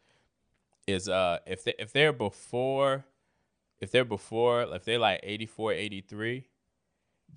is 0.86 1.10
uh 1.10 1.40
if 1.46 1.66
they 1.66 1.74
if 1.80 1.92
they're 1.92 2.14
before, 2.14 3.04
if 3.82 3.92
they're 3.92 4.06
before, 4.06 4.62
if 4.74 4.86
they're 4.86 5.00
like 5.00 5.20
84, 5.24 5.74
83, 5.74 6.48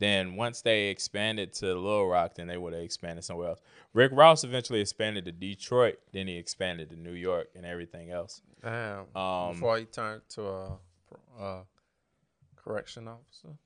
then 0.00 0.34
once 0.34 0.62
they 0.62 0.88
expanded 0.88 1.52
to 1.52 1.66
Little 1.66 2.08
Rock, 2.08 2.34
then 2.34 2.46
they 2.48 2.56
would 2.56 2.72
have 2.72 2.82
expanded 2.82 3.22
somewhere 3.22 3.50
else. 3.50 3.60
Rick 3.92 4.12
Ross 4.14 4.44
eventually 4.44 4.80
expanded 4.80 5.26
to 5.26 5.32
Detroit, 5.32 5.98
then 6.12 6.26
he 6.26 6.36
expanded 6.36 6.88
to 6.90 6.96
New 6.96 7.12
York 7.12 7.50
and 7.54 7.64
everything 7.64 8.10
else. 8.10 8.40
Damn. 8.62 9.14
Um, 9.14 9.52
Before 9.52 9.78
he 9.78 9.84
turned 9.84 10.22
to 10.30 10.46
a, 10.48 10.78
a 11.38 11.62
correction 12.56 13.08
officer. 13.08 13.56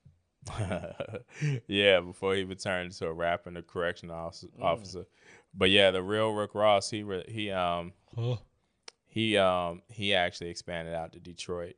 yeah, 1.66 2.00
before 2.00 2.34
he 2.34 2.44
returned 2.44 2.92
to 2.92 3.06
a 3.06 3.12
rap 3.12 3.46
and 3.46 3.56
a 3.56 3.62
correction 3.62 4.10
officer, 4.10 4.48
officer. 4.60 5.06
But 5.54 5.70
yeah, 5.70 5.90
the 5.90 6.02
real 6.02 6.32
Rick 6.32 6.54
Ross, 6.54 6.90
he 6.90 7.02
re- 7.02 7.24
he 7.26 7.50
um 7.50 7.92
he 9.06 9.38
um 9.38 9.80
he 9.88 10.14
actually 10.14 10.50
expanded 10.50 10.92
out 10.92 11.12
to 11.12 11.18
Detroit 11.18 11.76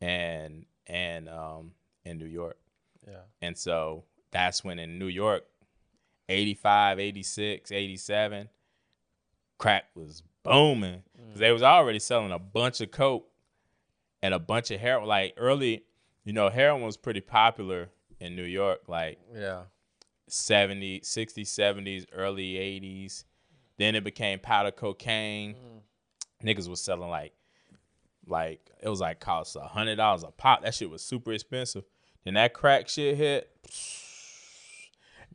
and 0.00 0.66
and 0.86 1.28
um 1.28 1.72
in 2.04 2.18
New 2.18 2.26
York. 2.26 2.58
Yeah. 3.06 3.22
And 3.42 3.56
so 3.56 4.04
that's 4.30 4.62
when 4.64 4.78
in 4.78 4.98
New 4.98 5.06
York 5.06 5.44
85, 6.28 6.98
86, 6.98 7.72
87 7.72 8.48
crack 9.58 9.84
was 9.94 10.22
booming 10.42 11.02
mm. 11.20 11.30
cuz 11.32 11.38
they 11.38 11.52
was 11.52 11.62
already 11.62 11.98
selling 11.98 12.32
a 12.32 12.38
bunch 12.38 12.80
of 12.80 12.90
coke 12.90 13.28
and 14.22 14.32
a 14.32 14.38
bunch 14.38 14.70
of 14.70 14.80
heroin 14.80 15.06
like 15.06 15.34
early 15.36 15.84
you 16.24 16.32
know 16.32 16.48
heroin 16.48 16.82
was 16.82 16.96
pretty 16.96 17.20
popular 17.20 17.90
in 18.20 18.36
New 18.36 18.44
York 18.44 18.88
like 18.88 19.18
Yeah. 19.34 19.64
70, 20.28 21.00
60s, 21.00 21.48
70s, 21.48 22.06
early 22.12 22.52
80s. 22.54 23.24
Then 23.78 23.94
it 23.94 24.04
became 24.04 24.38
powder 24.38 24.70
cocaine. 24.70 25.54
Mm. 25.54 26.46
Niggas 26.46 26.68
was 26.68 26.80
selling 26.80 27.10
like, 27.10 27.32
like 28.26 28.70
it 28.82 28.88
was 28.88 29.00
like 29.00 29.20
cost 29.20 29.56
a 29.56 29.60
hundred 29.60 29.96
dollars 29.96 30.22
a 30.22 30.30
pop. 30.30 30.62
That 30.62 30.74
shit 30.74 30.88
was 30.90 31.02
super 31.02 31.32
expensive. 31.32 31.84
Then 32.24 32.34
that 32.34 32.54
crack 32.54 32.88
shit 32.88 33.16
hit. 33.16 33.50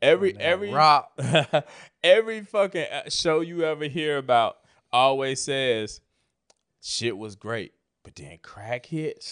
Every 0.02 0.38
every 0.38 0.72
rock. 0.72 1.12
every 2.04 2.42
fucking 2.42 2.86
uh, 2.92 3.10
show 3.10 3.42
you 3.42 3.64
ever 3.64 3.86
hear 3.86 4.18
about 4.18 4.58
always 4.92 5.42
says 5.42 6.02
shit 6.82 7.18
was 7.18 7.36
great, 7.36 7.74
but 8.04 8.16
then 8.16 8.38
crack 8.42 8.86
hit, 8.86 9.26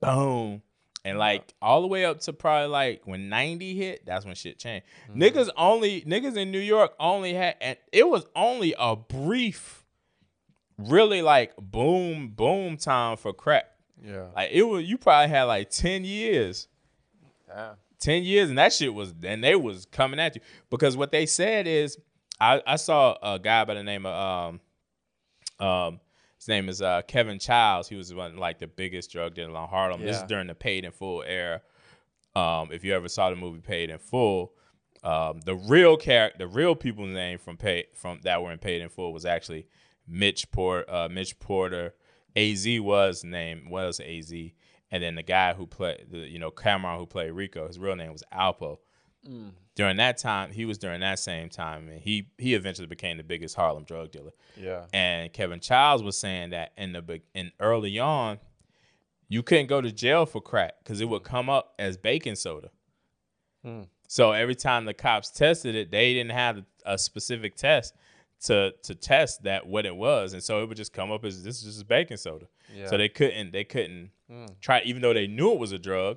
boom. 0.00 0.62
And 1.04 1.18
like 1.18 1.52
all 1.60 1.80
the 1.80 1.88
way 1.88 2.04
up 2.04 2.20
to 2.20 2.32
probably 2.32 2.68
like 2.68 3.02
when 3.06 3.28
90 3.28 3.74
hit, 3.74 4.06
that's 4.06 4.24
when 4.24 4.36
shit 4.36 4.58
changed. 4.58 4.86
Niggas 5.12 5.50
only 5.56 6.02
niggas 6.02 6.36
in 6.36 6.52
New 6.52 6.60
York 6.60 6.92
only 7.00 7.34
had 7.34 7.56
and 7.60 7.76
it 7.92 8.08
was 8.08 8.24
only 8.36 8.72
a 8.78 8.94
brief 8.94 9.84
really 10.78 11.20
like 11.22 11.56
boom 11.56 12.28
boom 12.28 12.76
time 12.76 13.16
for 13.16 13.32
crack. 13.32 13.64
Yeah. 14.00 14.26
Like 14.36 14.50
it 14.52 14.62
was 14.62 14.84
you 14.84 14.96
probably 14.96 15.28
had 15.28 15.44
like 15.44 15.70
10 15.70 16.04
years. 16.04 16.68
Yeah. 17.54 17.74
10 18.00 18.24
years 18.24 18.48
and 18.48 18.58
that 18.58 18.72
shit 18.72 18.92
was 18.92 19.14
and 19.22 19.44
they 19.44 19.54
was 19.54 19.86
coming 19.86 20.18
at 20.18 20.34
you. 20.34 20.40
Because 20.70 20.96
what 20.96 21.12
they 21.12 21.24
said 21.26 21.66
is 21.68 21.96
I, 22.40 22.60
I 22.66 22.76
saw 22.76 23.16
a 23.22 23.38
guy 23.38 23.64
by 23.64 23.74
the 23.74 23.84
name 23.84 24.04
of 24.06 24.50
um 25.60 25.66
um 25.66 26.00
his 26.36 26.48
name 26.48 26.68
is 26.68 26.82
uh 26.82 27.02
Kevin 27.06 27.38
Chiles. 27.38 27.88
He 27.88 27.94
was 27.94 28.12
one 28.12 28.36
like 28.36 28.58
the 28.58 28.66
biggest 28.66 29.12
drug 29.12 29.34
dealer 29.34 29.50
in 29.50 29.68
Harlem. 29.68 30.00
This 30.02 30.16
is 30.16 30.22
during 30.28 30.48
the 30.48 30.54
paid 30.54 30.84
in 30.84 30.90
full 30.90 31.22
era. 31.22 31.62
Um 32.34 32.72
if 32.72 32.82
you 32.84 32.92
ever 32.94 33.08
saw 33.08 33.30
the 33.30 33.36
movie 33.36 33.60
paid 33.60 33.90
in 33.90 33.98
full 33.98 34.54
um 35.04 35.40
the 35.44 35.54
real 35.54 35.96
character 35.96 36.38
the 36.38 36.48
real 36.48 36.74
people's 36.74 37.10
name 37.10 37.38
from 37.38 37.56
paid 37.56 37.86
from 37.94 38.18
that 38.24 38.42
were 38.42 38.50
in 38.50 38.58
paid 38.58 38.82
in 38.82 38.88
full 38.88 39.12
was 39.12 39.24
actually 39.24 39.66
Mitch 40.08 40.50
Porter 40.50 40.90
uh 40.92 41.08
Mitch 41.08 41.38
Porter. 41.38 41.94
AZ 42.34 42.66
was 42.80 43.22
name 43.22 43.68
was 43.70 44.00
AZ 44.00 44.32
and 44.92 45.02
then 45.02 45.16
the 45.16 45.22
guy 45.24 45.52
who 45.54 45.66
played 45.66 46.06
the 46.10 46.18
you 46.18 46.38
know 46.38 46.52
Cam'ron 46.52 46.98
who 46.98 47.06
played 47.06 47.32
Rico 47.32 47.66
his 47.66 47.78
real 47.80 47.96
name 47.96 48.12
was 48.12 48.22
Alpo 48.32 48.78
during 49.76 49.96
that 49.98 50.18
time 50.18 50.50
he 50.50 50.64
was 50.64 50.78
during 50.78 51.00
that 51.00 51.18
same 51.18 51.48
time 51.48 51.88
and 51.88 52.00
he 52.00 52.28
he 52.38 52.54
eventually 52.54 52.86
became 52.88 53.16
the 53.16 53.22
biggest 53.22 53.54
Harlem 53.56 53.84
drug 53.84 54.10
dealer 54.10 54.32
Yeah. 54.56 54.86
and 54.92 55.32
Kevin 55.32 55.60
Chiles 55.60 56.02
was 56.02 56.16
saying 56.18 56.50
that 56.50 56.72
in 56.76 56.92
the 56.92 57.20
in 57.34 57.52
early 57.60 57.98
on 57.98 58.38
you 59.28 59.42
couldn't 59.42 59.66
go 59.68 59.80
to 59.80 59.90
jail 59.92 60.26
for 60.26 60.40
crack 60.40 60.74
because 60.82 61.00
it 61.00 61.08
would 61.08 61.22
come 61.22 61.48
up 61.48 61.72
as 61.78 61.96
baking 61.96 62.34
soda. 62.34 62.68
Hmm. 63.64 63.82
So 64.08 64.32
every 64.32 64.54
time 64.54 64.84
the 64.84 64.92
cops 64.92 65.30
tested 65.30 65.74
it, 65.74 65.90
they 65.90 66.12
didn't 66.12 66.32
have 66.32 66.62
a 66.84 66.98
specific 66.98 67.54
test 67.54 67.94
to 68.46 68.74
to 68.82 68.94
test 68.94 69.44
that 69.44 69.66
what 69.66 69.86
it 69.86 69.94
was, 69.96 70.34
and 70.34 70.42
so 70.42 70.62
it 70.62 70.68
would 70.68 70.76
just 70.76 70.92
come 70.92 71.10
up 71.12 71.24
as 71.24 71.42
this 71.44 71.62
is 71.62 71.76
just 71.76 71.88
baking 71.88 72.18
soda. 72.18 72.46
Yeah. 72.74 72.86
So 72.88 72.96
they 72.96 73.08
couldn't 73.08 73.52
they 73.52 73.64
couldn't 73.64 74.10
Mm. 74.30 74.48
try 74.62 74.80
even 74.86 75.02
though 75.02 75.12
they 75.12 75.26
knew 75.26 75.52
it 75.52 75.58
was 75.58 75.72
a 75.72 75.78
drug. 75.78 76.16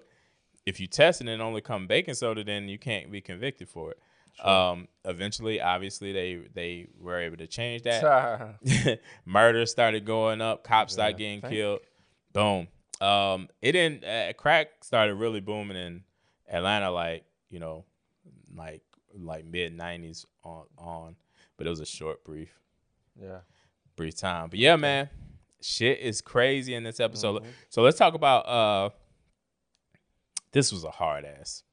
If 0.66 0.80
you 0.80 0.88
test 0.88 1.20
it 1.22 1.28
and 1.28 1.42
only 1.42 1.60
come 1.62 1.86
baking 1.86 2.14
soda, 2.14 2.44
then 2.44 2.70
you 2.70 2.80
can't 2.80 3.12
be 3.12 3.20
convicted 3.22 3.68
for 3.68 3.92
it. 3.92 4.00
Um, 4.46 4.88
eventually, 5.04 5.60
obviously, 5.62 6.12
they 6.14 6.40
they 6.54 6.88
were 7.00 7.20
able 7.20 7.38
to 7.38 7.48
change 7.48 7.84
that. 7.84 8.58
Murder 9.26 9.66
started 9.66 10.06
going 10.06 10.42
up. 10.42 10.64
Cops 10.64 10.94
started 10.94 11.18
getting 11.18 11.42
killed. 11.42 11.80
Boom. 12.34 12.68
Um, 13.02 13.50
it 13.62 13.74
didn't. 13.74 14.04
Uh, 14.04 14.34
crack 14.34 14.68
started 14.84 15.16
really 15.16 15.40
booming 15.42 15.78
in 15.78 16.04
Atlanta, 16.50 16.90
like 16.92 17.26
you 17.50 17.60
know, 17.60 17.86
like 18.56 18.82
like 19.18 19.46
mid 19.46 19.78
'90s 19.78 20.26
on 20.44 20.66
on, 20.78 21.16
but 21.58 21.68
it 21.68 21.70
was 21.70 21.80
a 21.80 21.86
short, 21.86 22.24
brief, 22.24 22.50
yeah. 23.22 23.40
brief 23.96 24.16
time. 24.18 24.50
But 24.50 24.60
yeah, 24.60 24.76
man, 24.76 25.10
shit 25.66 26.00
is 26.00 26.22
crazy 26.22 26.74
in 26.74 26.84
this 26.84 27.00
episode. 27.00 27.44
Mhm. 27.44 27.48
So 27.70 27.82
let's 27.82 27.98
talk 27.98 28.14
about. 28.14 28.42
uh 28.48 28.90
This 30.52 30.72
was 30.72 30.84
a 30.84 30.92
hard 30.92 31.26
ass. 31.26 31.64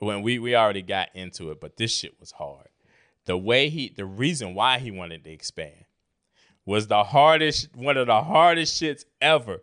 When 0.00 0.22
we 0.22 0.38
we 0.38 0.54
already 0.54 0.82
got 0.82 1.08
into 1.14 1.50
it, 1.50 1.60
but 1.60 1.76
this 1.76 1.94
shit 1.96 2.18
was 2.20 2.32
hard. 2.32 2.68
The 3.24 3.36
way 3.36 3.68
he, 3.68 3.88
the 3.88 4.04
reason 4.04 4.54
why 4.54 4.78
he 4.78 4.90
wanted 4.90 5.24
to 5.24 5.30
expand 5.30 5.84
was 6.64 6.86
the 6.88 7.02
hardest, 7.04 7.74
one 7.74 7.96
of 7.96 8.06
the 8.06 8.22
hardest 8.22 8.80
shits 8.80 9.04
ever. 9.20 9.62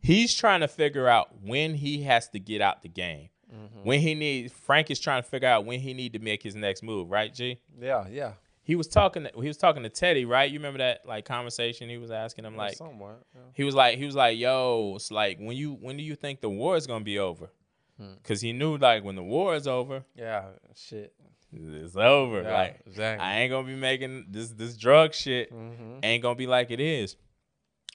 He's 0.00 0.34
trying 0.34 0.60
to 0.60 0.68
figure 0.68 1.08
out 1.08 1.28
when 1.42 1.74
he 1.74 2.02
has 2.02 2.28
to 2.30 2.38
get 2.40 2.60
out 2.60 2.82
the 2.82 2.88
game. 2.88 3.28
Mhm. 3.52 3.84
When 3.84 4.00
he 4.00 4.14
need 4.14 4.50
Frank 4.52 4.90
is 4.90 4.98
trying 5.00 5.22
to 5.22 5.28
figure 5.28 5.48
out 5.48 5.64
when 5.64 5.80
he 5.80 5.94
need 5.94 6.12
to 6.14 6.18
make 6.18 6.42
his 6.42 6.54
next 6.54 6.82
move, 6.82 7.10
right, 7.10 7.32
G? 7.32 7.60
Yeah, 7.80 8.06
yeah. 8.08 8.34
He 8.64 8.76
was 8.76 8.88
talking 8.88 9.28
he 9.34 9.46
was 9.46 9.58
talking 9.58 9.82
to 9.82 9.90
Teddy, 9.90 10.24
right? 10.24 10.50
You 10.50 10.58
remember 10.58 10.78
that 10.78 11.06
like 11.06 11.26
conversation 11.26 11.88
he 11.88 11.98
was 11.98 12.10
asking 12.10 12.46
him 12.46 12.56
like 12.56 12.76
somewhat. 12.76 13.22
Yeah. 13.34 13.42
he 13.52 13.62
was 13.62 13.74
like 13.74 13.98
he 13.98 14.06
was 14.06 14.14
like, 14.14 14.38
"Yo, 14.38 14.94
it's 14.96 15.10
like 15.10 15.38
when 15.38 15.56
you 15.56 15.74
when 15.74 15.96
do 15.96 16.02
you 16.02 16.16
think 16.16 16.40
the 16.40 16.48
war 16.48 16.76
is 16.76 16.86
going 16.86 17.00
to 17.00 17.04
be 17.04 17.18
over?" 17.18 17.50
Hmm. 17.98 18.14
Cuz 18.22 18.40
he 18.40 18.52
knew 18.52 18.76
like 18.78 19.04
when 19.04 19.16
the 19.16 19.22
war 19.22 19.54
is 19.54 19.68
over, 19.68 20.04
yeah, 20.16 20.46
shit. 20.74 21.14
it's 21.52 21.94
over. 21.94 22.42
Yeah, 22.42 22.52
like 22.52 22.80
exactly. 22.86 23.24
I 23.24 23.40
ain't 23.40 23.50
going 23.50 23.66
to 23.66 23.72
be 23.72 23.78
making 23.78 24.26
this 24.30 24.48
this 24.50 24.76
drug 24.76 25.12
shit 25.12 25.52
mm-hmm. 25.52 26.00
ain't 26.02 26.22
gonna 26.22 26.34
be 26.34 26.46
like 26.46 26.70
it 26.70 26.80
is. 26.80 27.16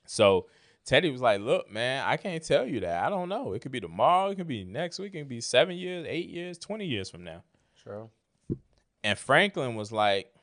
So 0.05 0.47
Teddy 0.86 1.10
was 1.10 1.21
like, 1.21 1.41
"Look, 1.41 1.71
man, 1.71 2.05
I 2.05 2.17
can't 2.17 2.43
tell 2.43 2.65
you 2.65 2.79
that. 2.82 3.03
I 3.03 3.10
don't 3.10 3.27
know. 3.27 3.53
It 3.53 3.62
could 3.63 3.71
be 3.71 3.79
tomorrow. 3.79 4.29
It 4.29 4.36
could 4.36 4.47
be 4.47 4.63
next 4.63 4.99
week. 4.99 5.15
It 5.15 5.19
could 5.19 5.29
be 5.29 5.41
seven 5.41 5.77
years, 5.77 6.05
eight 6.08 6.29
years, 6.29 6.58
twenty 6.58 6.86
years 6.86 7.10
from 7.10 7.23
now." 7.23 7.43
True. 7.82 8.10
And 9.03 9.17
Franklin 9.17 9.75
was 9.75 9.91
like, 9.91 10.34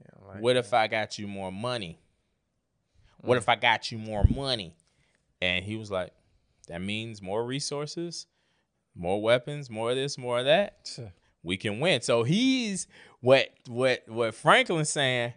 Yeah, 0.00 0.19
like, 0.34 0.42
"What 0.42 0.56
if 0.56 0.72
I 0.72 0.86
got 0.86 1.18
you 1.18 1.26
more 1.26 1.52
money? 1.52 1.98
What 3.18 3.34
mm. 3.34 3.38
if 3.38 3.48
I 3.48 3.56
got 3.56 3.90
you 3.90 3.98
more 3.98 4.24
money?" 4.24 4.74
And 5.40 5.64
he 5.64 5.76
was 5.76 5.90
like, 5.90 6.12
"That 6.68 6.80
means 6.82 7.22
more 7.22 7.44
resources, 7.44 8.26
more 8.94 9.20
weapons, 9.20 9.70
more 9.70 9.90
of 9.90 9.96
this, 9.96 10.18
more 10.18 10.38
of 10.38 10.44
that. 10.46 10.88
We 11.42 11.56
can 11.56 11.80
win." 11.80 12.02
So 12.02 12.22
he's 12.22 12.86
what 13.20 13.48
what 13.68 14.02
what 14.06 14.34
Franklin's 14.34 14.90
saying. 14.90 15.34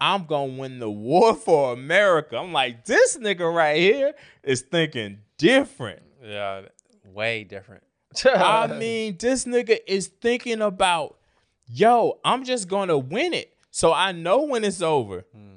I'm 0.00 0.26
gonna 0.26 0.52
win 0.54 0.78
the 0.78 0.90
war 0.90 1.34
for 1.34 1.72
America. 1.72 2.36
I'm 2.36 2.52
like, 2.52 2.84
this 2.84 3.16
nigga 3.16 3.52
right 3.52 3.76
here 3.76 4.14
is 4.44 4.62
thinking 4.62 5.18
different. 5.38 6.02
Yeah, 6.22 6.62
way 7.04 7.44
different. 7.44 7.82
I 8.24 8.66
mean, 8.78 9.16
this 9.18 9.44
nigga 9.44 9.78
is 9.86 10.08
thinking 10.08 10.62
about, 10.62 11.18
yo, 11.66 12.18
I'm 12.24 12.44
just 12.44 12.68
gonna 12.68 12.98
win 12.98 13.34
it. 13.34 13.52
So 13.70 13.92
I 13.92 14.12
know 14.12 14.42
when 14.42 14.64
it's 14.64 14.82
over. 14.82 15.24
Hmm. 15.34 15.56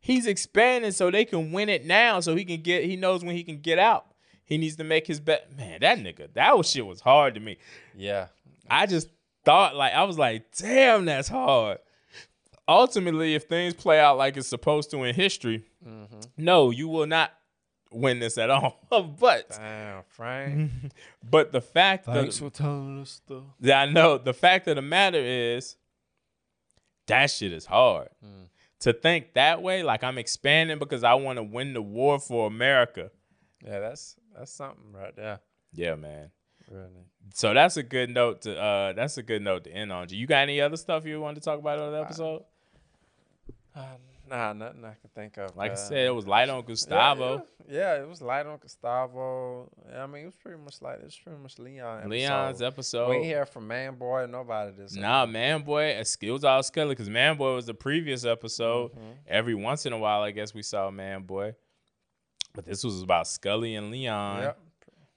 He's 0.00 0.26
expanding 0.26 0.92
so 0.92 1.10
they 1.10 1.24
can 1.24 1.52
win 1.52 1.68
it 1.68 1.84
now, 1.84 2.20
so 2.20 2.34
he 2.34 2.44
can 2.44 2.62
get 2.62 2.84
he 2.84 2.96
knows 2.96 3.22
when 3.22 3.36
he 3.36 3.44
can 3.44 3.60
get 3.60 3.78
out. 3.78 4.06
He 4.44 4.58
needs 4.58 4.76
to 4.76 4.84
make 4.84 5.06
his 5.06 5.20
bet. 5.20 5.56
Man, 5.56 5.78
that 5.80 5.98
nigga, 5.98 6.32
that 6.34 6.56
was 6.56 6.70
shit 6.70 6.86
was 6.86 7.00
hard 7.00 7.34
to 7.34 7.40
me. 7.40 7.58
yeah, 7.94 8.28
I 8.68 8.86
just 8.86 9.08
thought 9.44 9.76
like 9.76 9.92
I 9.92 10.04
was 10.04 10.18
like, 10.18 10.54
damn, 10.56 11.04
that's 11.04 11.28
hard. 11.28 11.78
Ultimately, 12.66 13.34
if 13.34 13.44
things 13.44 13.74
play 13.74 14.00
out 14.00 14.16
like 14.16 14.36
it's 14.36 14.48
supposed 14.48 14.90
to 14.92 15.04
in 15.04 15.14
history, 15.14 15.64
mm-hmm. 15.86 16.20
no, 16.36 16.70
you 16.70 16.88
will 16.88 17.06
not 17.06 17.32
win 17.92 18.20
this 18.20 18.38
at 18.38 18.50
all. 18.50 18.80
but 19.20 19.50
damn, 19.50 20.02
Frank. 20.08 20.70
but 21.30 21.52
the 21.52 21.60
fact 21.60 22.06
Thanks 22.06 22.38
that 22.38 22.44
for 22.44 22.50
telling 22.50 23.00
us 23.02 23.20
stuff. 23.24 23.42
yeah, 23.60 23.80
I 23.80 23.90
know 23.90 24.18
the 24.18 24.34
fact 24.34 24.68
of 24.68 24.76
the 24.76 24.82
matter 24.82 25.18
is 25.18 25.76
that 27.10 27.30
shit 27.30 27.52
is 27.52 27.66
hard. 27.66 28.08
Mm. 28.24 28.48
To 28.80 28.92
think 28.92 29.34
that 29.34 29.62
way, 29.62 29.82
like 29.82 30.02
I'm 30.02 30.16
expanding 30.16 30.78
because 30.78 31.04
I 31.04 31.14
want 31.14 31.36
to 31.36 31.42
win 31.42 31.74
the 31.74 31.82
war 31.82 32.18
for 32.18 32.46
America. 32.46 33.10
Yeah, 33.64 33.80
that's 33.80 34.16
that's 34.36 34.52
something 34.52 34.92
right 34.92 35.14
there. 35.14 35.40
Yeah, 35.72 35.96
man. 35.96 36.30
Really. 36.70 37.04
So 37.34 37.52
that's 37.52 37.76
a 37.76 37.82
good 37.82 38.10
note 38.10 38.42
to 38.42 38.58
uh 38.58 38.92
that's 38.94 39.18
a 39.18 39.22
good 39.22 39.42
note 39.42 39.64
to 39.64 39.70
end 39.70 39.92
on. 39.92 40.08
G. 40.08 40.16
You 40.16 40.26
got 40.26 40.38
any 40.38 40.60
other 40.60 40.76
stuff 40.76 41.04
you 41.04 41.20
want 41.20 41.36
to 41.36 41.42
talk 41.42 41.58
about 41.58 41.78
on 41.78 41.92
the 41.92 42.00
episode? 42.00 42.44
Uh, 43.74 43.96
nah, 44.30 44.52
nothing 44.52 44.84
I 44.84 44.94
can 44.94 45.10
think 45.14 45.36
of. 45.38 45.56
Like 45.56 45.72
I 45.72 45.74
uh, 45.74 45.76
said, 45.76 46.06
it 46.06 46.14
was 46.14 46.26
light 46.26 46.48
on 46.48 46.62
Gustavo. 46.64 47.44
Yeah, 47.68 47.96
yeah, 47.96 48.02
it 48.02 48.08
was 48.08 48.22
light 48.22 48.46
on 48.46 48.58
Gustavo. 48.58 49.68
I 49.94 50.06
mean, 50.06 50.22
it 50.22 50.26
was 50.26 50.36
pretty 50.36 50.58
much 50.58 50.80
like 50.80 51.00
it 51.00 51.04
was 51.04 51.18
pretty 51.18 51.38
much 51.38 51.58
Leon. 51.58 51.98
Episode. 51.98 52.10
Leon's 52.10 52.62
episode. 52.62 53.10
We 53.10 53.24
hear 53.24 53.44
from 53.44 53.66
Man 53.68 53.96
Boy. 53.96 54.26
Nobody 54.26 54.72
this. 54.72 54.94
Nah, 54.94 55.26
Man 55.26 55.62
Boy, 55.62 55.90
it 55.90 56.30
was 56.30 56.44
all 56.44 56.62
Skully 56.62 56.90
because 56.90 57.10
Man 57.10 57.36
Boy 57.36 57.54
was 57.54 57.66
the 57.66 57.74
previous 57.74 58.24
episode. 58.24 58.92
Mhm. 58.92 59.16
Every 59.26 59.54
once 59.54 59.86
in 59.86 59.92
a 59.92 59.98
while, 59.98 60.22
I 60.22 60.30
guess 60.30 60.54
we 60.54 60.62
saw 60.62 60.90
Man 60.90 61.22
Boy. 61.22 61.54
But 62.54 62.64
this 62.64 62.82
was 62.82 63.02
about 63.02 63.26
Skully 63.26 63.76
and 63.78 63.90
Leon 63.90 64.42
Yep. 64.42 64.58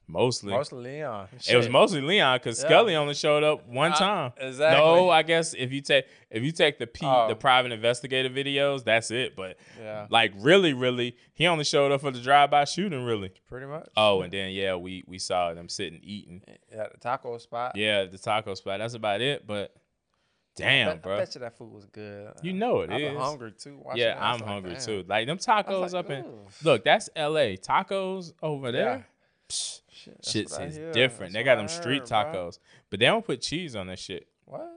Mostly. 0.06 0.52
Mostly 0.52 0.84
Leon. 0.84 1.30
It 1.50 1.56
was 1.56 1.70
mostly 1.70 2.02
Leon 2.02 2.38
because 2.38 2.62
Yeah. 2.62 2.70
Skully 2.70 2.94
only 2.96 3.14
showed 3.14 3.42
up 3.44 3.66
one 3.68 3.94
Uh, 3.94 3.96
time. 3.96 4.34
exactly. 4.38 4.84
No, 4.86 5.10
I 5.10 5.24
guess 5.24 5.54
if 5.54 5.72
you 5.72 5.82
take 5.82 6.06
if 6.30 6.44
you 6.44 6.52
take 6.52 6.78
the 6.78 6.88
P 6.88 7.06
Oh. 7.06 7.28
the 7.30 7.36
private 7.36 7.72
investigator 7.72 8.30
videos, 8.30 8.84
that's 8.84 9.12
it. 9.12 9.36
But 9.36 9.58
Yeah. 9.80 10.08
like 10.10 10.34
really, 10.36 10.74
really, 10.74 11.16
he 11.34 11.48
only 11.48 11.64
showed 11.64 11.92
up 11.92 12.02
for 12.02 12.12
the 12.12 12.20
drive 12.20 12.52
by 12.52 12.66
shooting, 12.66 13.04
really. 13.06 13.32
Pretty 13.48 13.66
much. 13.66 13.88
Oh, 13.96 14.22
and 14.22 14.32
then 14.34 14.52
yeah, 14.52 14.76
we 14.76 15.04
we 15.08 15.20
saw 15.20 15.54
them 15.54 15.70
sitting 15.70 16.00
eating. 16.04 16.44
Yeah, 16.72 16.88
the 16.92 16.98
taco 17.00 17.38
spot. 17.38 17.76
Yeah, 17.76 18.04
the 18.06 18.18
taco 18.18 18.56
spot. 18.56 18.80
That's 18.80 18.96
about 18.96 19.22
it. 19.22 19.48
But 19.48 19.72
I 19.76 20.62
damn, 20.62 20.88
bet, 20.90 21.02
bro. 21.02 21.16
I 21.16 21.20
bet 21.20 21.34
you 21.36 21.42
that 21.42 21.58
food 21.58 21.72
was 21.74 21.86
good. 21.86 22.32
You 22.44 22.54
know 22.54 22.82
it 22.82 22.92
is. 22.92 23.00
been 23.00 23.16
hungry 23.16 23.54
too. 23.54 23.82
Yeah. 23.96 24.18
I 24.20 24.34
I'm 24.34 24.40
like, 24.42 24.48
hungry 24.50 24.74
damn. 24.74 24.82
too. 24.82 25.06
Like 25.08 25.26
them 25.28 25.38
tacos 25.40 25.94
like, 25.94 26.06
up 26.06 26.10
in 26.12 26.26
look, 26.64 26.84
that's 26.84 27.10
L.A. 27.16 27.58
Tacos 27.58 28.34
over 28.44 28.72
there. 28.72 29.08
Psh, 29.54 29.80
Shit, 29.92 30.16
that's 30.18 30.32
shit 30.32 30.52
is 30.68 30.78
different. 30.94 31.34
That's 31.34 31.34
They 31.34 31.44
got 31.44 31.56
them 31.56 31.68
street 31.68 32.10
heard, 32.10 32.34
tacos, 32.34 32.60
but 32.90 33.00
they 33.00 33.06
don't 33.06 33.26
put 33.26 33.42
cheese 33.42 33.76
on 33.76 33.88
that 33.88 34.00
shit. 34.00 34.28
What? 34.46 34.68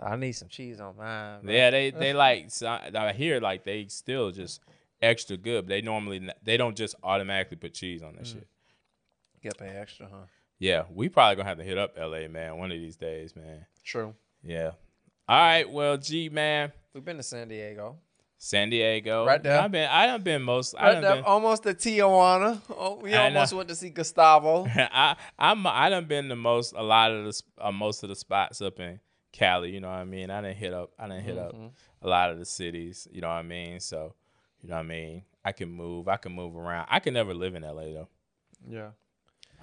I 0.00 0.16
need 0.16 0.32
some 0.32 0.48
cheese 0.48 0.80
on 0.80 0.96
mine. 0.96 1.40
bro. 1.42 1.52
Yeah, 1.52 1.70
they 1.70 1.90
they 2.02 2.12
like 2.12 2.50
so 2.50 2.66
I 2.66 2.90
I 2.94 3.12
hear 3.12 3.40
like 3.40 3.64
they 3.64 3.86
still 3.88 4.30
just 4.30 4.60
extra 5.00 5.36
good. 5.36 5.64
But 5.66 5.68
they 5.68 5.80
normally 5.82 6.28
they 6.42 6.56
don't 6.56 6.76
just 6.76 6.94
automatically 7.02 7.56
put 7.56 7.74
cheese 7.74 8.02
on 8.02 8.14
that 8.16 8.24
Mm. 8.24 8.32
shit. 8.32 8.48
Get 9.42 9.58
pay 9.58 9.68
extra, 9.68 10.08
huh? 10.10 10.26
Yeah, 10.58 10.84
we 10.90 11.08
probably 11.08 11.36
gonna 11.36 11.48
have 11.48 11.58
to 11.58 11.64
hit 11.64 11.78
up 11.78 11.94
L.A. 11.98 12.28
man 12.28 12.56
one 12.58 12.72
of 12.72 12.78
these 12.78 12.96
days, 12.96 13.36
man. 13.36 13.66
True. 13.84 14.14
Yeah. 14.42 14.72
All 15.28 15.38
right, 15.38 15.68
well, 15.70 15.96
G 15.98 16.28
man, 16.30 16.72
We've 16.94 17.04
been 17.04 17.16
to 17.18 17.22
San 17.22 17.48
Diego. 17.48 17.98
San 18.38 18.70
Diego. 18.70 19.24
Right 19.24 19.42
there. 19.42 19.58
I've 19.60 19.72
been 19.72 19.88
I 19.90 20.06
done 20.06 20.22
been 20.22 20.42
most. 20.42 20.74
I 20.78 20.82
Right 20.84 20.92
done 20.94 21.02
there, 21.02 21.14
been, 21.16 21.24
almost 21.24 21.62
to 21.64 21.74
Tijuana. 21.74 22.60
Oh, 22.70 22.96
we 22.96 23.14
I 23.14 23.30
know. 23.30 23.36
almost 23.38 23.52
went 23.54 23.68
to 23.70 23.74
see 23.74 23.90
Gustavo. 23.90 24.66
I 24.76 25.16
I'm 25.38 25.66
I 25.66 25.88
done 25.88 26.04
been 26.04 26.28
to 26.28 26.36
most 26.36 26.74
a 26.76 26.82
lot 26.82 27.10
of 27.12 27.24
the 27.24 27.42
uh, 27.60 27.72
most 27.72 28.02
of 28.02 28.08
the 28.10 28.16
spots 28.16 28.60
up 28.60 28.78
in 28.78 29.00
Cali. 29.32 29.70
You 29.70 29.80
know 29.80 29.88
what 29.88 29.96
I 29.98 30.04
mean? 30.04 30.30
I 30.30 30.40
didn't 30.42 30.56
hit 30.58 30.74
up. 30.74 30.92
I 30.98 31.08
didn't 31.08 31.24
hit 31.24 31.38
up 31.38 31.54
Mhm. 31.54 31.70
a 32.02 32.08
lot 32.08 32.30
of 32.30 32.38
the 32.38 32.44
cities. 32.44 33.08
You 33.10 33.20
know 33.22 33.28
what 33.28 33.34
I 33.34 33.42
mean? 33.42 33.80
So, 33.80 34.14
you 34.62 34.68
know 34.68 34.74
what 34.76 34.80
I 34.80 34.84
mean? 34.84 35.22
I 35.44 35.52
can 35.52 35.70
move. 35.70 36.06
I 36.08 36.16
can 36.16 36.32
move 36.32 36.56
around. 36.56 36.86
I 36.90 37.00
can 37.00 37.14
never 37.14 37.32
live 37.34 37.54
in 37.54 37.62
LA 37.62 37.92
though. 37.92 38.08
Yeah. 38.68 38.90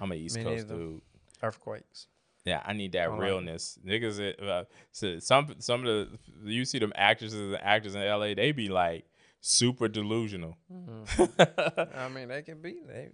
I'm 0.00 0.10
an 0.10 0.18
East 0.18 0.36
Me 0.36 0.42
Coast 0.42 0.66
neither. 0.68 0.80
dude. 0.80 1.00
Earthquakes. 1.42 2.08
Yeah, 2.44 2.60
I 2.64 2.74
need 2.74 2.92
that 2.92 3.10
like 3.10 3.20
realness. 3.20 3.78
Niggas, 3.86 4.18
it, 4.18 4.42
uh, 4.42 4.64
so 4.92 5.18
some 5.18 5.54
some 5.58 5.80
of 5.80 5.86
the 5.86 6.08
you 6.44 6.64
see 6.66 6.78
them 6.78 6.92
actresses 6.94 7.40
and 7.40 7.56
actors 7.62 7.94
in 7.94 8.02
LA, 8.02 8.34
they 8.34 8.52
be 8.52 8.68
like 8.68 9.06
super 9.40 9.88
delusional. 9.88 10.56
I 11.18 12.08
mean, 12.14 12.28
they 12.28 12.42
can 12.42 12.60
be. 12.60 12.76
They 12.86 13.08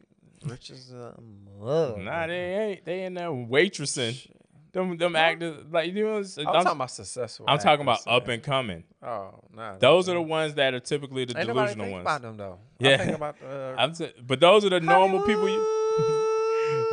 rich 0.45 0.70
as 0.70 0.91
a 0.93 1.14
mug. 1.59 1.99
Nah, 1.99 2.26
they 2.26 2.55
ain't. 2.55 2.85
They 2.85 3.05
in 3.05 3.14
there 3.14 3.28
waitressing. 3.28 4.31
them 4.72 4.97
them 4.97 5.14
actors 5.14 5.64
like 5.70 5.93
you 5.93 6.05
know. 6.05 6.16
I'm, 6.16 6.24
I'm 6.39 6.45
talking 6.53 6.70
about 6.72 6.91
successful. 6.91 7.47
I'm 7.49 7.59
talking 7.59 7.83
about 7.83 8.07
up 8.09 8.26
and 8.28 8.43
coming. 8.43 8.85
Oh, 9.03 9.35
nah. 9.55 9.76
Those 9.78 10.09
are 10.09 10.14
the 10.14 10.22
ones 10.22 10.55
that 10.55 10.74
are 10.74 10.81
typically 10.81 11.24
the 11.24 11.39
Ain't 11.39 11.47
delusional 11.47 11.85
think 11.87 11.93
ones. 11.93 12.03
about 12.03 12.22
them 12.22 12.37
though. 12.37 12.59
Yeah. 12.78 12.95
I 12.95 12.97
think 12.99 13.16
about 13.16 13.37
uh, 13.49 13.74
I'm 13.78 13.93
t- 13.95 14.12
but 14.26 14.41
those 14.41 14.64
are 14.64 14.70
the 14.70 14.81
normal 14.81 15.20
people. 15.20 15.49
You, 15.49 15.61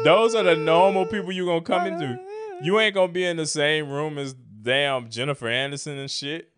those 0.08 0.36
are 0.36 0.44
the 0.44 0.56
normal 0.56 1.06
people 1.06 1.32
you 1.32 1.46
gonna 1.46 1.62
come 1.62 1.88
into. 1.88 2.20
You 2.60 2.80
ain't 2.80 2.96
gonna 2.96 3.12
be 3.12 3.24
in 3.24 3.38
the 3.38 3.46
same 3.46 3.88
room 3.88 4.18
as 4.18 4.34
damn 4.34 5.10
Jennifer 5.12 5.48
Anderson 5.48 6.00
and 6.00 6.10
shit. 6.10 6.50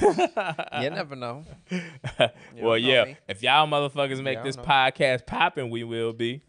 You 0.00 0.90
never 0.90 1.16
know. 1.16 1.44
well, 2.20 2.30
know 2.56 2.74
yeah. 2.74 3.04
me. 3.04 3.16
If 3.26 3.42
y'all 3.42 3.66
motherfuckers 3.66 4.22
make 4.22 4.36
don't 4.36 4.44
this 4.44 4.56
know. 4.56 4.62
podcast 4.62 5.26
popping, 5.26 5.68
we 5.70 5.82
will 5.82 6.12
be. 6.12 6.42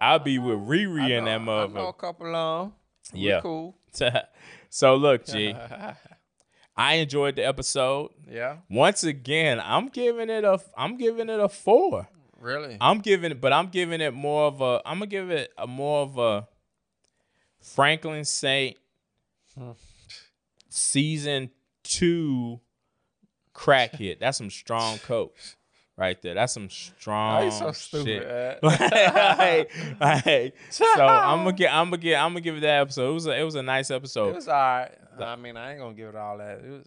I'll 0.00 0.18
be 0.18 0.38
with 0.38 0.58
Riri 0.60 1.02
I 1.02 1.10
and 1.16 1.26
know, 1.26 1.30
that 1.30 1.40
I 1.40 1.66
know 1.66 1.88
a 1.88 1.92
motherfucker. 1.92 1.98
couple 1.98 2.34
of 2.34 2.66
'em. 2.68 2.72
We 3.12 3.20
Yeah. 3.20 3.40
cool. 3.42 3.76
so 4.70 4.94
look, 4.96 5.26
G, 5.26 5.54
I 6.74 6.94
enjoyed 6.94 7.36
the 7.36 7.46
episode. 7.46 8.12
yeah, 8.30 8.56
Once 8.70 9.04
again, 9.04 9.60
I'm 9.62 9.88
giving 9.88 10.30
it 10.30 10.44
a 10.44 10.58
I'm 10.74 10.96
giving 10.96 11.28
it 11.28 11.38
a 11.38 11.50
four. 11.50 12.08
Really. 12.38 12.76
I'm 12.80 12.98
giving 13.00 13.32
it, 13.32 13.40
but 13.40 13.52
I'm 13.52 13.68
giving 13.68 14.00
it 14.00 14.12
more 14.14 14.46
of 14.46 14.60
a. 14.60 14.80
I'm 14.86 14.98
gonna 14.98 15.06
give 15.06 15.30
it 15.30 15.52
a 15.58 15.66
more 15.66 16.02
of 16.02 16.18
a 16.18 16.48
Franklin 17.60 18.24
Saint 18.24 18.76
Hmm. 19.56 19.72
season 20.68 21.50
two 21.82 22.60
crack 23.52 23.96
hit. 23.96 24.20
That's 24.20 24.38
some 24.38 24.50
strong 24.50 24.98
coke 24.98 25.34
right 25.96 26.20
there. 26.22 26.34
That's 26.34 26.52
some 26.52 26.70
strong. 26.70 27.34
Why 27.36 27.44
you 27.46 27.50
so 27.50 27.72
stupid? 27.72 28.22
Shit. 28.22 28.58
Like, 28.62 29.70
like, 30.00 30.54
so 30.70 30.84
I'm 31.04 31.38
gonna 31.44 31.52
get. 31.52 31.72
I'm 31.72 31.86
gonna 31.90 31.96
get. 31.98 32.20
I'm 32.20 32.30
gonna 32.30 32.40
give 32.40 32.56
it 32.56 32.60
that 32.60 32.80
episode. 32.82 33.10
It 33.10 33.14
was. 33.14 33.26
A, 33.26 33.40
it 33.40 33.42
was 33.42 33.54
a 33.56 33.62
nice 33.62 33.90
episode. 33.90 34.28
It 34.30 34.34
was 34.36 34.48
all 34.48 34.54
right. 34.54 34.90
I 35.20 35.36
mean, 35.36 35.56
I 35.56 35.72
ain't 35.72 35.80
gonna 35.80 35.94
give 35.94 36.10
it 36.10 36.16
all 36.16 36.38
that. 36.38 36.60
It 36.64 36.70
was 36.70 36.86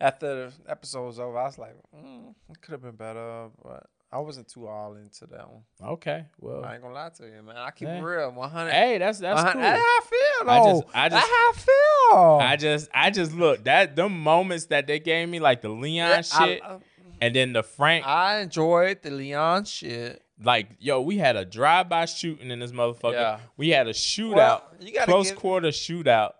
after 0.00 0.26
the 0.50 0.52
episode 0.70 1.06
was 1.06 1.18
over. 1.18 1.38
I 1.38 1.44
was 1.44 1.56
like, 1.58 1.74
mm, 1.96 2.34
it 2.50 2.60
could 2.60 2.72
have 2.72 2.82
been 2.82 2.96
better, 2.96 3.48
but 3.64 3.86
I 4.12 4.18
wasn't 4.18 4.48
too 4.48 4.66
all 4.68 4.94
into 4.94 5.26
that 5.26 5.50
one. 5.50 5.62
Okay. 5.82 6.24
Well. 6.40 6.64
I 6.64 6.74
ain't 6.74 6.82
gonna 6.82 6.94
lie 6.94 7.10
to 7.18 7.24
you, 7.26 7.42
man. 7.42 7.56
I 7.56 7.70
keep 7.72 7.88
Yeah. 7.88 7.98
it 7.98 8.02
real, 8.02 8.30
one 8.32 8.48
hundred. 8.50 8.70
Hey, 8.72 8.98
that's 8.98 9.18
that's 9.18 9.52
cool. 9.52 9.60
That's 9.60 9.78
how 9.80 9.84
I 9.84 10.00
feel. 10.08 10.48
I 10.50 10.58
just- 10.72 10.84
I 10.94 11.08
That's 11.08 11.14
just- 11.26 11.32
how 11.32 11.50
I 11.50 11.52
feel. 11.56 12.38
I 12.46 12.56
just, 12.56 12.88
I 12.94 13.10
just 13.10 13.32
look 13.34 13.64
that 13.64 13.96
the 13.96 14.08
moments 14.08 14.66
that 14.66 14.86
they 14.86 15.00
gave 15.00 15.28
me, 15.28 15.40
like 15.40 15.60
the 15.60 15.68
Leon 15.68 16.08
Yeah, 16.08 16.20
shit, 16.22 16.62
I, 16.62 16.78
and 17.20 17.34
then 17.34 17.52
the 17.52 17.62
Frank. 17.64 18.06
I 18.06 18.38
enjoyed 18.40 19.02
the 19.02 19.10
Leon 19.10 19.64
shit. 19.64 20.22
like, 20.42 20.68
yo, 20.78 21.00
we 21.00 21.16
had 21.18 21.34
a 21.34 21.44
drive-by 21.44 22.04
shooting 22.04 22.50
in 22.50 22.60
this 22.60 22.70
motherfucker. 22.70 23.12
Yeah. 23.14 23.38
We 23.56 23.70
had 23.70 23.88
a 23.88 23.92
shootout, 23.92 24.34
Well, 24.34 24.62
you 24.80 25.00
close 25.00 25.30
give- 25.30 25.38
quarter 25.38 25.68
shootout. 25.68 26.32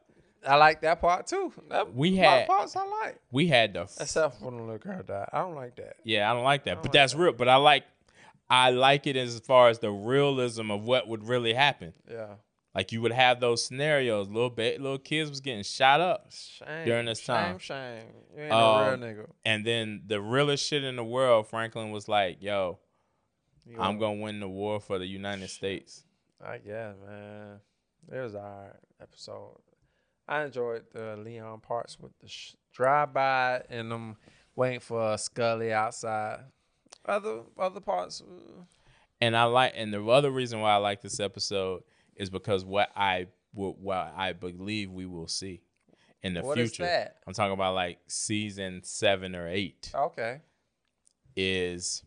I 0.47 0.57
like 0.57 0.81
that 0.83 1.01
part 1.01 1.27
too. 1.27 1.53
That, 1.71 1.93
We 1.95 2.17
had- 2.17 2.47
parts 2.47 2.77
I 2.77 2.85
like, 2.87 3.19
We 3.33 3.49
had 3.49 3.75
the, 3.75 3.81
f- 3.83 3.97
except 4.01 4.39
for 4.41 4.51
the 4.51 4.57
little 4.59 4.79
girl 4.79 5.03
died. 5.03 5.29
I 5.33 5.41
don't 5.41 5.55
like 5.55 5.77
that. 5.77 5.97
yeah, 6.05 6.31
I 6.31 6.35
don't 6.35 6.45
like 6.45 6.65
that, 6.65 6.77
but 6.77 6.87
like 6.87 6.93
that's 6.93 7.13
that. 7.15 7.19
real. 7.19 7.33
But 7.33 7.49
I 7.49 7.57
like, 7.57 7.85
I 8.49 8.71
like 8.71 9.07
it 9.07 9.17
as 9.17 9.41
far 9.41 9.69
as 9.69 9.81
the 9.81 9.91
realism 9.91 10.71
of 10.71 10.83
what 10.85 11.09
would 11.09 11.27
really 11.27 11.53
happen. 11.53 11.93
Yeah, 12.09 12.35
Like 12.77 12.93
you 12.93 13.03
would 13.03 13.11
have 13.13 13.41
those 13.41 13.65
scenarios. 13.65 14.29
Little 14.29 14.51
bit, 14.51 14.81
little 14.81 14.99
kids 14.99 15.31
was 15.31 15.41
getting 15.41 15.65
shot 15.65 16.01
up. 16.01 16.31
shame 16.33 16.85
During 16.87 17.07
this 17.07 17.25
time. 17.25 17.59
Shame, 17.59 18.05
shame. 18.07 18.07
You 18.37 18.43
ain't 18.45 18.53
Um, 18.53 18.85
no 18.85 18.91
real 18.91 18.99
nigga. 18.99 19.31
And 19.45 19.65
then 19.67 20.03
the 20.07 20.21
realest 20.21 20.65
shit 20.65 20.85
in 20.85 20.95
the 20.97 21.05
world, 21.05 21.49
Franklin 21.49 21.91
was 21.91 22.07
like, 22.07 22.41
"Yo, 22.41 22.79
You 23.67 23.81
I'm 23.81 23.99
gonna 23.99 24.21
win 24.21 24.39
the 24.41 24.49
war 24.49 24.79
for 24.79 24.99
the 24.99 25.07
United 25.07 25.49
States." 25.51 26.05
I 26.41 26.59
guess, 26.59 26.95
man. 27.05 27.59
It 28.13 28.21
was 28.21 28.37
our 28.37 28.77
episode. 29.03 29.59
I 30.29 30.45
enjoyed 30.45 30.85
the 30.93 31.17
Leon 31.17 31.61
parts 31.61 31.99
with 32.01 32.13
the 32.21 32.29
sh- 32.29 32.55
drive 32.73 33.13
by 33.15 33.63
and 33.71 33.91
them 33.91 34.17
waiting 34.55 34.81
for 34.81 35.15
Skully 35.17 35.73
outside. 35.73 36.41
Other 37.05 37.43
other 37.59 37.81
parts, 37.81 38.21
uh, 38.23 38.63
And 39.21 39.37
I 39.37 39.45
like, 39.45 39.73
and 39.77 39.95
the 39.95 40.05
other 40.07 40.31
reason 40.31 40.61
why 40.61 40.73
I 40.73 40.77
like 40.79 41.01
this 41.03 41.21
episode 41.21 41.83
is 42.17 42.31
because 42.31 42.65
what 42.65 42.91
I 42.97 43.29
what, 43.53 43.79
what 43.79 44.13
I 44.17 44.33
believe 44.33 44.91
we 44.91 45.07
will 45.07 45.29
see 45.29 45.63
in 46.23 46.35
the 46.35 46.43
what 46.43 46.59
is 46.59 46.71
future. 46.71 46.83
that? 46.85 47.17
I'm 47.27 47.33
talking 47.33 47.53
about 47.55 47.75
like 47.77 47.99
season 48.09 48.81
seven 48.83 49.37
or 49.37 49.47
eight 49.49 49.93
Okay. 49.95 50.41
is 51.37 52.03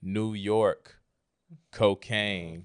New 0.00 0.32
York 0.34 0.96
cocaine. 1.70 2.64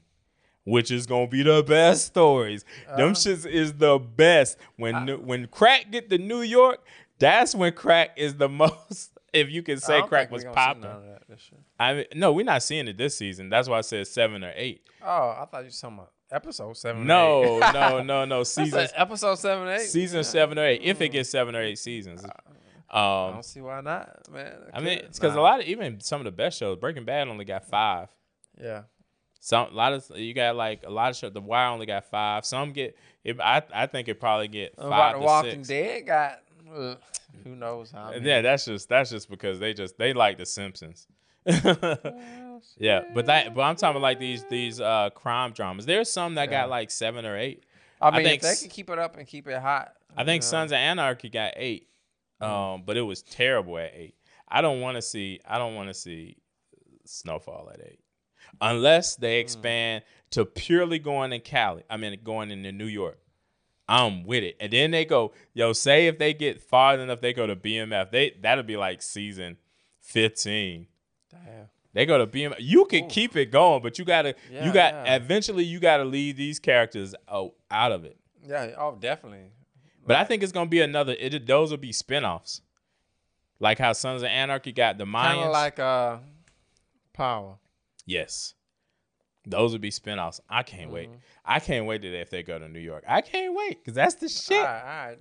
Which 0.68 0.92
is 0.92 1.06
gonna 1.06 1.28
be 1.28 1.44
the 1.44 1.64
best 1.64 2.06
stories. 2.08 2.66
Them 2.98 3.10
Uh. 3.10 3.14
shits 3.14 3.46
is 3.46 3.74
the 3.74 3.98
best. 4.00 4.58
When 4.76 5.06
new- 5.06 5.18
when 5.18 5.48
crack 5.48 5.92
get 5.92 6.10
to 6.10 6.18
New 6.18 6.42
York, 6.42 6.86
that's 7.20 7.56
when 7.56 7.72
crack 7.74 8.12
is 8.18 8.36
the 8.36 8.50
most. 8.62 9.12
If 9.34 9.50
you 9.50 9.62
can 9.64 9.80
say 9.80 10.02
crack 10.04 10.30
was 10.32 10.44
popping, 10.46 10.82
none 10.84 10.98
of 10.98 11.06
that 11.06 11.22
this 11.30 11.50
year. 11.52 11.62
I 11.80 11.94
mean, 11.94 12.06
no, 12.16 12.32
we're 12.34 12.46
not 12.46 12.64
seeing 12.64 12.88
it 12.88 12.98
this 12.98 13.16
season. 13.18 13.50
That's 13.50 13.68
why 13.70 13.78
I 13.78 13.82
said 13.82 14.08
seven 14.08 14.44
or 14.44 14.52
eight. 14.56 14.82
Oh, 15.02 15.08
I 15.42 15.46
thought 15.50 15.60
you 15.60 15.66
were 15.66 15.70
talking 15.72 15.98
about 16.00 16.12
episode 16.32 16.76
seven. 16.76 17.06
No, 17.08 17.44
eight. 17.64 17.74
no, 17.74 18.02
no, 18.04 18.26
no. 18.34 18.44
Season 18.44 18.88
episode 18.96 19.36
seven, 19.36 19.68
eight. 19.70 19.82
season 19.82 20.24
seven 20.24 20.58
or 20.58 20.66
eight. 20.66 20.82
If 20.84 21.00
it 21.02 21.10
gets 21.10 21.30
seven 21.30 21.56
or 21.56 21.62
eight 21.62 21.78
seasons, 21.80 22.26
I 22.90 23.28
um, 23.28 23.34
don't 23.36 23.46
see 23.46 23.62
why 23.62 23.82
not, 23.82 24.30
man. 24.32 24.54
I 24.74 24.80
mean, 24.80 24.98
could- 24.98 25.06
it's 25.08 25.20
because 25.20 25.36
a 25.36 25.42
lot 25.42 25.60
of 25.60 25.66
even 25.68 26.00
some 26.02 26.20
of 26.22 26.26
the 26.26 26.32
best 26.32 26.58
shows, 26.58 26.78
Breaking 26.78 27.06
Bad 27.06 27.28
only 27.28 27.46
got 27.46 27.66
five. 27.66 28.08
Yeah. 28.62 28.84
Some 29.40 29.70
a 29.72 29.74
lot 29.76 29.94
of 29.94 30.06
you 30.16 30.34
got 30.34 30.56
like 30.56 30.84
a 30.86 30.90
lot 30.90 31.10
of 31.12 31.16
shows. 31.16 31.34
The 31.34 31.42
Wire 31.42 31.68
only 31.70 31.86
got 31.86 32.06
five. 32.10 32.46
Some 32.46 32.72
get. 32.74 32.98
It, 33.24 33.40
I 33.40 33.62
I 33.74 33.86
think 33.88 34.08
it 34.08 34.20
probably 34.20 34.48
get 34.48 34.76
five 34.76 35.14
the 35.14 35.20
to 35.20 35.26
Walking 35.26 35.64
six. 35.64 35.68
Dead 35.68 36.06
got 36.06 36.40
uh, 36.76 36.96
who 37.44 37.56
knows 37.56 37.92
how. 37.92 38.08
And 38.08 38.18
many. 38.24 38.28
yeah, 38.28 38.42
that's 38.42 38.66
just 38.66 38.90
that's 38.90 39.10
just 39.10 39.30
because 39.30 39.60
they 39.60 39.74
just 39.74 39.98
they 39.98 40.14
like 40.14 40.38
the 40.38 40.46
Simpsons. 40.46 41.08
yeah, 42.78 43.04
but 43.14 43.26
that 43.28 43.54
but 43.54 43.62
I'm 43.62 43.76
talking 43.76 43.92
about 43.98 44.02
like 44.02 44.20
these 44.20 44.44
these 44.50 44.80
uh 44.82 45.10
crime 45.14 45.52
dramas. 45.52 45.86
There's 45.86 46.12
some 46.12 46.36
that 46.36 46.50
Yeah. 46.50 46.62
got 46.64 46.70
like 46.70 46.92
seven 46.92 47.26
or 47.26 47.38
eight. 47.38 47.64
I 48.02 48.12
mean, 48.12 48.24
think 48.26 48.44
if 48.44 48.50
they 48.50 48.56
can 48.62 48.70
keep 48.70 48.90
it 48.90 49.00
up 49.00 49.18
and 49.18 49.26
keep 49.28 49.48
it 49.48 49.60
hot. 49.60 49.94
I 50.16 50.24
think 50.24 50.42
know, 50.44 50.48
Sons 50.48 50.72
of 50.72 50.78
Anarchy 50.78 51.30
got 51.30 51.54
eight, 51.56 51.88
um, 52.42 52.84
but 52.86 52.98
it 52.98 53.02
was 53.02 53.22
terrible 53.24 53.78
at 53.78 53.94
eight. 53.96 54.16
I 54.48 54.62
don't 54.62 54.82
want 54.82 54.96
to 54.96 55.02
see. 55.02 55.40
I 55.48 55.58
don't 55.58 55.76
want 55.76 55.90
to 55.90 55.94
see 55.94 56.38
Snowfall 57.06 57.70
at 57.74 57.82
eight, 57.82 58.00
unless 58.62 59.16
they 59.16 59.40
expand 59.40 60.04
to 60.32 60.46
purely 60.46 61.00
going 61.00 61.34
in 61.34 61.42
Cali. 61.42 61.84
I 61.90 61.98
mean, 61.98 62.20
going 62.24 62.52
into 62.52 62.72
New 62.72 62.86
York. 62.86 63.20
I'm 63.90 64.26
with 64.26 64.44
it, 64.44 64.58
and 64.60 64.74
then 64.74 64.92
they 64.92 65.06
go, 65.06 65.32
yo. 65.54 65.72
Say 65.72 66.08
if 66.08 66.18
they 66.18 66.34
get 66.34 66.62
far 66.62 67.00
enough, 67.00 67.22
they 67.22 67.32
go 67.32 67.48
to 67.48 67.56
BMF. 67.56 68.12
They 68.12 68.36
that'll 68.42 68.66
be 68.66 68.76
like 68.76 69.02
season 69.02 69.56
fifteen. 70.02 70.88
Damn. 71.32 71.70
They 71.94 72.06
go 72.06 72.18
to 72.18 72.28
BMF. 72.28 72.58
You 72.60 72.86
can 72.86 73.06
Ooh. 73.06 73.08
keep 73.08 73.38
it 73.38 73.50
going, 73.50 73.82
but 73.82 73.98
you 73.98 74.04
gotta. 74.04 74.36
Yeah, 74.52 74.66
you 74.66 74.74
got 74.74 74.94
yeah. 74.94 75.16
eventually. 75.16 75.64
You 75.64 75.80
gotta 75.80 76.04
leave 76.04 76.36
these 76.36 76.60
characters 76.60 77.16
out, 77.32 77.54
out 77.72 77.94
of 77.94 78.04
it. 78.04 78.18
Yeah. 78.46 78.72
Oh, 78.78 78.98
definitely. 79.00 79.52
But 80.06 80.18
I 80.18 80.26
think 80.26 80.44
it's 80.44 80.52
gonna 80.52 80.70
be 80.70 80.82
another. 80.82 81.16
It 81.18 81.48
those 81.48 81.72
will 81.72 81.78
be 81.78 81.92
spinoffs, 81.92 82.62
like 83.60 83.78
how 83.80 83.94
Sons 83.94 84.22
of 84.22 84.28
Anarchy 84.28 84.74
got 84.74 84.98
the 84.98 85.06
Kind 85.06 85.16
Mayans. 85.16 85.46
of 85.46 85.52
like 85.52 85.80
uh, 85.80 86.18
Power. 87.14 87.58
Yes, 88.08 88.56
those 89.46 89.72
would 89.74 89.82
be 89.82 89.92
spinoffs. 89.92 90.40
I 90.50 90.64
can't 90.64 90.90
wait. 90.92 91.10
Mm-hmm. 91.10 91.18
I 91.46 91.60
can't 91.60 91.86
wait 91.86 92.02
to 92.02 92.08
if 92.20 92.32
they 92.32 92.42
go 92.42 92.58
to 92.58 92.68
New 92.68 92.80
York. 92.80 93.04
I 93.08 93.22
can't 93.22 93.56
wait 93.56 93.78
because 93.80 93.94
that's 93.94 94.16
the 94.16 94.28
shit. 94.28 94.58
All 94.58 94.64
right, 94.64 94.82
all 94.82 95.08
right. 95.10 95.20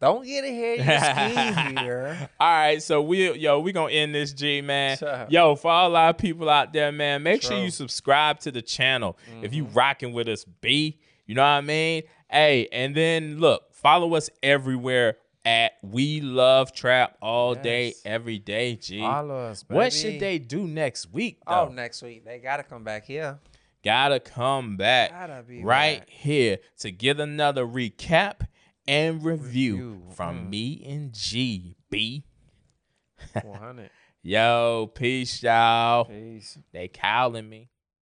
Don't 0.00 0.24
get 0.26 0.44
ahead 0.44 0.80
of 0.80 1.72
your 1.74 1.82
here. 1.84 2.28
All 2.38 2.46
right, 2.48 2.82
so 2.82 3.00
we 3.02 3.32
yo 3.38 3.60
we 3.60 3.72
gonna 3.72 3.92
end 3.92 4.14
this 4.14 4.32
G 4.32 4.60
man. 4.60 4.98
Sure. 4.98 5.26
Yo, 5.30 5.54
for 5.56 5.70
all 5.70 5.96
our 5.96 6.12
people 6.12 6.48
out 6.48 6.72
there, 6.72 6.92
man, 6.92 7.22
make 7.22 7.42
sure 7.42 7.58
you 7.58 7.70
subscribe 7.70 8.38
to 8.40 8.50
the 8.52 8.60
channel 8.62 9.16
if 9.42 9.54
you 9.54 9.64
Mm-hmm. 9.64 9.74
rocking 9.74 10.12
with 10.12 10.28
us. 10.28 10.44
B, 10.44 10.98
you 11.26 11.34
know 11.34 11.42
what 11.42 11.48
I 11.48 11.60
mean? 11.62 12.02
Hey, 12.30 12.68
and 12.72 12.94
then 12.94 13.38
look, 13.38 13.72
follow 13.72 14.14
us 14.14 14.28
everywhere 14.42 15.16
at 15.44 15.72
We 15.82 16.20
Love 16.20 16.72
Trap 16.72 17.16
all 17.20 17.54
day, 17.54 17.94
every 18.04 18.38
day. 18.38 18.76
G. 18.76 19.02
Us. 19.02 19.64
What 19.68 19.92
should 19.92 20.20
they 20.20 20.38
do 20.38 20.66
next 20.66 21.12
week? 21.12 21.38
Oh, 21.46 21.66
next 21.68 22.02
week 22.02 22.24
they 22.24 22.38
gotta 22.38 22.62
come 22.62 22.84
back 22.84 23.04
here. 23.04 23.38
Gotta 23.84 24.18
come 24.18 24.78
back 24.78 25.10
Gotta 25.10 25.44
right 25.62 26.00
back. 26.00 26.08
here 26.08 26.58
to 26.78 26.90
get 26.90 27.20
another 27.20 27.66
recap 27.66 28.46
and 28.88 29.22
review, 29.22 29.76
Review, 29.76 30.02
from 30.14 30.46
mm. 30.46 30.50
me 30.50 30.84
and 30.86 31.12
G. 31.12 31.76
B. 31.90 32.24
One 33.42 33.58
hundred. 33.58 33.90
Yo, 34.22 34.90
peace, 34.94 35.42
y'all. 35.42 36.06
Peace. 36.06 36.58
They 36.72 36.88
calling 36.88 37.46
me. 37.46 37.68